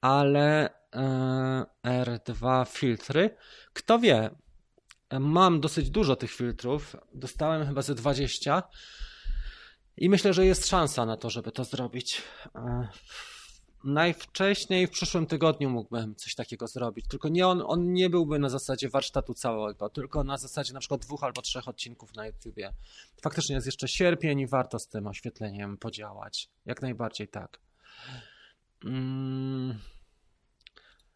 [0.00, 3.36] ale e, R2 filtry.
[3.72, 4.30] Kto wie?
[5.20, 6.96] Mam dosyć dużo tych filtrów.
[7.14, 8.62] Dostałem chyba ze 20
[9.96, 12.22] i myślę, że jest szansa na to, żeby to zrobić.
[13.86, 17.06] Najwcześniej w przyszłym tygodniu mógłbym coś takiego zrobić.
[17.08, 21.00] Tylko nie on, on nie byłby na zasadzie warsztatu całego, tylko na zasadzie na przykład
[21.00, 22.72] dwóch albo trzech odcinków na YouTubie.
[23.22, 26.48] Faktycznie jest jeszcze sierpień i warto z tym oświetleniem podziałać.
[26.64, 27.60] Jak najbardziej tak.
[28.82, 29.78] Hmm.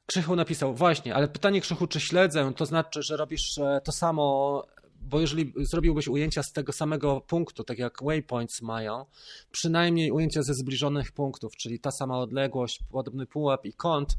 [0.07, 4.67] Krzychu napisał, właśnie, ale pytanie Krzychu, czy śledzę, to znaczy, że robisz e, to samo
[5.01, 9.07] bo jeżeli zrobiłbyś ujęcia z tego samego punktu, tak jak waypoints mają,
[9.51, 14.19] przynajmniej ujęcia ze zbliżonych punktów, czyli ta sama odległość, podobny pułap i kąt,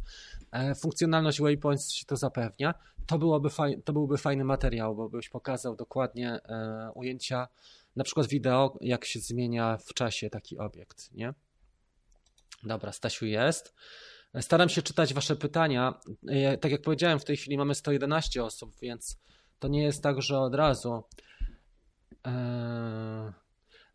[0.52, 2.74] e, funkcjonalność waypoints ci to zapewnia,
[3.08, 7.48] to, byłoby faj, to byłby fajny materiał, bo byś pokazał dokładnie e, ujęcia,
[7.96, 11.34] na przykład wideo, jak się zmienia w czasie taki obiekt, nie?
[12.64, 13.74] Dobra, Stasiu jest.
[14.42, 16.00] Staram się czytać Wasze pytania.
[16.28, 19.18] E, tak jak powiedziałem, w tej chwili mamy 111 osób, więc
[19.62, 21.04] to nie jest tak, że od razu.
[22.24, 23.32] Eee,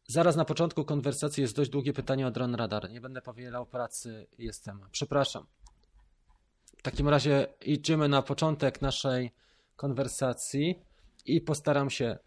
[0.06, 2.90] zaraz na początku konwersacji jest dość długie pytanie o dron radar.
[2.90, 4.80] Nie będę powielał pracy, jestem.
[4.92, 5.46] Przepraszam.
[6.78, 9.32] W takim razie idziemy na początek naszej
[9.76, 10.82] konwersacji
[11.24, 12.18] i postaram się.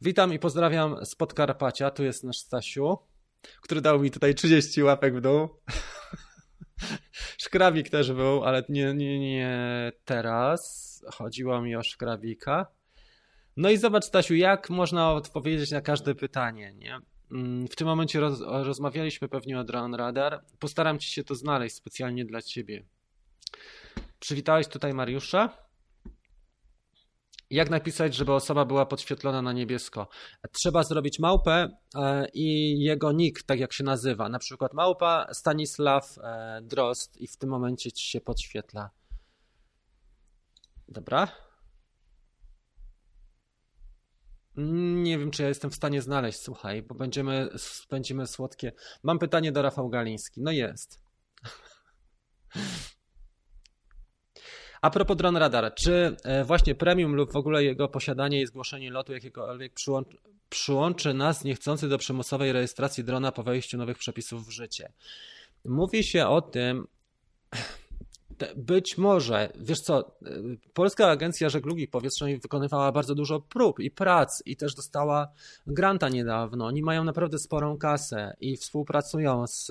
[0.00, 1.90] Witam i pozdrawiam z Podkarpacia.
[1.90, 2.98] Tu jest nasz Stasiu,
[3.60, 5.48] który dał mi tutaj 30 łapek w dół.
[7.44, 10.86] Szkrawik też był, ale nie, nie, nie teraz.
[11.12, 12.75] Chodziło mi o szkrawika.
[13.56, 17.00] No i zobacz, Stasiu, jak można odpowiedzieć na każde pytanie, nie?
[17.32, 20.44] Mm, w tym momencie roz, rozmawialiśmy pewnie o Drone Radar.
[20.58, 22.84] Postaram ci się to znaleźć specjalnie dla ciebie.
[24.20, 25.66] Przywitałeś tutaj Mariusza?
[27.50, 30.08] Jak napisać, żeby osoba była podświetlona na niebiesko?
[30.52, 34.28] Trzeba zrobić małpę e, i jego nick, tak jak się nazywa.
[34.28, 38.90] Na przykład małpa Stanisław e, Drost i w tym momencie ci się podświetla.
[40.88, 41.45] Dobra.
[44.56, 47.48] Nie wiem, czy ja jestem w stanie znaleźć, słuchaj, bo będziemy,
[47.90, 48.72] będziemy słodkie.
[49.02, 50.42] Mam pytanie do Rafał Galiński.
[50.42, 51.00] No jest.
[54.80, 58.90] A propos dron radar, czy e, właśnie premium lub w ogóle jego posiadanie i zgłoszenie
[58.90, 60.16] lotu jakiegokolwiek przyłączy,
[60.48, 64.92] przyłączy nas niechcący do przymusowej rejestracji drona po wejściu nowych przepisów w życie?
[65.64, 66.86] Mówi się o tym,
[68.56, 70.16] być może, wiesz co,
[70.74, 75.28] Polska Agencja Żeglugi Powietrznej wykonywała bardzo dużo prób i prac i też dostała
[75.66, 76.66] granta niedawno.
[76.66, 79.66] Oni mają naprawdę sporą kasę i współpracują z,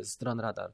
[0.00, 0.72] z Drone Radar.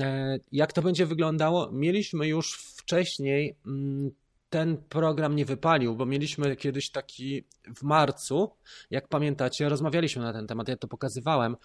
[0.00, 1.70] E, jak to będzie wyglądało?
[1.72, 4.10] Mieliśmy już wcześniej mm,
[4.50, 7.44] ten program nie wypalił, bo mieliśmy kiedyś taki
[7.76, 8.50] w marcu,
[8.90, 11.56] jak pamiętacie, rozmawialiśmy na ten temat, ja to pokazywałem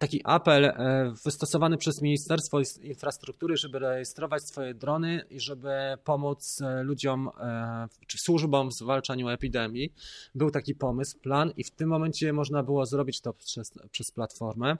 [0.00, 5.70] taki apel e, wystosowany przez Ministerstwo Infrastruktury, żeby rejestrować swoje drony i żeby
[6.04, 9.92] pomóc e, ludziom e, czy służbom w zwalczaniu epidemii.
[10.34, 14.76] Był taki pomysł, plan i w tym momencie można było zrobić to przez, przez platformę.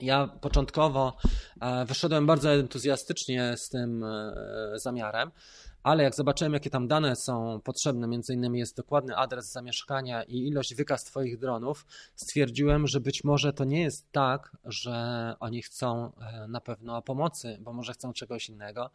[0.00, 1.16] Ja początkowo
[1.86, 4.04] wyszedłem bardzo entuzjastycznie z tym
[4.74, 5.30] zamiarem,
[5.82, 10.48] ale jak zobaczyłem, jakie tam dane są potrzebne, między innymi jest dokładny adres zamieszkania i
[10.48, 16.12] ilość wykaz Twoich dronów, stwierdziłem, że być może to nie jest tak, że oni chcą
[16.20, 18.90] e, na pewno pomocy, bo może chcą czegoś innego.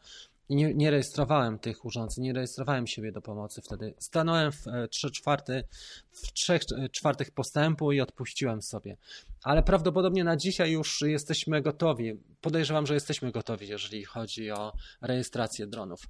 [0.49, 3.93] I nie, nie rejestrowałem tych urządzeń, nie rejestrowałem siebie do pomocy wtedy.
[3.99, 5.63] Stanąłem w 3 e, czwarty,
[6.11, 8.97] w 3 e, czwartych postępu i odpuściłem sobie.
[9.43, 12.13] Ale prawdopodobnie na dzisiaj już jesteśmy gotowi.
[12.41, 16.01] Podejrzewam, że jesteśmy gotowi, jeżeli chodzi o rejestrację dronów.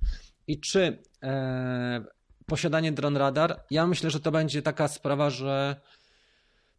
[0.47, 2.05] I czy e,
[2.45, 3.63] posiadanie dron radar?
[3.71, 5.81] Ja myślę, że to będzie taka sprawa, że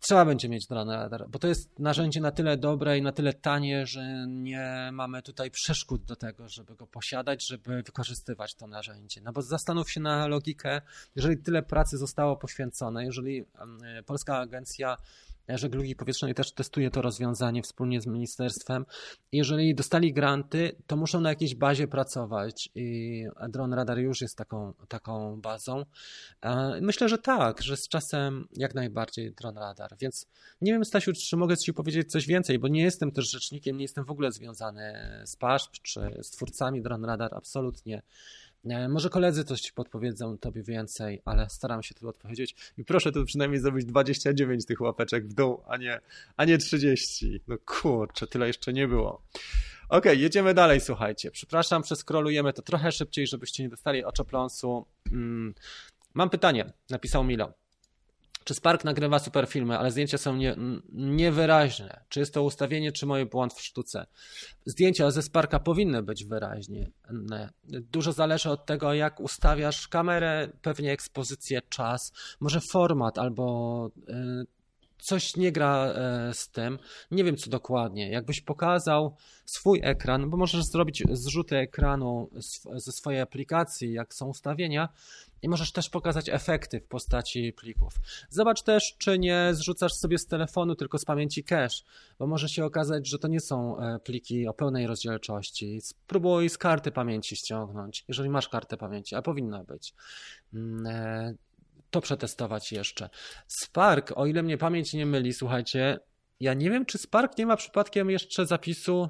[0.06, 3.86] trzeba będzie mieć radar, bo to jest narzędzie na tyle dobre i na tyle tanie,
[3.86, 9.20] że nie mamy tutaj przeszkód do tego, żeby go posiadać, żeby wykorzystywać to narzędzie.
[9.20, 10.80] No bo zastanów się na logikę,
[11.16, 13.44] jeżeli tyle pracy zostało poświęcone, jeżeli
[14.06, 14.96] Polska Agencja
[15.48, 18.84] Żeglugi Powietrznej też testuje to rozwiązanie wspólnie z ministerstwem.
[19.32, 24.72] Jeżeli dostali granty, to muszą na jakiejś bazie pracować i Drone Radar już jest taką,
[24.88, 25.84] taką bazą.
[26.42, 29.96] E, myślę, że tak, że z czasem jak najbardziej Drone Radar.
[30.00, 30.26] Więc
[30.60, 33.84] nie wiem, Stasiu, czy mogę Ci powiedzieć coś więcej, bo nie jestem też rzecznikiem, nie
[33.84, 34.94] jestem w ogóle związany
[35.24, 38.02] z PASZP czy z twórcami Drone Radar, absolutnie.
[38.88, 42.56] Może koledzy coś podpowiedzą tobie więcej, ale staram się tu odpowiedzieć.
[42.78, 46.00] I proszę tu przynajmniej zrobić 29 tych łapeczek w dół, a nie,
[46.36, 47.40] a nie 30.
[47.48, 49.22] No kurczę, tyle jeszcze nie było.
[49.88, 51.30] Ok, jedziemy dalej, słuchajcie.
[51.30, 54.86] Przepraszam, przeskrolujemy to trochę szybciej, żebyście nie dostali oczopląsu.
[55.12, 55.54] Mm.
[56.14, 57.52] Mam pytanie, napisał Milo.
[58.46, 60.56] Czy Spark nagrywa super filmy, ale zdjęcia są nie,
[60.92, 62.04] niewyraźne?
[62.08, 64.06] Czy jest to ustawienie, czy moje błąd w sztuce?
[64.66, 66.90] Zdjęcia ze Sparka powinny być wyraźnie.
[67.64, 74.55] Dużo zależy od tego, jak ustawiasz kamerę, pewnie ekspozycję, czas, może format albo y,
[74.98, 76.78] coś nie gra e, z tym.
[77.10, 78.10] Nie wiem co dokładnie.
[78.10, 82.30] Jakbyś pokazał swój ekran, bo możesz zrobić zrzuty ekranu
[82.74, 84.88] ze swojej aplikacji, jak są ustawienia,
[85.42, 87.94] i możesz też pokazać efekty w postaci plików.
[88.30, 91.82] Zobacz też, czy nie zrzucasz sobie z telefonu, tylko z pamięci cache,
[92.18, 95.80] bo może się okazać, że to nie są e, pliki o pełnej rozdzielczości.
[95.80, 99.94] Spróbuj z karty pamięci ściągnąć, jeżeli masz kartę pamięci, a powinna być.
[101.90, 103.10] To przetestować jeszcze.
[103.46, 105.98] Spark, o ile mnie pamięć nie myli, słuchajcie,
[106.40, 109.08] ja nie wiem, czy Spark nie ma przypadkiem jeszcze zapisu,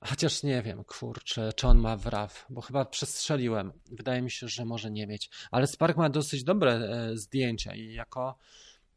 [0.00, 3.72] chociaż nie wiem, kurczę, czy on ma WRAW, bo chyba przestrzeliłem.
[3.92, 7.92] Wydaje mi się, że może nie mieć, ale Spark ma dosyć dobre e, zdjęcia i
[7.92, 8.38] jako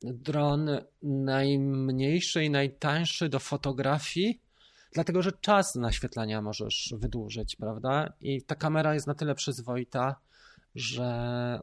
[0.02, 0.70] dron
[1.04, 4.42] najmniejszy i najtańszy do fotografii,
[4.94, 8.14] dlatego że czas naświetlania możesz wydłużyć, prawda?
[8.22, 10.16] I ta kamera jest na tyle przyzwoita,
[10.76, 11.60] że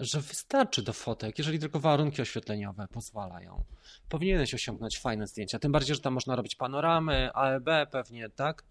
[0.00, 3.64] że wystarczy do fotek, jeżeli tylko warunki oświetleniowe pozwalają.
[4.08, 8.64] Powinieneś osiągnąć fajne zdjęcia, tym bardziej, że tam można robić panoramy, AEB pewnie, tak?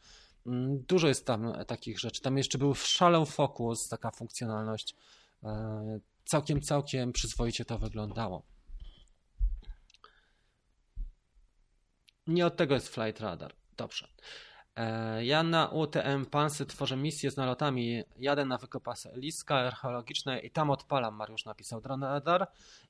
[0.45, 2.21] Mm, dużo jest tam takich rzeczy.
[2.21, 4.95] Tam jeszcze był Shallow Focus, taka funkcjonalność.
[5.43, 8.43] E, całkiem, całkiem przyzwoicie to wyglądało.
[12.27, 13.53] Nie od tego jest Flight Radar.
[13.77, 14.07] Dobrze.
[14.75, 18.03] E, ja na UTM Pansy tworzę misję z nalotami.
[18.19, 22.47] Jadę na wykopaliska archeologiczne i tam odpalam, Mariusz napisał Dronadar.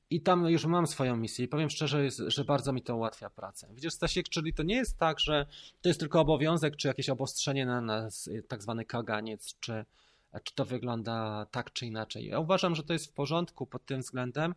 [0.09, 3.67] I tam już mam swoją misję i powiem szczerze, że bardzo mi to ułatwia pracę.
[3.73, 5.45] Widzisz, Stasiek, czyli to nie jest tak, że
[5.81, 9.85] to jest tylko obowiązek, czy jakieś obostrzenie na nas, tak zwany kaganiec, czy,
[10.43, 12.25] czy to wygląda tak czy inaczej.
[12.25, 14.55] Ja uważam, że to jest w porządku pod tym względem,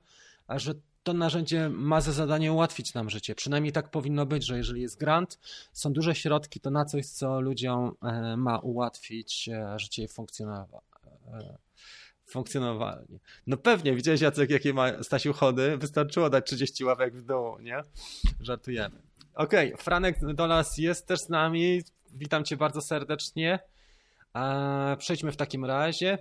[0.49, 0.75] że
[1.07, 3.35] to narzędzie ma za zadanie ułatwić nam życie.
[3.35, 5.39] Przynajmniej tak powinno być, że jeżeli jest grant,
[5.73, 11.59] są duże środki, to na coś, co ludziom e, ma ułatwić e, życie i funkcjonowanie.
[12.25, 13.19] Funkcjonowalnie.
[13.47, 15.77] No pewnie, widziałeś Jacek, jakie ma Stasiu chody?
[15.77, 17.81] Wystarczyło dać 30 ławek w dół, nie?
[18.41, 19.03] Żartujemy.
[19.35, 21.83] Okej, okay, Franek Dolas jest też z nami.
[22.13, 23.59] Witam cię bardzo serdecznie.
[24.99, 26.19] Przejdźmy w takim razie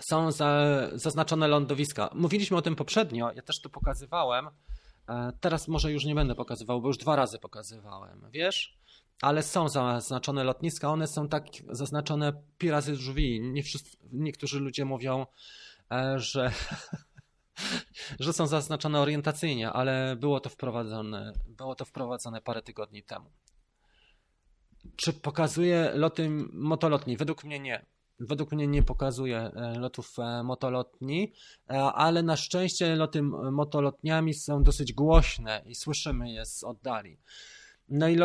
[0.00, 0.62] są za,
[0.92, 2.10] zaznaczone lądowiska.
[2.14, 4.50] Mówiliśmy o tym poprzednio, ja też to pokazywałem.
[5.08, 8.78] E, teraz może już nie będę pokazywał, bo już dwa razy pokazywałem, wiesz?
[9.22, 13.40] Ale są zaznaczone lotniska, one są tak zaznaczone pi razy drzwi.
[13.40, 15.26] Nie wszyscy, niektórzy ludzie mówią,
[15.92, 16.52] e, że,
[18.20, 23.30] że są zaznaczone orientacyjnie, ale było to wprowadzone, było to wprowadzone parę tygodni temu.
[24.96, 27.16] Czy pokazuje loty motolotni?
[27.16, 27.86] Według mnie nie
[28.20, 31.32] według mnie nie pokazuje e, lotów e, motolotni,
[31.70, 33.22] e, ale na szczęście loty
[33.52, 37.18] motolotniami są dosyć głośne i słyszymy je z oddali.
[37.88, 38.18] No i,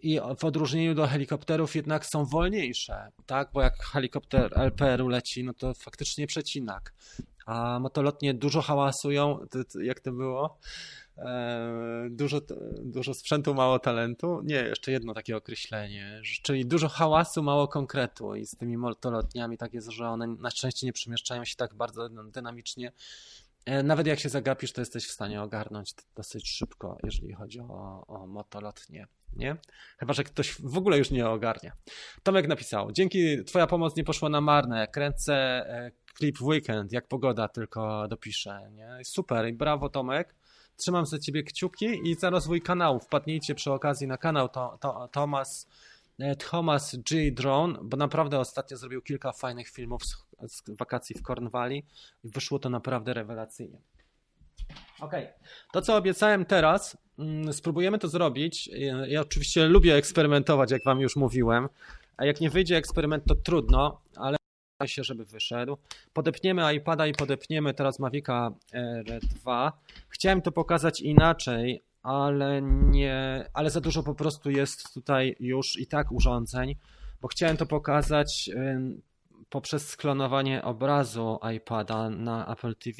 [0.00, 3.50] i w odróżnieniu do helikopterów jednak są wolniejsze, tak?
[3.52, 6.94] Bo jak helikopter LPR-u leci, no to faktycznie przecinak.
[7.46, 9.38] A motolotnie dużo hałasują,
[9.82, 10.58] jak to było?
[11.18, 12.40] E, dużo,
[12.80, 14.40] dużo sprzętu, mało talentu.
[14.44, 19.74] Nie, jeszcze jedno takie określenie, czyli dużo hałasu, mało konkretu i z tymi motolotniami tak
[19.74, 22.92] jest, że one na szczęście nie przemieszczają się tak bardzo dynamicznie.
[23.66, 28.04] E, nawet jak się zagapisz, to jesteś w stanie ogarnąć dosyć szybko, jeżeli chodzi o,
[28.06, 29.06] o motolotnie.
[29.36, 29.56] Nie?
[29.98, 31.72] Chyba, że ktoś w ogóle już nie ogarnia.
[32.22, 37.08] Tomek napisał, dzięki twoja pomoc nie poszła na marne, kręcę e, klip w weekend, jak
[37.08, 38.70] pogoda tylko dopiszę.
[38.72, 38.98] Nie?
[39.04, 40.34] Super i brawo Tomek.
[40.78, 43.00] Trzymam za ciebie kciuki i za rozwój kanału.
[43.00, 45.68] Wpadnijcie przy okazji na kanał to, to, Thomas,
[46.18, 47.32] e, Thomas G.
[47.32, 51.84] Drone, bo naprawdę ostatnio zrobił kilka fajnych filmów z, z wakacji w Cornwalli
[52.24, 53.80] i wyszło to naprawdę rewelacyjnie.
[55.00, 55.12] Ok,
[55.72, 58.70] to co obiecałem teraz, mm, spróbujemy to zrobić.
[59.06, 61.68] Ja oczywiście lubię eksperymentować, jak wam już mówiłem,
[62.16, 64.37] a jak nie wyjdzie eksperyment, to trudno, ale
[64.86, 65.76] się, żeby wyszedł.
[66.12, 68.50] Podepniemy iPada i podepniemy teraz Mavica
[69.04, 69.72] R2.
[70.08, 75.86] Chciałem to pokazać inaczej, ale nie, ale za dużo po prostu jest tutaj już i
[75.86, 76.76] tak urządzeń,
[77.20, 78.50] bo chciałem to pokazać
[79.48, 82.98] poprzez sklonowanie obrazu iPada na Apple TV,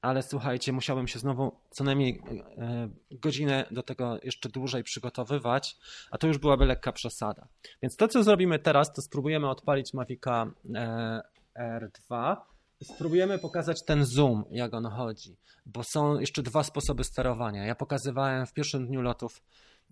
[0.00, 2.22] ale słuchajcie, musiałbym się znowu co najmniej
[2.58, 5.76] e, godzinę do tego jeszcze dłużej przygotowywać,
[6.10, 7.48] a to już byłaby lekka przesada.
[7.82, 11.22] Więc to, co zrobimy teraz, to spróbujemy odpalić Mavica e,
[11.58, 12.36] R2
[12.80, 17.66] i spróbujemy pokazać ten zoom, jak on chodzi, bo są jeszcze dwa sposoby sterowania.
[17.66, 19.42] Ja pokazywałem w pierwszym dniu lotów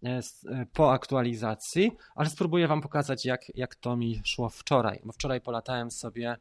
[0.05, 0.21] e,
[0.73, 5.91] po aktualizacji, ale spróbuję Wam pokazać, jak, jak to mi szło wczoraj, bo wczoraj polatałem
[5.91, 6.37] sobie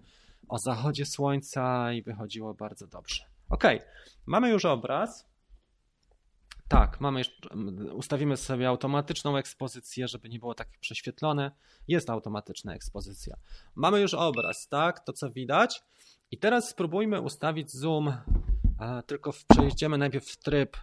[0.49, 3.34] o zachodzie słońca i wychodziło bardzo dobrze.
[3.55, 3.63] Ok,
[4.25, 5.29] mamy już obraz.
[6.67, 7.49] Tak, mamy jeszcze,
[7.93, 11.51] ustawimy sobie automatyczną ekspozycję, żeby nie było tak prześwietlone.
[11.87, 13.37] Jest automatyczna ekspozycja.
[13.75, 15.83] Mamy już obraz, tak, to co widać.
[16.31, 18.13] I teraz spróbujmy ustawić zoom,
[19.07, 20.77] tylko przejdziemy najpierw w tryb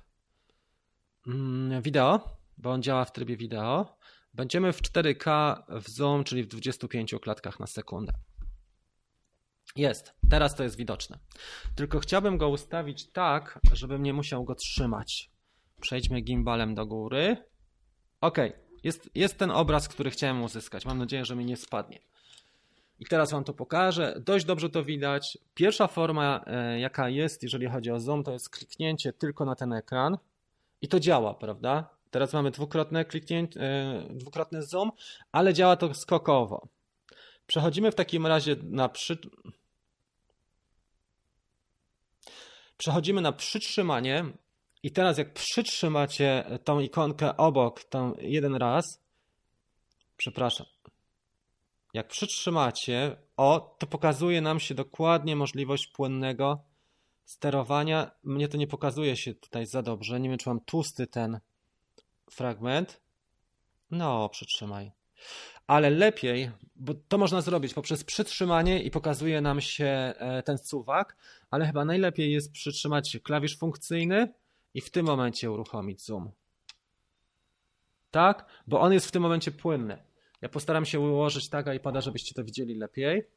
[1.26, 3.96] mm, wideo, bo on działa w trybie wideo.
[4.34, 8.12] Będziemy w 4K w zoom, czyli w 25 klatkach na sekundę.
[9.76, 11.18] Jest, teraz to jest widoczne.
[11.74, 15.30] Tylko chciałbym go ustawić tak, żebym nie musiał go trzymać.
[15.80, 17.36] Przejdźmy gimbalem do góry.
[18.20, 18.38] Ok,
[18.84, 20.86] jest, jest ten obraz, który chciałem uzyskać.
[20.86, 22.00] Mam nadzieję, że mi nie spadnie.
[22.98, 24.22] I teraz Wam to pokażę.
[24.26, 25.38] Dość dobrze to widać.
[25.54, 29.72] Pierwsza forma, e, jaka jest, jeżeli chodzi o zoom, to jest kliknięcie tylko na ten
[29.72, 30.18] ekran.
[30.82, 31.88] I to działa, prawda?
[32.10, 34.90] Teraz mamy dwukrotne kliknięcie, e, dwukrotny zoom,
[35.32, 36.68] ale działa to skokowo.
[37.46, 39.18] Przechodzimy w takim razie na przy...
[42.82, 44.24] Przechodzimy na przytrzymanie
[44.82, 48.84] i teraz jak przytrzymacie tą ikonkę obok tą jeden raz,
[50.16, 50.66] przepraszam,
[51.94, 56.64] jak przytrzymacie, o, to pokazuje nam się dokładnie możliwość płynnego
[57.24, 58.10] sterowania.
[58.24, 60.20] Mnie to nie pokazuje się tutaj za dobrze.
[60.20, 61.40] Nie wiem, czy mam tłusty ten
[62.30, 63.00] fragment.
[63.90, 64.92] No, przytrzymaj.
[65.66, 71.16] Ale lepiej, bo to można zrobić poprzez przytrzymanie i pokazuje nam się e, ten suwak,
[71.50, 74.28] ale chyba najlepiej jest przytrzymać klawisz funkcyjny
[74.74, 76.30] i w tym momencie uruchomić zoom.
[78.10, 78.46] tak?
[78.66, 79.98] Bo on jest w tym momencie płynny.
[80.42, 83.28] Ja postaram się ułożyć tak iPada, żebyście to widzieli lepiej.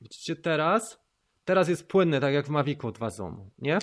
[0.00, 0.98] Widzicie teraz?
[1.44, 3.78] Teraz jest płynny, tak jak w Mavicu 2 Zoom, nie?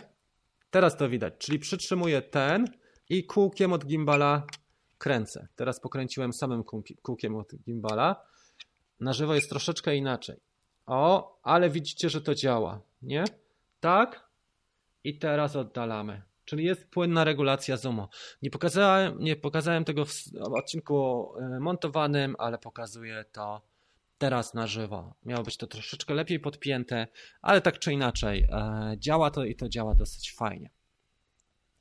[0.72, 2.68] Teraz to widać, czyli przytrzymuję ten
[3.10, 4.48] i kółkiem od gimbala
[5.04, 5.48] kręcę.
[5.56, 6.64] Teraz pokręciłem samym
[7.02, 8.26] kółkiem od gimbala.
[9.00, 10.40] Na żywo jest troszeczkę inaczej.
[10.86, 13.24] O, ale widzicie, że to działa, nie?
[13.80, 14.30] Tak?
[15.04, 16.22] I teraz oddalamy.
[16.46, 18.08] Czyli jest płynna regulacja zoomu.
[18.42, 20.14] Nie pokazałem, nie pokazałem tego w
[20.58, 23.62] odcinku e, montowanym, ale pokazuję to
[24.18, 25.14] teraz na żywo.
[25.26, 27.08] Miało być to troszeczkę lepiej podpięte,
[27.42, 30.70] ale tak czy inaczej e, działa to i to działa dosyć fajnie.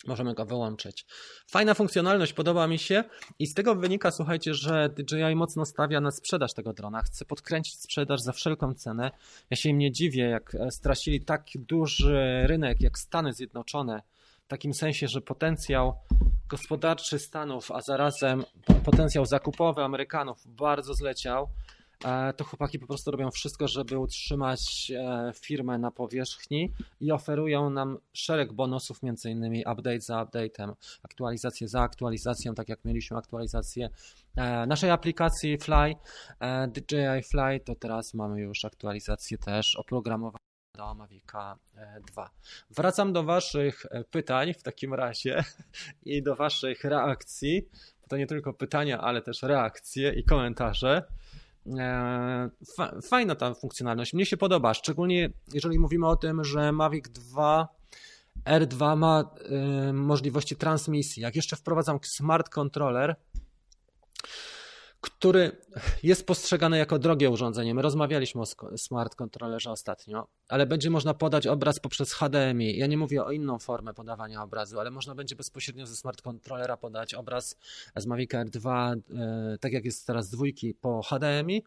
[0.07, 1.07] Możemy go wyłączyć.
[1.47, 3.05] Fajna funkcjonalność, podoba mi się
[3.39, 7.03] i z tego wynika, słuchajcie, że DJI mocno stawia na sprzedaż tego drona.
[7.03, 9.11] Chce podkręcić sprzedaż za wszelką cenę.
[9.51, 14.03] Ja się im nie dziwię, jak e, stracili tak duży rynek jak Stany Zjednoczone,
[14.45, 15.95] w takim sensie, że potencjał
[16.49, 18.45] gospodarczy Stanów, a zarazem
[18.85, 21.49] potencjał zakupowy Amerykanów bardzo zleciał.
[22.05, 27.71] E, to chłopaki po prostu robią wszystko, żeby utrzymać e, firmę na powierzchni i oferują
[27.71, 30.73] nam szereg bonusów, między innymi update za update'em,
[31.03, 33.91] aktualizację za aktualizacją, tak jak mieliśmy aktualizację
[34.37, 35.95] e, naszej aplikacji Fly,
[36.69, 40.43] DJI Fly, to teraz mamy już aktualizację też oprogramowania
[40.75, 41.59] do Mavica
[42.07, 42.31] 2.
[42.71, 45.45] Wracam do Waszych pytań w takim razie
[46.05, 47.69] i do Waszych reakcji.
[48.09, 51.03] To nie tylko pytania, ale też reakcje i komentarze.
[51.67, 52.51] E,
[53.03, 54.13] fajna ta funkcjonalność.
[54.13, 57.69] Mnie się podoba, szczególnie jeżeli mówimy o tym, że Mavic 2
[58.45, 59.31] R2 ma
[59.91, 61.23] y, możliwości transmisji.
[61.23, 63.17] Jak jeszcze wprowadzam smart controller,
[65.03, 65.57] który
[66.03, 67.75] jest postrzegany jako drogie urządzenie.
[67.75, 68.47] My rozmawialiśmy o
[68.77, 72.77] smart controllerze ostatnio, ale będzie można podać obraz poprzez HDMI.
[72.77, 76.77] Ja nie mówię o inną formę podawania obrazu, ale można będzie bezpośrednio ze smart controllera
[76.77, 77.57] podać obraz
[77.97, 81.63] z Mavic Air 2, e, tak jak jest teraz dwójki po HDMI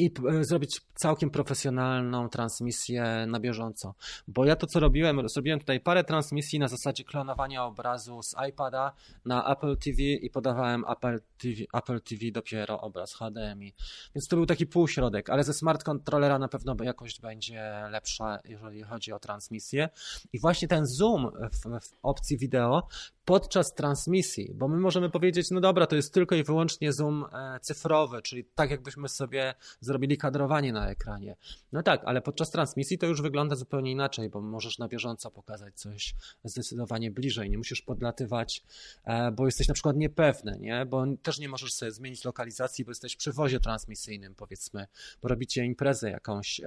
[0.00, 3.94] i e, zrobić całkiem profesjonalną transmisję na bieżąco.
[4.28, 8.92] Bo ja to, co robiłem, zrobiłem tutaj parę transmisji na zasadzie klonowania obrazu z iPada
[9.24, 13.74] na Apple TV i podawałem Apple TV, Apple TV dopiero obraz HDMI.
[14.14, 18.82] Więc to był taki półśrodek, ale ze smart controllera na pewno jakość będzie lepsza, jeżeli
[18.82, 19.88] chodzi o transmisję.
[20.32, 22.88] I właśnie ten zoom w, w opcji wideo
[23.24, 27.60] podczas transmisji, bo my możemy powiedzieć, no dobra, to jest tylko i wyłącznie zoom e,
[27.60, 29.54] cyfrowy, czyli tak jakbyśmy sobie
[29.90, 31.36] zrobili kadrowanie na ekranie.
[31.72, 35.74] No tak, ale podczas transmisji to już wygląda zupełnie inaczej, bo możesz na bieżąco pokazać
[35.74, 36.14] coś
[36.44, 38.62] zdecydowanie bliżej, nie musisz podlatywać,
[39.04, 40.86] e, bo jesteś na przykład niepewny, nie?
[40.86, 44.86] bo też nie możesz sobie zmienić lokalizacji, bo jesteś przy wozie transmisyjnym, powiedzmy,
[45.22, 46.66] bo robicie imprezę jakąś e,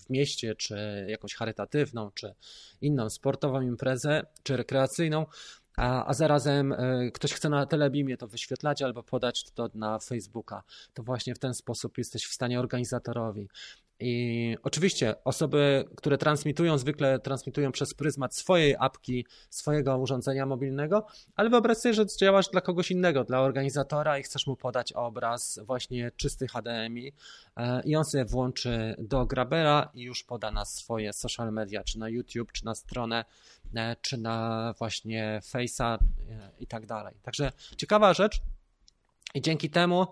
[0.00, 2.34] w mieście, czy jakąś charytatywną, czy
[2.80, 5.26] inną sportową imprezę, czy rekreacyjną,
[5.76, 10.62] a, a zarazem e, ktoś chce na Telebimie to wyświetlać albo podać to na Facebooka.
[10.94, 13.48] To właśnie w ten sposób jesteś w stanie organizatorowi.
[14.00, 21.06] I oczywiście osoby, które transmitują, zwykle transmitują przez pryzmat swojej apki, swojego urządzenia mobilnego,
[21.36, 25.60] ale wyobraź sobie, że działasz dla kogoś innego, dla organizatora i chcesz mu podać obraz
[25.66, 27.12] właśnie czysty HDMI
[27.56, 31.98] e, i on sobie włączy do Grabera i już poda na swoje social media, czy
[31.98, 33.24] na YouTube, czy na stronę,
[33.74, 35.98] e, czy na właśnie Face'a e,
[36.58, 37.14] i tak dalej.
[37.22, 38.40] Także ciekawa rzecz
[39.34, 40.06] i dzięki temu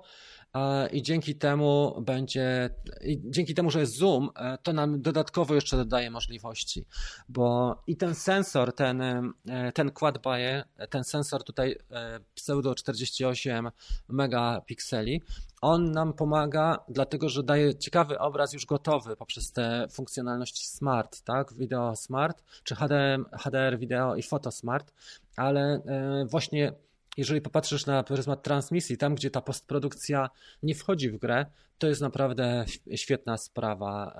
[0.92, 2.70] i dzięki temu będzie,
[3.18, 6.86] dzięki temu, że jest zoom, e, to nam dodatkowo jeszcze dodaje możliwości,
[7.28, 13.70] bo i ten sensor, ten, e, ten quad buy, ten sensor tutaj e, pseudo 48
[14.08, 15.22] megapikseli,
[15.60, 21.54] on nam pomaga, dlatego że daje ciekawy obraz już gotowy poprzez te funkcjonalności smart, tak?
[21.54, 24.92] Video smart, czy HDR, HDR video i foto smart,
[25.36, 25.82] ale
[26.26, 26.72] właśnie
[27.16, 30.30] jeżeli popatrzysz na pryzmat transmisji, tam gdzie ta postprodukcja
[30.62, 31.46] nie wchodzi w grę,
[31.80, 34.14] to jest naprawdę świetna sprawa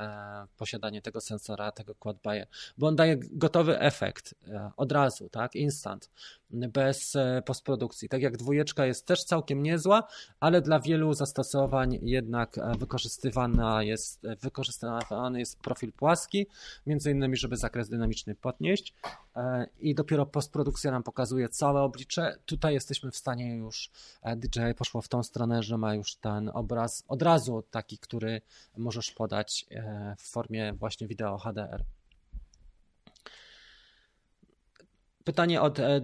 [0.53, 2.17] e, posiadanie tego sensora, tego quad
[2.79, 6.11] bo on daje gotowy efekt e, od razu, tak, instant,
[6.51, 8.09] bez e, postprodukcji.
[8.09, 10.03] Tak jak dwójeczka jest też całkiem niezła,
[10.41, 16.47] ale dla wielu zastosowań jednak wykorzystywana jest, wykorzystywany jest profil płaski,
[16.87, 18.95] między innymi, żeby zakres dynamiczny podnieść
[19.81, 22.39] i dopiero postprodukcja nam pokazuje całe oblicze.
[22.47, 23.91] Tutaj jesteśmy w stanie już,
[24.37, 28.41] DJI poszło w tą stronę, że ma już ten obraz od razu taki, który
[28.77, 31.85] możesz podać e, w formie właśnie wideo HDR.
[35.25, 36.01] Pytanie od e,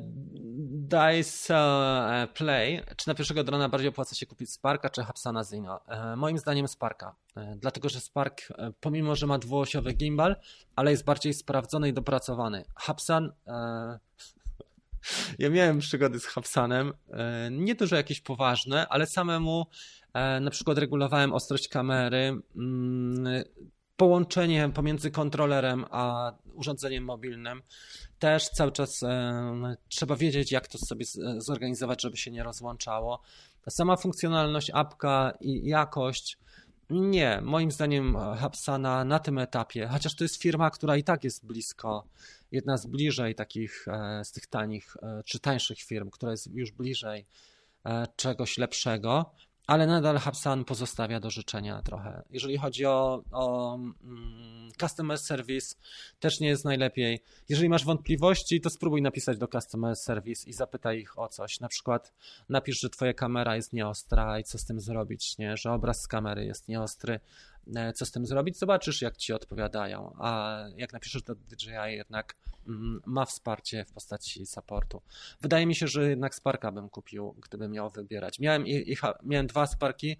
[0.69, 2.83] Dice e, Play.
[2.97, 5.81] Czy na pierwszego drona bardziej opłaca się kupić Sparka czy Hapsana Zino?
[6.17, 7.15] Moim zdaniem Sparka.
[7.57, 8.49] Dlatego, że Spark,
[8.81, 10.37] pomimo że ma dwuosiowy gimbal,
[10.77, 12.65] ale jest bardziej sprawdzony i dopracowany.
[12.75, 13.33] Hapsan
[15.39, 19.67] ja miałem przygody z Hapsanem, e, nie to, że jakieś poważne, ale samemu
[20.03, 20.06] e,
[20.41, 23.45] na przykład regulowałem ostrość kamery, mm,
[23.97, 27.63] połączenie pomiędzy kontrolerem a urządzeniem mobilnym.
[28.19, 31.07] Też cały czas e, trzeba wiedzieć, jak to sobie
[31.39, 33.23] zorganizować, żeby się nie rozłączało.
[33.69, 36.39] Sama funkcjonalność apka i jakość.
[36.91, 41.47] Nie, moim zdaniem Hapsana na tym etapie, chociaż to jest firma, która i tak jest
[41.47, 42.09] blisko,
[42.53, 46.73] jedna z bliżej takich, e, z tych tanich e, czy tańszych firm, która jest już
[46.73, 47.27] bliżej
[48.17, 49.35] czegoś lepszego,
[49.67, 52.23] ale nadal Hubsan pozostawia do życzenia trochę.
[52.31, 53.95] Jeżeli chodzi o, o um,
[54.81, 55.77] customer service,
[56.21, 57.23] też nie jest najlepiej.
[57.49, 61.61] Jeżeli masz wątpliwości, to spróbuj napisać do customer service i zapytaj ich o coś.
[61.61, 62.13] Na przykład
[62.49, 65.57] napisz, że twoja kamera jest nieostra i co z tym zrobić, nie?
[65.57, 67.21] że obraz z kamery jest nieostry,
[67.95, 70.17] co z tym zrobić, zobaczysz, jak ci odpowiadają.
[70.19, 72.37] A jak napiszesz do DJI, jednak
[72.69, 75.03] mm, ma wsparcie w postaci supportu.
[75.41, 78.39] Wydaje mi się, że jednak Sparka bym kupił, gdybym miał wybierać.
[78.39, 80.17] Miałem, i, i, miałem dwa Sparki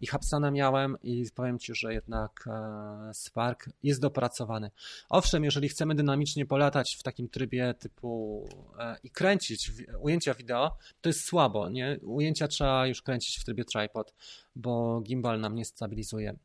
[0.00, 4.70] i Hapsana miałem i powiem ci, że jednak e, Spark jest dopracowany.
[5.08, 8.48] Owszem, jeżeli chcemy dynamicznie polatać w takim trybie typu
[8.78, 11.68] e, i kręcić ujęcia wideo, to jest słabo.
[11.68, 11.98] Nie?
[12.02, 14.14] Ujęcia trzeba już kręcić w trybie tripod,
[14.56, 16.36] bo gimbal nam nie stabilizuje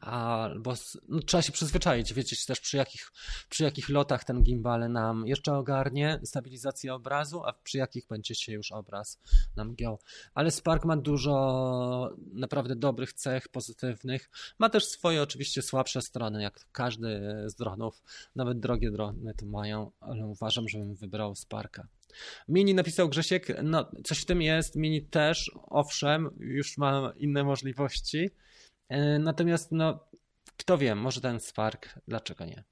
[0.00, 0.74] albo
[1.08, 3.12] no, trzeba się przyzwyczaić, wiedzieć też przy jakich,
[3.48, 8.52] przy jakich lotach ten gimbal nam jeszcze ogarnie stabilizację obrazu, a przy jakich będzie się
[8.52, 9.20] już obraz
[9.56, 9.98] nam giął.
[10.34, 14.30] Ale Spark ma dużo naprawdę dobrych cech, pozytywnych.
[14.58, 18.02] Ma też swoje oczywiście słabsze strony, jak każdy z dronów.
[18.36, 21.86] Nawet drogie drony to mają, ale uważam, żebym wybrał Sparka.
[22.48, 28.30] Mini napisał Grzesiek, no coś w tym jest, Mini też, owszem, już ma inne możliwości,
[29.18, 30.08] natomiast, no,
[30.56, 32.64] kto wie, może ten Spark, dlaczego nie?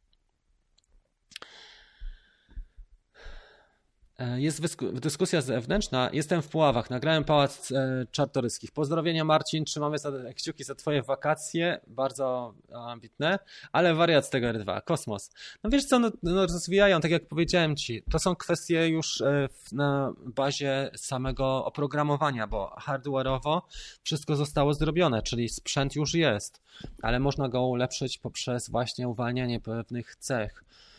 [4.37, 6.11] Jest dyskusja zewnętrzna.
[6.13, 6.91] Jestem w Puławach.
[6.91, 8.71] Nagrałem Pałac e, Czartoryskich.
[8.71, 9.65] Pozdrowienia Marcin.
[9.65, 9.97] Trzymamy
[10.37, 11.81] kciuki za Twoje wakacje.
[11.87, 13.39] Bardzo ambitne.
[13.73, 14.83] Ale wariat z tego R2.
[14.85, 15.31] Kosmos.
[15.65, 18.03] No wiesz co, no, no rozwijają, tak jak powiedziałem Ci.
[18.11, 23.61] To są kwestie już e, na bazie samego oprogramowania, bo hardware'owo
[24.03, 26.61] wszystko zostało zrobione, czyli sprzęt już jest,
[27.03, 30.92] ale można go ulepszyć poprzez właśnie uwalnianie pewnych cech E,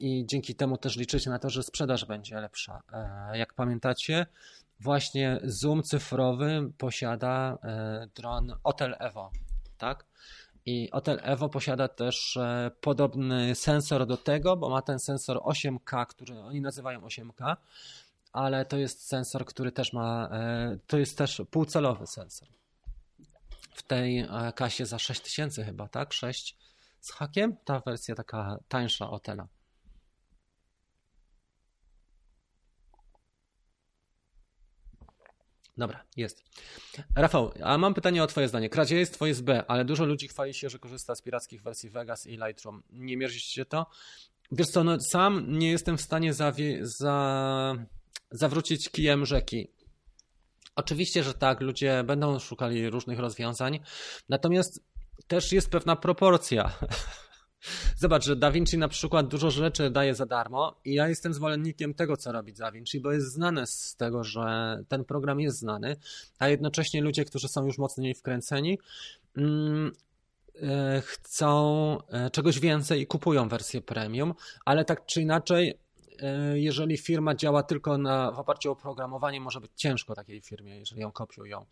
[0.00, 2.82] i dzięki temu też liczycie na to, że sprzedaż będzie lepsza.
[2.92, 4.26] E, jak pamiętacie,
[4.80, 9.30] właśnie Zoom cyfrowy posiada e, dron Otel Evo,
[9.78, 10.04] tak?
[10.66, 12.38] I Otel Evo posiada też
[12.80, 17.56] podobny sensor do tego, bo ma ten sensor 8K, który oni nazywają 8K,
[18.32, 20.30] ale to jest sensor, który też ma,
[20.86, 22.48] to jest też półcelowy sensor.
[23.74, 26.12] W tej kasie za 6000 chyba, tak?
[26.12, 26.56] 6
[27.00, 29.48] z hakiem, ta wersja taka tańsza Otela.
[35.76, 36.44] Dobra, jest.
[37.16, 38.68] Rafał, a mam pytanie o Twoje zdanie.
[38.68, 42.26] Kradzieje Twoje z B, ale dużo ludzi chwali się, że korzysta z pirackich wersji Vegas
[42.26, 42.82] i Lightroom.
[42.90, 43.86] Nie mierzycie się to?
[44.52, 47.74] Wiesz co, no, sam nie jestem w stanie zawie- za...
[48.30, 49.68] zawrócić kijem rzeki.
[50.76, 53.80] Oczywiście, że tak, ludzie będą szukali różnych rozwiązań,
[54.28, 54.80] natomiast
[55.30, 56.70] też jest pewna proporcja.
[57.96, 61.94] Zobacz, że Da Vinci na przykład dużo rzeczy daje za darmo i ja jestem zwolennikiem
[61.94, 65.96] tego, co robi Da Vinci, bo jest znane z tego, że ten program jest znany,
[66.38, 68.78] a jednocześnie ludzie, którzy są już mocniej wkręceni,
[69.36, 69.92] mm,
[70.62, 74.34] e, chcą e, czegoś więcej i kupują wersję premium,
[74.64, 75.78] ale tak czy inaczej
[76.54, 81.00] jeżeli firma działa tylko na, w oparciu o oprogramowanie, może być ciężko takiej firmie, jeżeli
[81.00, 81.66] ją kopiują.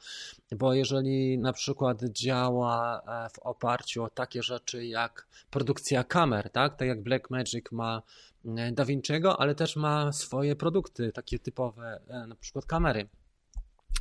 [0.57, 6.77] Bo jeżeli na przykład działa e, w oparciu o takie rzeczy jak produkcja kamer, tak,
[6.77, 8.03] tak jak Blackmagic ma
[8.45, 13.09] e, Da Vinci'ego, ale też ma swoje produkty, takie typowe, na przykład kamery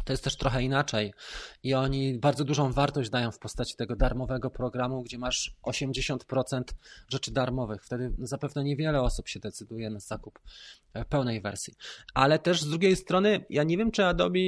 [0.07, 1.13] to jest też trochę inaczej.
[1.63, 6.63] I oni bardzo dużą wartość dają w postaci tego darmowego programu, gdzie masz 80%
[7.09, 7.83] rzeczy darmowych.
[7.83, 10.39] Wtedy zapewne niewiele osób się decyduje na zakup
[10.93, 11.73] e, pełnej wersji.
[12.13, 14.39] Ale też z drugiej strony, ja nie wiem, czy Adobe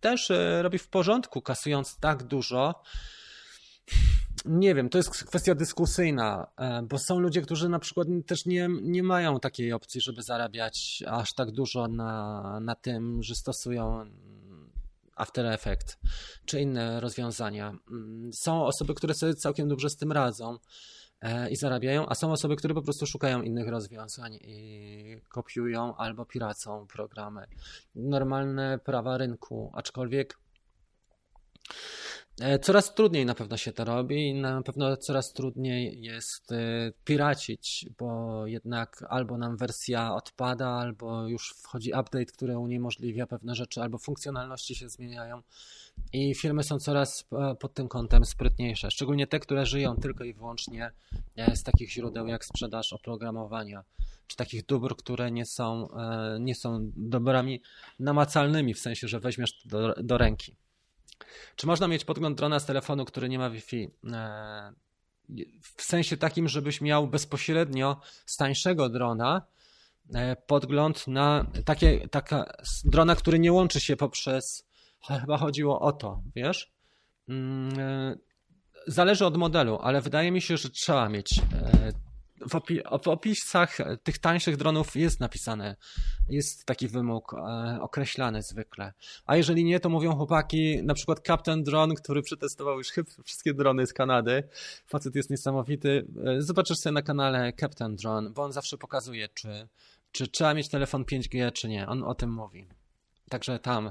[0.00, 2.82] też e, robi w porządku, kasując tak dużo.
[4.44, 8.68] Nie wiem, to jest kwestia dyskusyjna, e, bo są ludzie, którzy na przykład też nie,
[8.82, 14.04] nie mają takiej opcji, żeby zarabiać aż tak dużo na, na tym, że stosują
[15.20, 15.96] After Effects
[16.44, 17.74] czy inne rozwiązania.
[17.90, 20.58] Mm, są osoby, które sobie całkiem dobrze z tym radzą
[21.20, 26.26] e, i zarabiają, a są osoby, które po prostu szukają innych rozwiązań i kopiują albo
[26.26, 27.46] piracą programy.
[27.94, 30.38] Normalne prawa rynku, aczkolwiek
[32.62, 37.86] coraz trudniej na pewno się to robi i na pewno coraz trudniej jest e, piracić,
[37.98, 43.98] bo jednak albo nam wersja odpada, albo już wchodzi update, który uniemożliwia pewne rzeczy, albo
[43.98, 45.42] funkcjonalności się zmieniają.
[46.12, 50.34] I firmy są coraz e, pod tym kątem sprytniejsze, szczególnie te, które żyją tylko i
[50.34, 50.90] wyłącznie
[51.54, 53.84] z takich źródeł jak sprzedaż oprogramowania,
[54.26, 55.88] czy takich dóbr, które nie są,
[56.40, 57.62] nie są dobrami
[57.98, 60.56] namacalnymi, w sensie, że weźmiesz do, do ręki.
[61.56, 63.90] Czy można mieć podgląd drona z telefonu, który nie ma Wi-Fi?
[64.12, 64.72] E,
[65.76, 69.42] w sensie takim, żebyś miał bezpośrednio z tańszego drona
[70.14, 72.52] e, podgląd na takie, taka
[72.84, 74.68] drona, który nie łączy się poprzez.
[75.20, 76.72] Chyba chodziło o to, wiesz?
[77.28, 78.16] Mm, e,
[78.86, 81.40] zależy od modelu, ale wydaje mi się, że trzeba mieć
[82.48, 85.76] w, opi w opisach tych tańszych dronów jest napisane,
[86.28, 88.92] jest taki wymóg e, określany zwykle.
[89.26, 93.54] A jeżeli nie, to mówią chłopaki, na przykład Captain Drone, który przetestował już chyba wszystkie
[93.54, 94.48] drony z Kanady.
[94.86, 96.06] Facet jest niesamowity.
[96.26, 99.68] E, zobaczysz sobie na kanale Captain Drone, bo on zawsze pokazuje, czy,
[100.12, 101.88] czy trzeba mieć telefon 5G, czy nie.
[101.88, 102.66] On o tym mówi.
[103.28, 103.90] Także tam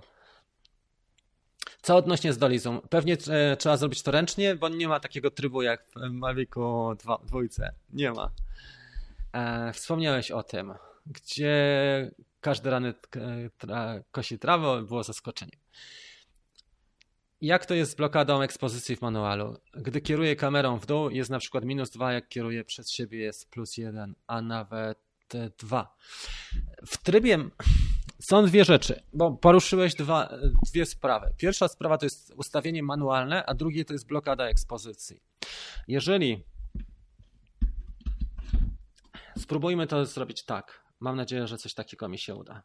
[1.81, 2.81] co odnośnie z Dolizą?
[2.81, 7.17] Pewnie e, trzeba zrobić to ręcznie, bo nie ma takiego trybu jak w Mavicu 2,
[7.25, 7.73] dwójce.
[7.93, 8.31] Nie ma.
[9.33, 10.73] E, wspomniałeś o tym,
[11.05, 12.11] gdzie
[12.41, 12.93] każdy rany
[13.57, 15.57] tra, kosi trawę, było zaskoczenie.
[17.41, 19.57] Jak to jest z blokadą ekspozycji w manualu?
[19.73, 23.49] Gdy kieruję kamerą w dół, jest na przykład minus 2, jak kieruję przed siebie jest
[23.49, 24.99] plus 1, a nawet
[25.59, 25.95] 2.
[26.87, 27.49] W trybie
[28.19, 30.29] są dwie rzeczy, bo poruszyłeś dwa,
[30.71, 31.33] dwie sprawy.
[31.37, 35.21] Pierwsza sprawa to jest ustawienie manualne, a drugie to jest blokada ekspozycji.
[35.87, 36.43] Jeżeli
[39.37, 42.63] spróbujmy to zrobić tak, mam nadzieję, że coś takiego mi się uda.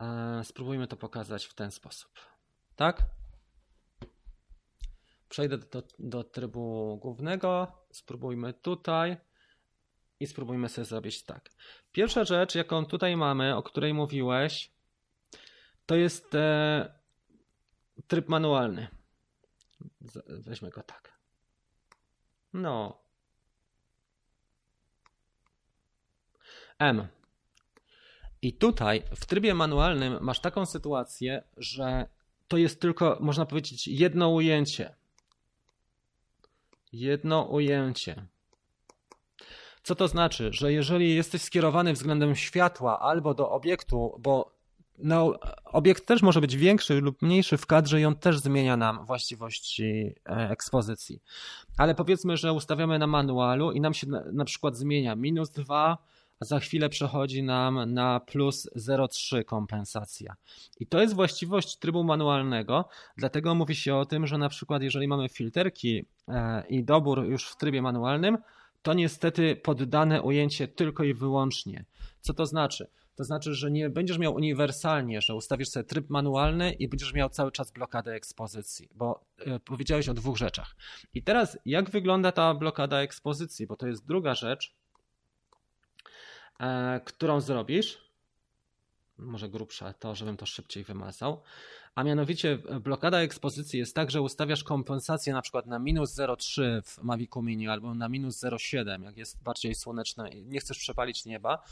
[0.00, 2.12] E, spróbujmy to pokazać w ten sposób.
[2.76, 3.02] Tak?
[5.28, 7.72] Przejdę do, do trybu głównego.
[7.92, 9.16] Spróbujmy tutaj
[10.20, 11.50] i spróbujmy sobie zrobić tak.
[11.92, 14.70] Pierwsza rzecz, jaką tutaj mamy, o której mówiłeś,
[15.86, 16.94] to jest e,
[18.06, 18.88] tryb manualny.
[20.26, 21.18] Weźmy go tak.
[22.52, 23.00] No.
[26.78, 27.08] M.
[28.42, 32.08] I tutaj w trybie manualnym masz taką sytuację, że
[32.48, 34.94] to jest tylko, można powiedzieć, jedno ujęcie.
[36.92, 38.26] Jedno ujęcie.
[39.82, 40.50] Co to znaczy?
[40.52, 44.60] Że jeżeli jesteś skierowany względem światła albo do obiektu, bo
[45.02, 45.34] no,
[45.64, 50.14] obiekt też może być większy lub mniejszy w kadrze i on też zmienia nam właściwości
[50.28, 51.22] e, ekspozycji.
[51.76, 55.98] Ale powiedzmy, że ustawiamy na manualu i nam się na, na przykład zmienia minus 2,
[56.40, 60.34] a za chwilę przechodzi nam na plus 0,3 kompensacja.
[60.80, 65.08] I to jest właściwość trybu manualnego, dlatego mówi się o tym, że na przykład jeżeli
[65.08, 68.38] mamy filterki e, i dobór już w trybie manualnym,
[68.82, 71.84] to niestety poddane ujęcie tylko i wyłącznie.
[72.20, 72.86] Co to znaczy?
[73.14, 77.28] To znaczy, że nie będziesz miał uniwersalnie, że ustawisz sobie tryb manualny i będziesz miał
[77.28, 80.76] cały czas blokadę ekspozycji, bo e, powiedziałeś o dwóch rzeczach.
[81.14, 83.66] I teraz, jak wygląda ta blokada ekspozycji?
[83.66, 84.74] Bo to jest druga rzecz,
[86.60, 88.09] e, którą zrobisz.
[89.20, 91.42] Może grubsza to, żebym to szybciej wymazał
[91.94, 97.02] a mianowicie blokada ekspozycji jest tak, że ustawiasz kompensację na przykład na minus 0,3 w
[97.02, 101.62] Mavicu Mini albo na minus 0,7, jak jest bardziej słoneczne i nie chcesz przepalić nieba.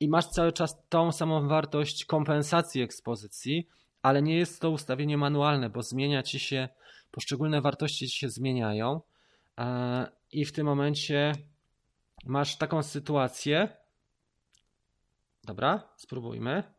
[0.00, 3.68] I masz cały czas tą samą wartość kompensacji ekspozycji,
[4.02, 6.68] ale nie jest to ustawienie manualne, bo zmienia ci się,
[7.10, 9.00] poszczególne wartości ci się zmieniają.
[9.58, 11.32] E, i w tym momencie
[12.24, 13.76] masz taką sytuację.
[15.44, 16.75] Dobra, spróbujmy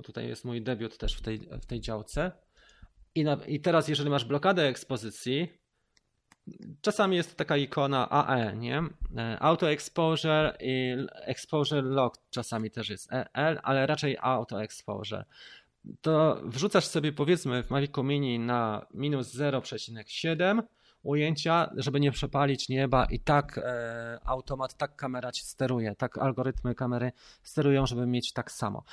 [0.00, 2.32] bo tutaj jest mój debiut też w tej, w tej działce.
[3.14, 5.48] I, na, I teraz, jeżeli masz blokadę ekspozycji,
[6.80, 8.82] czasami jest taka ikona AE, nie?
[9.16, 15.24] E, auto Exposure i Exposure Lock czasami też jest EL, ale raczej Auto Exposure.
[16.00, 20.62] To wrzucasz sobie powiedzmy w Mavicu Mini na minus 0,7
[21.02, 26.74] ujęcia, żeby nie przepalić nieba i tak e, automat, tak kamera ci steruje, tak algorytmy
[26.74, 27.12] kamery
[27.42, 28.84] sterują, żeby mieć tak samo.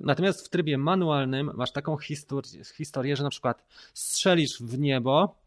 [0.00, 3.64] Natomiast w trybie manualnym masz taką historię, historię że na przykład
[3.94, 5.39] strzelisz w niebo,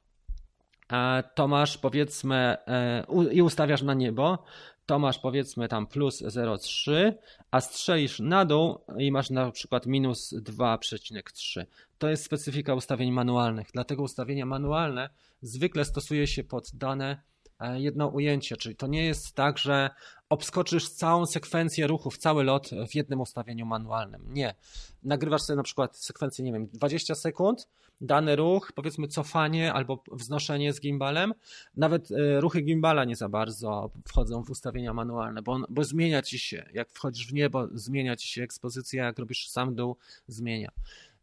[1.36, 4.44] to masz powiedzmy e, i ustawiasz na niebo,
[4.86, 7.14] to masz powiedzmy tam plus 0,3,
[7.52, 11.66] a strzelisz na dół i masz na przykład minus 2,3.
[11.98, 13.68] To jest specyfika ustawień manualnych.
[13.74, 15.10] Dlatego ustawienia manualne
[15.42, 17.22] zwykle stosuje się pod dane
[17.60, 19.90] e, jedno ujęcie, czyli to nie jest tak, że
[20.34, 24.34] obskoczysz całą sekwencję ruchów, cały lot w jednym ustawieniu manualnym.
[24.34, 24.56] Nie.
[25.04, 27.68] Nagrywasz sobie na przykład sekwencję, nie wiem, 20 sekund,
[28.02, 31.34] dany ruch, powiedzmy cofanie albo wznoszenie z gimbalem.
[31.78, 36.22] Nawet e, ruchy gimbala nie za bardzo wchodzą w ustawienia manualne, bo, on, bo zmienia
[36.22, 36.70] ci się.
[36.74, 39.98] Jak wchodzisz w niebo, zmienia ci się ekspozycja, jak robisz sam dół,
[40.28, 40.72] zmienia.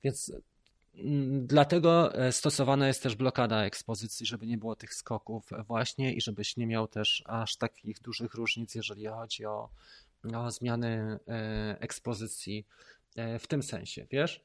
[0.04, 0.32] Więc
[1.42, 6.56] Dlatego e, stosowana jest też blokada ekspozycji, żeby nie było tych skoków właśnie i żebyś
[6.56, 9.68] nie miał też aż takich dużych różnic, jeżeli chodzi o,
[10.34, 12.66] o zmiany e, ekspozycji
[13.38, 14.44] w tym sensie, wiesz?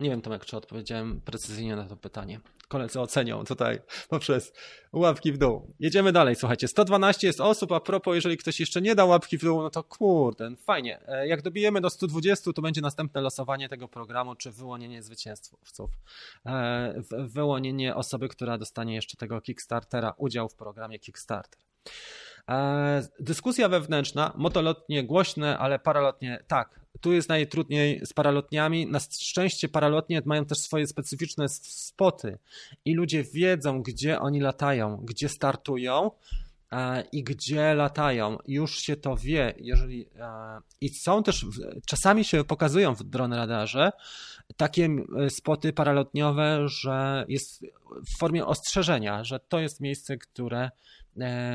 [0.00, 2.40] Nie wiem, Tomek, czy odpowiedziałem precyzyjnie na to pytanie.
[2.68, 3.78] Koledzy ocenią tutaj
[4.08, 4.52] poprzez
[4.92, 5.74] łapki w dół.
[5.80, 6.68] Jedziemy dalej, słuchajcie.
[6.68, 9.84] 112 jest osób, a propos, jeżeli ktoś jeszcze nie da łapki w dół, no to
[9.84, 11.00] kurde, fajnie.
[11.08, 15.60] E, jak dobijemy do 120, to będzie następne losowanie tego programu, czy wyłonienie zwycięzców.
[16.46, 21.60] E, wyłonienie osoby, która dostanie jeszcze tego Kickstartera, udział w programie Kickstarter.
[22.50, 26.80] E, dyskusja wewnętrzna, motolotnie głośne, ale paralotnie tak.
[27.00, 28.86] Tu jest najtrudniej z paralotniami.
[28.86, 32.38] Na szczęście paralotnie mają też swoje specyficzne spoty
[32.84, 36.10] i ludzie wiedzą, gdzie oni latają, gdzie startują
[36.72, 38.38] e, i gdzie latają.
[38.46, 39.54] Już się to wie.
[39.58, 41.46] Jeżeli, e, I są też,
[41.86, 43.92] czasami się pokazują w dron radarze
[44.56, 44.88] takie
[45.28, 47.62] spoty paralotniowe, że jest
[48.14, 50.70] w formie ostrzeżenia, że to jest miejsce, które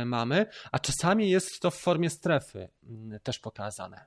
[0.05, 4.05] mamy, a czasami jest to w formie strefy mm, też pokazane.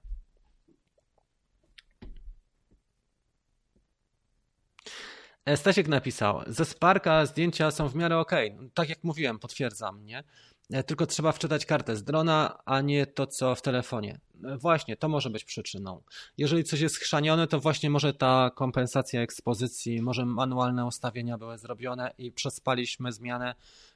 [5.45, 8.33] E, Stasiek napisał, ze Sparka zdjęcia są w miarę ok.
[8.75, 10.25] Tak jak mówiłem, potwierdzam, nie?
[10.73, 14.21] E, tylko trzeba wczytać kartę z drona, a nie to, co w telefonie.
[14.59, 16.03] Właśnie, to może być przyczyną.
[16.39, 22.15] Jeżeli coś jest chrzanione, to właśnie może ta kompensacja ekspozycji, może manualne ustawienia były zrobione
[22.19, 23.55] i przespaliśmy zmianę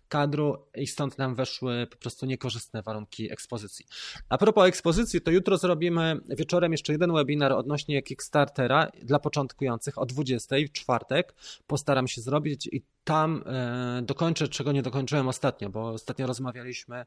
[0.08, 3.86] kadru i stąd nam weszły po prostu niekorzystne warunki ekspozycji.
[4.28, 10.06] A propos ekspozycji, to jutro zrobimy wieczorem jeszcze jeden webinar odnośnie Kickstartera dla początkujących o
[10.06, 11.34] 20 w czwartek.
[11.66, 17.04] Postaram się zrobić i tam e, dokończę, czego nie dokończyłem ostatnio, bo ostatnio rozmawialiśmy,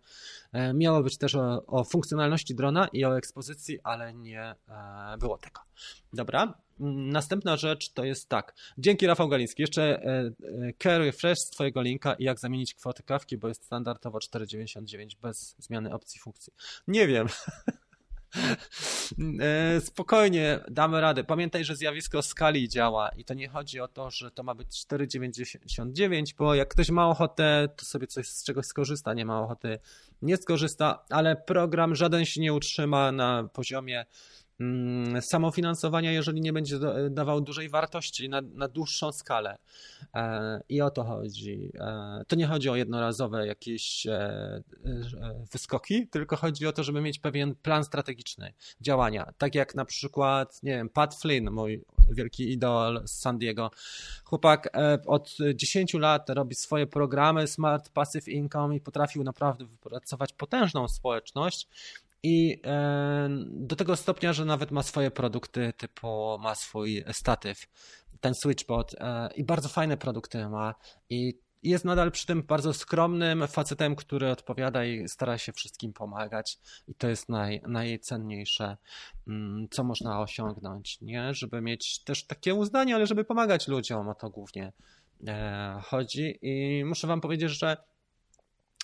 [0.51, 4.55] e, miało być też o, o funkcjonalności drona i o ekspozycji, ale nie e,
[5.19, 5.61] było tego.
[6.13, 8.53] Dobra, następna rzecz to jest tak.
[8.77, 9.61] Dzięki Rafał Galiński.
[9.61, 10.01] Jeszcze
[10.83, 15.55] care refresh z Twojego linka i jak zamienić kwotę kawki, bo jest standardowo 4,99 bez
[15.59, 16.53] zmiany opcji funkcji.
[16.87, 17.27] Nie wiem.
[19.39, 21.23] E, spokojnie, damy radę.
[21.23, 24.67] Pamiętaj, że zjawisko skali działa i to nie chodzi o to, że to ma być
[24.67, 29.79] 4,99, bo jak ktoś ma ochotę, to sobie coś z czegoś skorzysta, nie ma ochoty,
[30.21, 34.05] nie skorzysta, ale program żaden się nie utrzyma na poziomie
[35.21, 36.79] samofinansowania, jeżeli nie będzie
[37.09, 39.57] dawał dużej wartości na, na dłuższą skalę.
[40.15, 41.71] E, I o to chodzi.
[41.79, 44.63] E, to nie chodzi o jednorazowe jakieś e,
[45.51, 49.33] wyskoki, tylko chodzi o to, żeby mieć pewien plan strategiczny działania.
[49.37, 53.71] Tak jak na przykład, nie wiem, Pat Flynn, mój wielki idol z San Diego.
[54.23, 54.69] Chłopak
[55.07, 61.67] od 10 lat robi swoje programy Smart Passive Income i potrafił naprawdę wypracować potężną społeczność
[62.23, 67.67] i e, do tego stopnia, że nawet ma swoje produkty, typu ma swój statyw,
[68.21, 70.75] ten switchbot e, i bardzo fajne produkty ma
[71.09, 76.57] i jest nadal przy tym bardzo skromnym facetem, który odpowiada i stara się wszystkim pomagać.
[76.87, 78.77] I to jest naj, najcenniejsze,
[79.27, 81.33] mm, co można osiągnąć, nie?
[81.33, 84.73] Żeby mieć też takie uznanie, ale żeby pomagać ludziom, o to głównie
[85.27, 86.39] e, chodzi.
[86.41, 87.77] I muszę Wam powiedzieć, że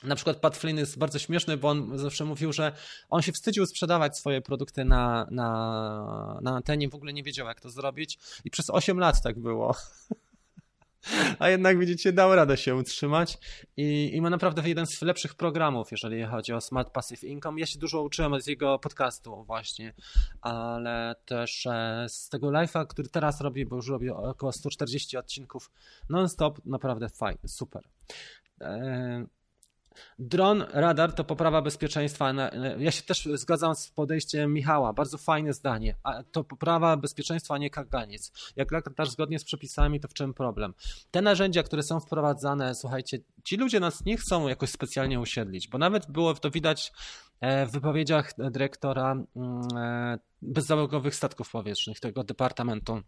[0.04, 2.72] na przykład Pat Flynn jest bardzo śmieszny, bo on zawsze mówił, że
[3.10, 7.62] on się wstydził sprzedawać swoje produkty na, na, na antenie, w ogóle nie wiedział jak
[7.62, 9.76] to zrobić i przez 8 lat tak było.
[11.40, 13.38] A jednak widzicie, dał radę się utrzymać
[13.78, 17.60] i, i ma naprawdę jeden z lepszych programów, jeżeli chodzi o Smart Passive Income.
[17.60, 19.94] Ja się dużo uczyłem z jego podcastu właśnie,
[20.42, 25.72] ale też e, z tego live'a, który teraz robi, bo już robi około 140 odcinków
[26.10, 27.84] non-stop, naprawdę fajny, super.
[30.20, 32.34] Dron, radar to poprawa bezpieczeństwa.
[32.80, 34.94] Ja się też zgadzam z podejściem Michała.
[34.94, 35.96] Bardzo fajne zdanie.
[36.04, 38.54] A to poprawa bezpieczeństwa, a nie kaganiec.
[38.56, 40.74] Jak latasz zgodnie z przepisami, to w czym problem?
[41.12, 45.78] Te narzędzia, które są wprowadzane, słuchajcie, ci ludzie nas nie chcą jakoś specjalnie usiedlić, bo
[45.78, 46.92] nawet było to widać
[47.40, 53.02] e, w wypowiedziach dyrektora mm, e, bezzałogowych statków powietrznych, tego departamentu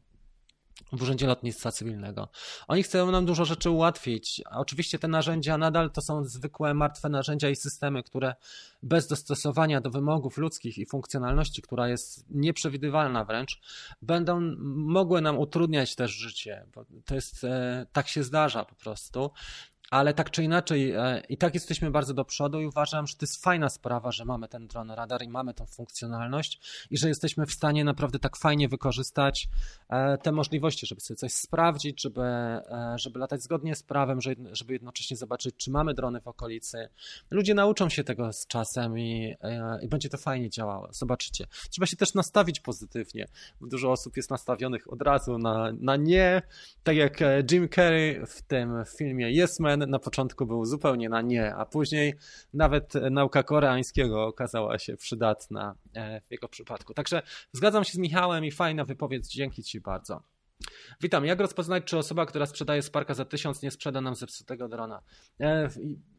[0.91, 2.29] w Urzędzie Lotnictwa Cywilnego.
[2.67, 4.41] Oni chcą nam dużo rzeczy ułatwić.
[4.51, 8.35] Oczywiście te narzędzia nadal to są zwykłe, martwe narzędzia i systemy, które
[8.83, 13.59] bez dostosowania do wymogów ludzkich i funkcjonalności, która jest nieprzewidywalna wręcz,
[14.01, 14.41] będą
[14.75, 19.31] mogły nam utrudniać też życie, bo to jest, e, tak się zdarza po prostu
[19.91, 23.23] ale tak czy inaczej e, i tak jesteśmy bardzo do przodu i uważam, że to
[23.23, 27.45] jest fajna sprawa, że mamy ten dron radar i mamy tą funkcjonalność i że jesteśmy
[27.45, 29.49] w stanie naprawdę tak fajnie wykorzystać
[29.89, 34.19] e, te możliwości, żeby sobie coś sprawdzić, żeby, e, żeby latać zgodnie z prawem,
[34.51, 36.89] żeby jednocześnie zobaczyć, czy mamy drony w okolicy.
[37.31, 39.35] Ludzie nauczą się tego z czasem i,
[39.81, 40.87] i będzie to fajnie działało.
[40.91, 41.45] Zobaczycie.
[41.69, 43.27] Trzeba się też nastawić pozytywnie.
[43.61, 46.41] Dużo osób jest nastawionych od razu na, na nie,
[46.83, 47.19] tak jak
[47.51, 52.13] Jim Carrey w tym filmie Yes Man, na początku był zupełnie na nie, a później
[52.53, 56.93] nawet nauka koreańskiego okazała się przydatna e, w jego przypadku.
[56.93, 57.21] Także
[57.53, 60.23] zgadzam się z Michałem i fajna wypowiedź, dzięki Ci bardzo.
[61.01, 61.25] Witam.
[61.25, 65.01] Jak rozpoznać, czy osoba, która sprzedaje Sparka za 1000 nie sprzeda nam zepsutego drona?
[65.39, 65.69] E,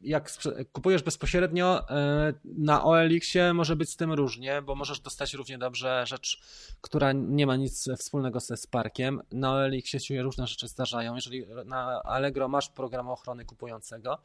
[0.02, 0.30] jak
[0.72, 6.04] kupujesz bezpośrednio e, na OLX-ie może być z tym różnie, bo możesz dostać równie dobrze
[6.06, 6.40] rzecz,
[6.80, 9.20] która nie ma nic wspólnego ze Sparkiem.
[9.32, 11.14] Na OLX-ie się różne rzeczy zdarzają.
[11.14, 14.18] Jeżeli na Allegro masz program ochrony kupującego,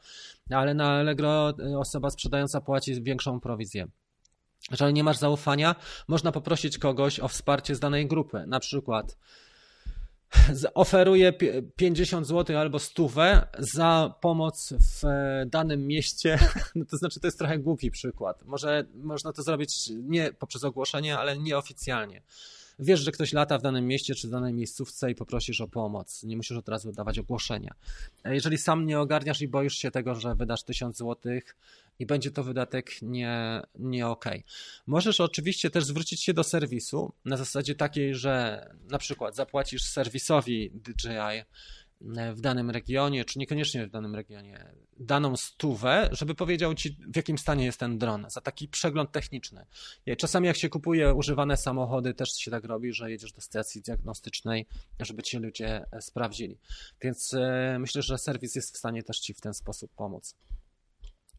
[0.50, 3.88] ale na Allegro e, osoba sprzedająca płaci większą prowizję.
[4.70, 5.74] Jeżeli nie masz zaufania,
[6.08, 8.44] można poprosić kogoś o wsparcie z danej grupy.
[8.46, 9.16] Na przykład
[10.74, 11.32] oferuje
[11.76, 16.38] 50 zł albo stówę za pomoc w e, danym mieście,
[16.74, 18.42] no to znaczy to jest trochę głupi przykład.
[18.44, 22.22] Może można to zrobić nie poprzez ogłoszenie, ale nieoficjalnie.
[22.78, 26.22] Wiesz, że ktoś lata w danym mieście czy w danej miejscówce i poprosisz o pomoc.
[26.22, 27.74] Nie musisz od razu dawać ogłoszenia.
[28.24, 31.56] Jeżeli sam nie ogarniasz i boisz się tego, że wydasz 1000 złotych
[31.98, 34.24] i będzie to wydatek nie, nie ok.
[34.86, 40.70] Możesz oczywiście też zwrócić się do serwisu na zasadzie takiej, że na przykład zapłacisz serwisowi
[40.74, 41.42] DJI
[42.34, 47.38] w danym regionie, czy niekoniecznie w danym regionie, daną stówę, żeby powiedział ci, w jakim
[47.38, 49.66] stanie jest ten dron, za taki przegląd techniczny.
[50.18, 54.66] Czasami jak się kupuje używane samochody, też się tak robi, że jedziesz do stacji diagnostycznej,
[55.00, 56.58] żeby ci ludzie sprawdzili.
[57.02, 60.34] Więc e, myślę, że serwis jest w stanie też ci w ten sposób pomóc.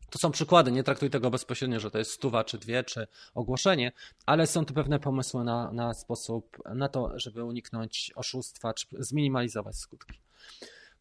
[0.09, 3.91] To są przykłady, nie traktuj tego bezpośrednio, że to jest stuwa, czy dwie, czy ogłoszenie,
[4.25, 9.75] ale są tu pewne pomysły na, na sposób, na to, żeby uniknąć oszustwa, czy zminimalizować
[9.75, 10.19] skutki.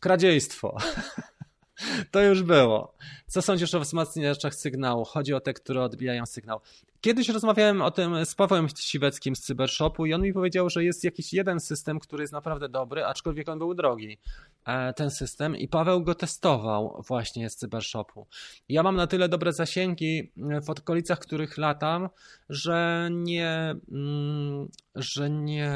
[0.00, 0.76] Kradziejstwo.
[2.10, 2.94] To już było.
[3.26, 5.04] Co sądzisz o wzmacniaczach sygnału?
[5.04, 6.60] Chodzi o te, które odbijają sygnał.
[7.00, 11.04] Kiedyś rozmawiałem o tym z Pawłem Siweckim z Cybershopu i on mi powiedział, że jest
[11.04, 14.18] jakiś jeden system, który jest naprawdę dobry, aczkolwiek on był drogi,
[14.64, 18.26] e, ten system i Paweł go testował właśnie z Cybershopu.
[18.68, 20.32] Ja mam na tyle dobre zasięgi
[20.62, 22.08] w okolicach, których latam,
[22.48, 25.70] że nie, mm, że nie,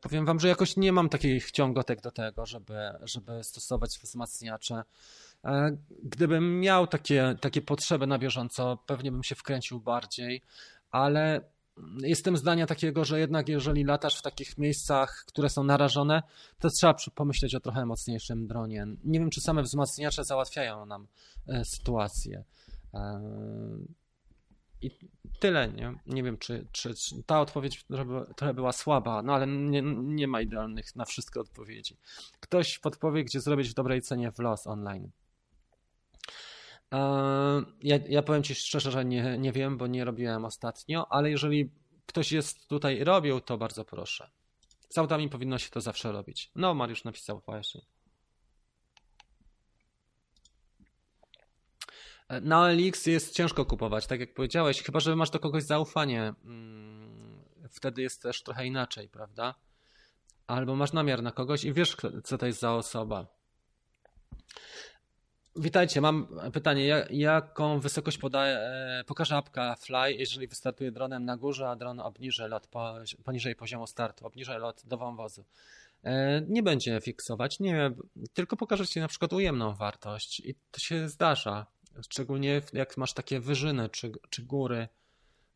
[0.00, 4.84] powiem wam, że jakoś nie mam takich ciągotek do tego, żeby, żeby stosować wzmacniacze E,
[6.02, 10.42] gdybym miał takie, takie potrzeby na bieżąco, pewnie bym się wkręcił bardziej,
[10.90, 11.40] ale
[12.02, 16.22] jestem zdania takiego, że jednak jeżeli latasz w takich miejscach, które są narażone,
[16.58, 18.86] to trzeba pomyśleć o trochę mocniejszym dronie.
[19.04, 21.06] Nie wiem, czy same wzmacniacze załatwiają nam
[21.48, 22.44] e, sytuację.
[22.94, 23.20] E,
[24.82, 24.90] I
[25.40, 25.94] tyle, nie?
[26.06, 27.84] Nie wiem, czy, czy, czy ta odpowiedź
[28.36, 31.96] trochę była słaba, no ale nie, nie ma idealnych na wszystkie odpowiedzi.
[32.40, 35.10] Ktoś podpowie, gdzie zrobić w dobrej cenie w los online.
[37.82, 41.70] Ja, ja powiem Ci szczerze, że nie, nie wiem, bo nie robiłem ostatnio, ale jeżeli
[42.06, 44.30] ktoś jest tutaj robił, to bardzo proszę.
[44.88, 46.50] Z autami powinno się to zawsze robić.
[46.54, 47.80] No, Mariusz napisał właśnie.
[52.40, 56.34] Na OLX jest ciężko kupować, tak jak powiedziałeś, chyba że masz do kogoś zaufanie.
[56.44, 59.54] Mm, wtedy jest też trochę inaczej, prawda?
[60.46, 63.26] Albo masz namiar na kogoś i wiesz, co to jest za osoba.
[65.56, 67.06] Witajcie, mam pytanie.
[67.10, 72.48] Jaką wysokość podaje, e, pokaże apka Fly, jeżeli wystartuje dronem na górze, a dron obniży
[72.48, 72.68] lot
[73.24, 75.44] poniżej poziomu startu, obniży lot do wąwozu?
[76.04, 77.90] E, nie będzie fiksować, nie,
[78.34, 81.66] tylko pokaże Ci na przykład ujemną wartość i to się zdarza.
[82.10, 84.88] Szczególnie jak masz takie wyżyny czy, czy góry.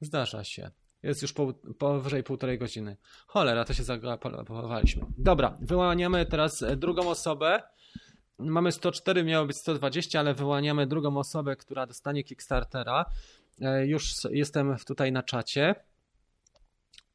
[0.01, 0.71] Zdarza się.
[1.03, 2.97] Jest już po, powyżej półtorej godziny.
[3.27, 5.07] Cholera, to się zagapowaliśmy.
[5.19, 7.63] Dobra, wyłaniamy teraz drugą osobę.
[8.39, 13.05] Mamy 104, miało być 120, ale wyłaniamy drugą osobę, która dostanie Kickstartera.
[13.61, 15.75] E, już jestem tutaj na czacie.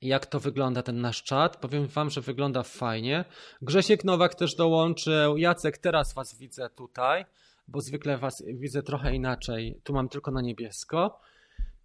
[0.02, 1.58] Jak to wygląda ten nasz czat?
[1.58, 3.26] Powiem Wam, że wygląda fajnie.
[3.62, 5.38] Grzesiek Nowak też dołączył.
[5.38, 7.26] Jacek, teraz Was widzę tutaj,
[7.68, 9.82] bo zwykle Was widzę trochę inaczej.
[9.84, 11.20] Tu mam tylko na niebiesko.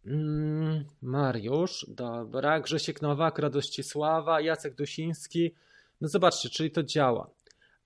[0.06, 2.60] Mm, Mariusz, dobra.
[2.60, 5.54] Grzesiek Nowak, Radoscisława, Jacek Dusiński.
[6.00, 7.30] No zobaczcie, czyli to działa.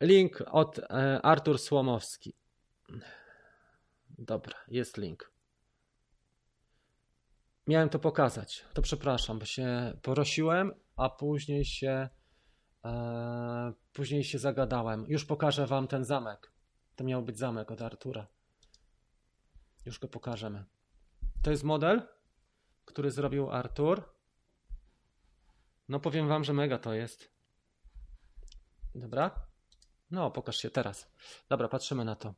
[0.00, 2.34] Link od e, Artur Słomowski.
[4.18, 5.32] Dobra, jest link.
[7.66, 8.64] Miałem to pokazać.
[8.74, 12.08] To przepraszam, bo się porosiłem, a później się
[12.84, 15.04] e, później się zagadałem.
[15.08, 16.52] Już pokażę wam ten zamek.
[16.96, 18.26] To miał być zamek od Artura.
[19.86, 20.64] Już go pokażemy.
[21.42, 22.08] To jest model,
[22.84, 24.02] który zrobił Artur.
[25.88, 27.30] No powiem wam, że mega to jest.
[28.94, 29.49] Dobra?
[30.10, 31.10] No, pokaż się teraz.
[31.48, 32.34] Dobra, patrzymy na to.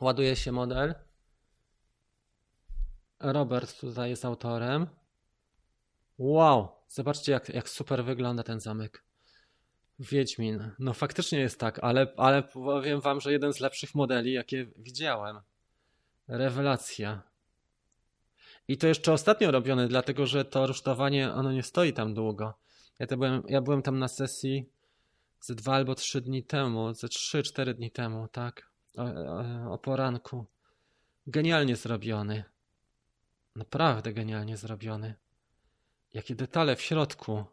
[0.00, 0.94] Ładuje się model.
[3.20, 4.86] Robert tutaj jest autorem.
[6.18, 9.04] Wow, zobaczcie jak, jak super wygląda ten zamek.
[9.98, 10.70] Wiedźmin.
[10.78, 15.40] No faktycznie jest tak, ale, ale powiem wam, że jeden z lepszych modeli, jakie widziałem.
[16.28, 17.22] Rewelacja.
[18.68, 22.54] I to jeszcze ostatnio robione, dlatego że to rusztowanie, ono nie stoi tam długo.
[22.98, 24.70] Ja, byłem, ja byłem tam na sesji
[25.40, 28.70] ze dwa albo trzy dni temu, ze trzy, cztery dni temu, tak?
[28.96, 30.46] O, o, o poranku.
[31.26, 32.44] Genialnie zrobiony.
[33.56, 35.14] Naprawdę genialnie zrobiony.
[36.14, 37.44] Jakie detale w środku.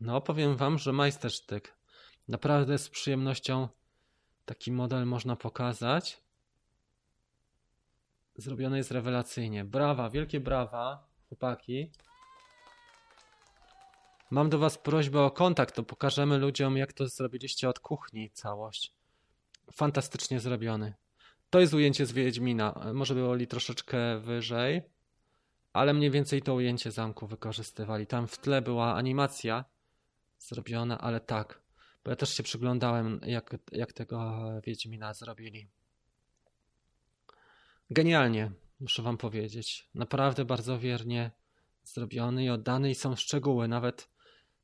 [0.00, 1.76] No, powiem wam, że majstersztyk.
[2.28, 3.68] Naprawdę z przyjemnością
[4.44, 6.22] taki model można pokazać.
[8.36, 9.64] Zrobione jest rewelacyjnie.
[9.64, 11.90] Brawa, wielkie brawa, chłopaki.
[14.30, 18.92] Mam do was prośbę o kontakt, to pokażemy ludziom, jak to zrobiliście od kuchni całość.
[19.72, 20.94] Fantastycznie zrobiony.
[21.50, 22.90] To jest ujęcie z Wiedźmina.
[22.94, 24.82] Może byli troszeczkę wyżej,
[25.72, 28.06] ale mniej więcej to ujęcie zamku wykorzystywali.
[28.06, 29.64] Tam w tle była animacja
[30.38, 31.62] zrobiona, ale tak.
[32.04, 35.68] Bo ja też się przyglądałem, jak, jak tego Wiedźmina zrobili.
[37.90, 39.90] Genialnie, muszę wam powiedzieć.
[39.94, 41.30] Naprawdę bardzo wiernie
[41.84, 44.15] zrobiony i oddany i są szczegóły, nawet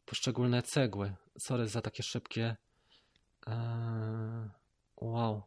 [0.07, 1.15] poszczególne cegły.
[1.39, 2.57] Sorry za takie szybkie.
[3.47, 4.51] Eee,
[4.97, 5.43] wow.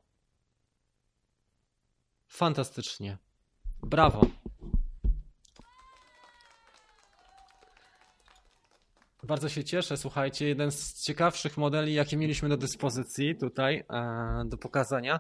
[2.28, 3.18] Fantastycznie.
[3.82, 4.22] Brawo.
[9.24, 14.58] Bardzo się cieszę, słuchajcie, jeden z ciekawszych modeli, jakie mieliśmy do dyspozycji tutaj e, do
[14.58, 15.20] pokazania.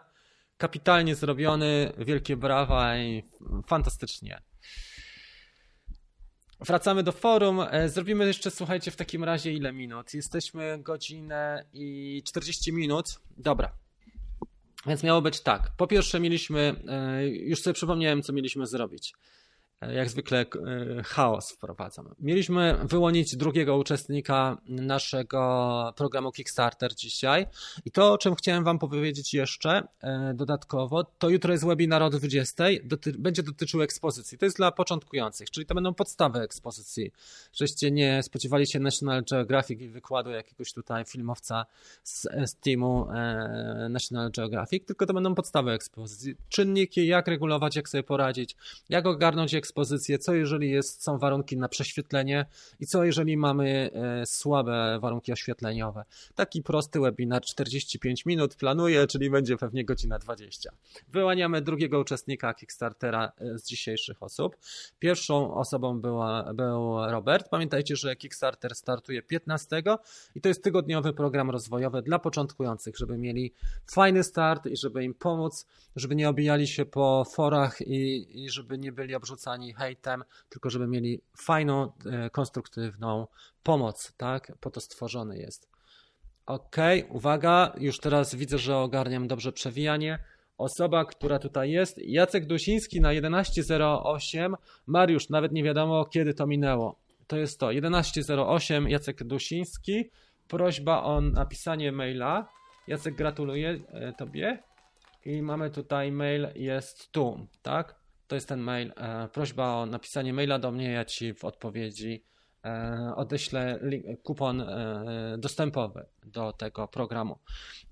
[0.58, 3.24] Kapitalnie zrobiony, wielkie brawa i
[3.68, 4.42] fantastycznie.
[6.60, 7.60] Wracamy do forum.
[7.72, 10.14] E, zrobimy jeszcze, słuchajcie, w takim razie ile minut?
[10.14, 13.20] Jesteśmy godzinę i 40 minut.
[13.38, 13.72] Dobra.
[14.86, 15.72] Więc miało być tak.
[15.78, 19.14] Po pierwsze mieliśmy, e, już sobie przypomniałem, co mieliśmy zrobić.
[19.88, 20.46] E, jak zwykle e,
[21.04, 22.16] chaos wprowadzam.
[22.20, 27.48] Mieliśmy wyłonić drugiego uczestnika naszego programu Kickstarter dzisiaj
[27.86, 32.10] i to, o czym chciałem Wam powiedzieć jeszcze e, dodatkowo, to jutro jest webinar o
[32.10, 34.38] 20, doty będzie dotyczył ekspozycji.
[34.38, 37.12] To jest dla początkujących, czyli to będą podstawy ekspozycji.
[37.54, 41.66] Żeście nie spodziewali się National Geographic i wykładu jakiegoś tutaj filmowca
[42.04, 43.08] z, z teamu
[43.90, 46.36] National Geographic, tylko to będą podstawy ekspozycji.
[46.50, 48.56] Czynniki, jak regulować, jak sobie poradzić,
[48.90, 52.46] jak ogarnąć ekspozycję, ekspozycję, co jeżeli jest, są warunki na prześwietlenie
[52.80, 56.06] i co jeżeli mamy e, słabe warunki oświetleniowe.
[56.36, 60.70] Taki prosty webinar, 45 minut planuję, czyli będzie pewnie godzina 20.
[61.08, 64.58] Wyłaniamy drugiego uczestnika Kickstartera e, z dzisiejszych osób.
[65.00, 67.50] Pierwszą osobą była, był Robert.
[67.50, 69.84] Pamiętajcie, że Kickstarter startuje 15
[70.36, 73.54] i to jest tygodniowy program rozwojowy dla początkujących, żeby mieli
[73.92, 75.66] fajny start i żeby im pomóc,
[75.96, 80.88] żeby nie obijali się po forach i, i żeby nie byli obrzucani hejtem, tylko żeby
[80.88, 83.28] mieli fajną, e, konstruktywną
[83.64, 84.52] pomoc, tak?
[84.60, 85.70] Po to stworzony jest.
[86.46, 86.76] Ok,
[87.10, 90.20] uwaga, już teraz widzę, że ogarniam dobrze przewijanie.
[90.58, 94.56] Osoba, która tutaj jest, Jacek Dusiński na 11.08.
[94.86, 97.00] Mariusz, nawet nie wiadomo kiedy to minęło.
[97.28, 100.10] To jest to, 11.08, Jacek Dusiński.
[100.48, 102.48] Prośba o napisanie maila.
[102.88, 104.64] Jacek, gratuluję e, Tobie.
[105.26, 107.96] I mamy tutaj mail, jest tu, tak?
[108.28, 108.94] To jest ten mail.
[108.98, 112.24] E, prośba o napisanie maila do mnie, ja ci w odpowiedzi
[113.16, 113.80] odeślę
[114.24, 117.40] kupon e, dostępowy do tego programu.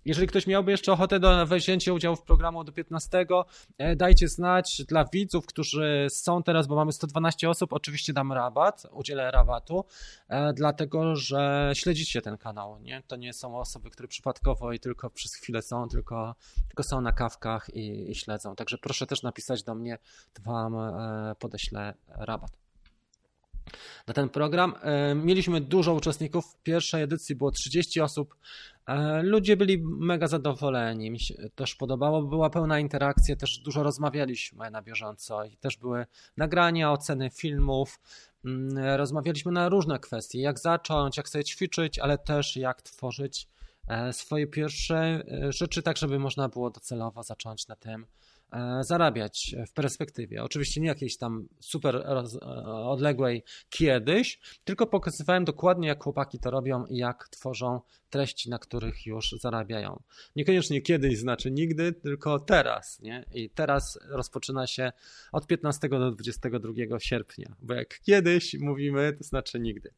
[0.06, 3.26] Jeżeli ktoś miałby jeszcze ochotę do wzięcia udziału w programu do 15,
[3.96, 9.32] dajcie znać dla widzów, którzy są teraz, bo mamy 112 osób, oczywiście dam rabat, udzielę
[9.32, 9.86] rabatu,
[10.54, 13.04] dlatego że śledzicie ten kanał, nie?
[13.08, 16.36] To nie są osoby, które przypadkowo i tylko przez chwilę są, tylko,
[16.68, 18.56] tylko są na kawkach i, i śledzą.
[18.56, 19.98] Także proszę też napisać do mnie,
[20.34, 20.76] to wam
[21.40, 22.63] podeślę rabat
[24.08, 24.74] na ten program.
[24.82, 26.46] E, mieliśmy dużo uczestników.
[26.46, 28.36] W pierwszej edycji było 30 osób.
[28.88, 31.12] E, ludzie byli mega zadowoleni.
[31.12, 32.22] Mi się też podobało.
[32.22, 36.06] Była pełna interakcja, też dużo rozmawialiśmy na bieżąco i też były
[36.38, 38.00] nagrania, oceny filmów.
[38.46, 43.48] Mm, rozmawialiśmy na różne kwestie, jak zacząć, jak sobie ćwiczyć, ale też jak tworzyć
[43.88, 48.06] e, swoje pierwsze rzeczy, tak żeby można było docelowo zacząć na tym
[48.82, 50.44] zarabiać w perspektywie.
[50.44, 52.04] Oczywiście nie jakiejś tam super
[52.66, 57.82] odległej kiedyś, tylko pokazywałem dokładnie, jak chłopaki to robią i jak tworzą
[58.14, 60.04] treści, na których już zarabiają.
[60.36, 63.00] Niekoniecznie kiedyś znaczy nigdy, tylko teraz.
[63.02, 63.26] Nie?
[63.34, 64.92] I teraz rozpoczyna się
[65.32, 69.94] od 15 do 22 sierpnia, bo jak kiedyś mówimy, to znaczy nigdy.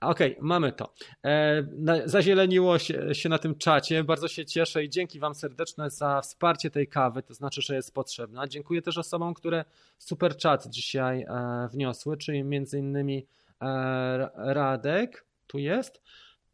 [0.00, 0.94] Okej, okay, mamy to.
[1.24, 1.64] E,
[2.04, 4.04] zazieleniło się, się na tym czacie.
[4.04, 7.22] Bardzo się cieszę i dzięki Wam serdeczne za wsparcie tej kawy.
[7.22, 8.48] To znaczy, że jest potrzebna.
[8.48, 9.64] Dziękuję też osobom, które
[9.98, 13.26] super chat dzisiaj e, wniosły, czyli między innymi
[13.60, 16.02] e, Radek, tu jest,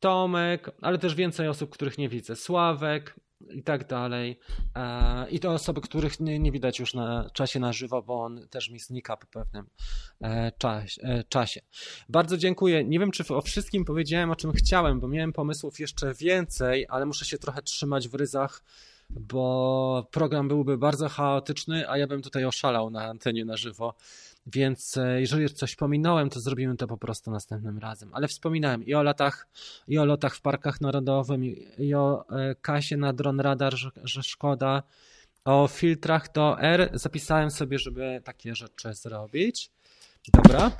[0.01, 2.36] Tomek, ale też więcej osób, których nie widzę.
[2.36, 3.15] Sławek,
[3.48, 4.39] i tak dalej.
[4.77, 8.48] E, I to osoby, których nie, nie, widać już na czasie na żywo, bo on
[8.48, 9.66] też mi znika po pewnym
[11.28, 11.61] czasie.
[12.09, 12.85] Bardzo dziękuję.
[12.85, 17.07] Nie wiem, czy o wszystkim powiedziałem, o czym chciałem, bo miałem pomysłów jeszcze więcej, ale
[17.07, 18.62] muszę się trochę trzymać w ryzach,
[19.11, 23.95] bo program byłby bardzo chaotyczny, a ja bym tutaj oszalał na antenie na żywo.
[24.47, 28.11] Więc e, jeżeli coś pominąłem, to zrobimy to po prostu następnym razem.
[28.15, 29.49] Ale wspominałem i o latach,
[29.89, 31.45] i o lotach w parkach narodowym,
[31.78, 34.82] i o e, kasie na dron radar, że, że szkoda.
[35.45, 39.70] O filtrach do R zapisałem sobie, żeby takie rzeczy zrobić.
[40.32, 40.70] Dobra.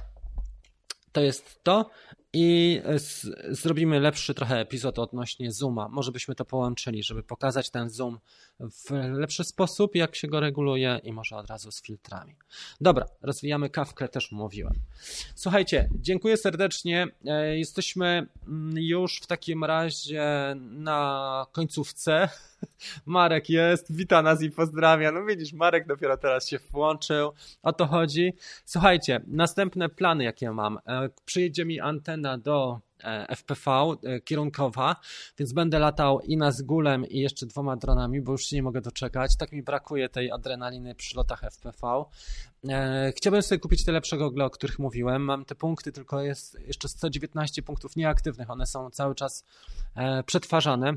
[1.13, 1.91] To jest to
[2.33, 2.83] i
[3.49, 5.89] zrobimy lepszy trochę epizod odnośnie Zooma.
[5.89, 8.19] Może byśmy to połączyli, żeby pokazać ten Zoom
[8.61, 12.37] w lepszy sposób, jak się go reguluje i może od razu z filtrami.
[12.81, 14.75] Dobra, rozwijamy kawkę, też mówiłem.
[15.35, 17.07] Słuchajcie, dziękuję serdecznie.
[17.27, 20.25] E, jesteśmy mm, już w takim razie
[20.59, 22.29] na końcówce.
[23.07, 25.13] Marek jest, wita nas i pozdrawia.
[25.13, 27.33] No widzisz, Marek dopiero teraz się włączył.
[27.63, 28.33] O to chodzi.
[28.65, 30.79] Słuchajcie, następne plany, jakie mam.
[30.87, 34.97] E, przyjedzie mi antena do e, FPV e, kierunkowa,
[35.39, 38.81] więc będę latał i na Zgulem i jeszcze dwoma dronami, bo już się nie mogę
[38.81, 39.37] doczekać.
[39.37, 42.05] Tak mi brakuje tej adrenaliny przy lotach FPV.
[43.17, 45.23] Chciałbym sobie kupić te lepsze gogle, o których mówiłem.
[45.23, 48.51] Mam te punkty, tylko jest jeszcze 119 punktów nieaktywnych.
[48.51, 49.45] One są cały czas
[50.27, 50.97] przetwarzane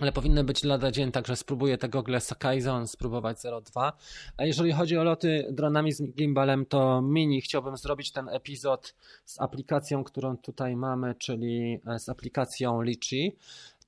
[0.00, 3.92] ale powinny być lada dzień, także spróbuję tego gogle Sakaizon spróbować 0.2.
[4.36, 8.94] A jeżeli chodzi o loty dronami z gimbalem, to mini chciałbym zrobić ten epizod
[9.24, 13.36] z aplikacją, którą tutaj mamy, czyli e, z aplikacją Litchi.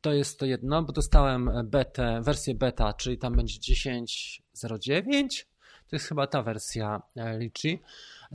[0.01, 5.45] To jest to jedno, bo dostałem betę, wersję beta, czyli tam będzie 10.09.
[5.91, 7.79] To jest chyba ta wersja e, Litchi.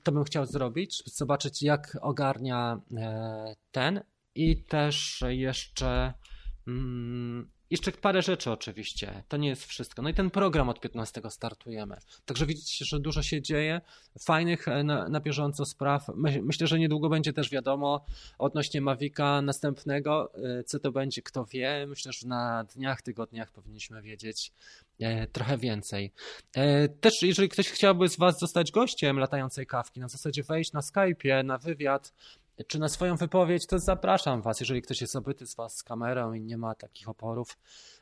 [0.04, 4.02] To bym chciał zrobić, zobaczyć jak ogarnia e, ten
[4.36, 6.14] i też jeszcze
[6.68, 10.02] mm, jeszcze parę rzeczy oczywiście, to nie jest wszystko.
[10.02, 11.98] No i ten program od 15 startujemy.
[12.26, 13.82] Także widzicie, że dużo się dzieje,
[14.26, 16.08] fajnych e, na, na bieżąco spraw.
[16.42, 18.06] Myślę, że niedługo będzie też wiadomo
[18.38, 21.86] odnośnie Mavica następnego, e, co to będzie, kto wie.
[21.88, 24.52] Myślę, że na dniach, tygodniach powinniśmy wiedzieć
[25.00, 26.12] e, trochę więcej.
[27.02, 31.46] Też jeżeli ktoś chciałby z Was zostać gościem latającej kawki, na zasadzie wejść na Skype'ie,
[31.46, 32.14] na wywiad,
[32.68, 36.34] czy na swoją wypowiedź, to zapraszam Was, jeżeli ktoś jest obyty z Was z kamerą
[36.34, 37.58] i nie ma takich oporów.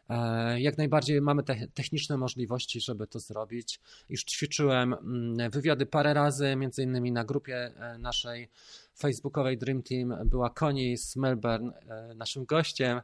[0.10, 3.80] E, jak najbardziej mamy te techniczne możliwości, żeby to zrobić.
[4.10, 8.50] Już ćwiczyłem mm, wywiady parę razy, między innymi na grupie e, naszej
[8.98, 13.02] facebookowej Dream Team była Connie z Melbourne e, naszym gościem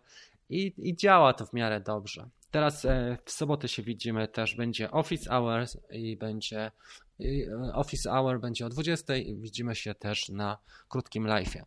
[0.49, 2.29] i, i działa to w miarę dobrze.
[2.51, 2.87] Teraz
[3.25, 6.71] w sobotę się widzimy, też będzie Office Hours i będzie
[7.19, 10.57] E, office Hour będzie o 20 i widzimy się też na
[10.89, 11.61] krótkim live'ie.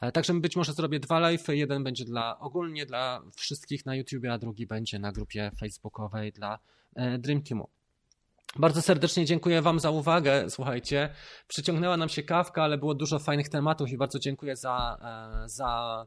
[0.00, 4.24] E, także być może zrobię dwa live'y, jeden będzie dla ogólnie dla wszystkich na YouTube,
[4.30, 6.58] a drugi będzie na grupie facebookowej dla
[6.94, 7.68] e, Dream Teamu.
[8.58, 10.50] Bardzo serdecznie dziękuję Wam za uwagę.
[10.50, 11.14] Słuchajcie,
[11.48, 14.98] przyciągnęła nam się kawka, ale było dużo fajnych tematów i bardzo dziękuję za,
[15.46, 16.06] za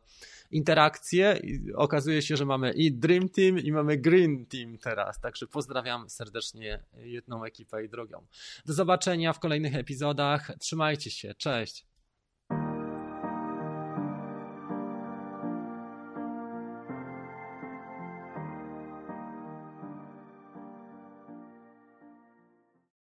[0.52, 1.40] interakcje.
[1.44, 5.20] I okazuje się, że mamy i Dream Team, i mamy Green Team teraz.
[5.20, 8.26] Także pozdrawiam serdecznie jedną ekipę i drugą.
[8.66, 10.52] Do zobaczenia w kolejnych epizodach.
[10.60, 11.34] Trzymajcie się.
[11.34, 11.89] Cześć.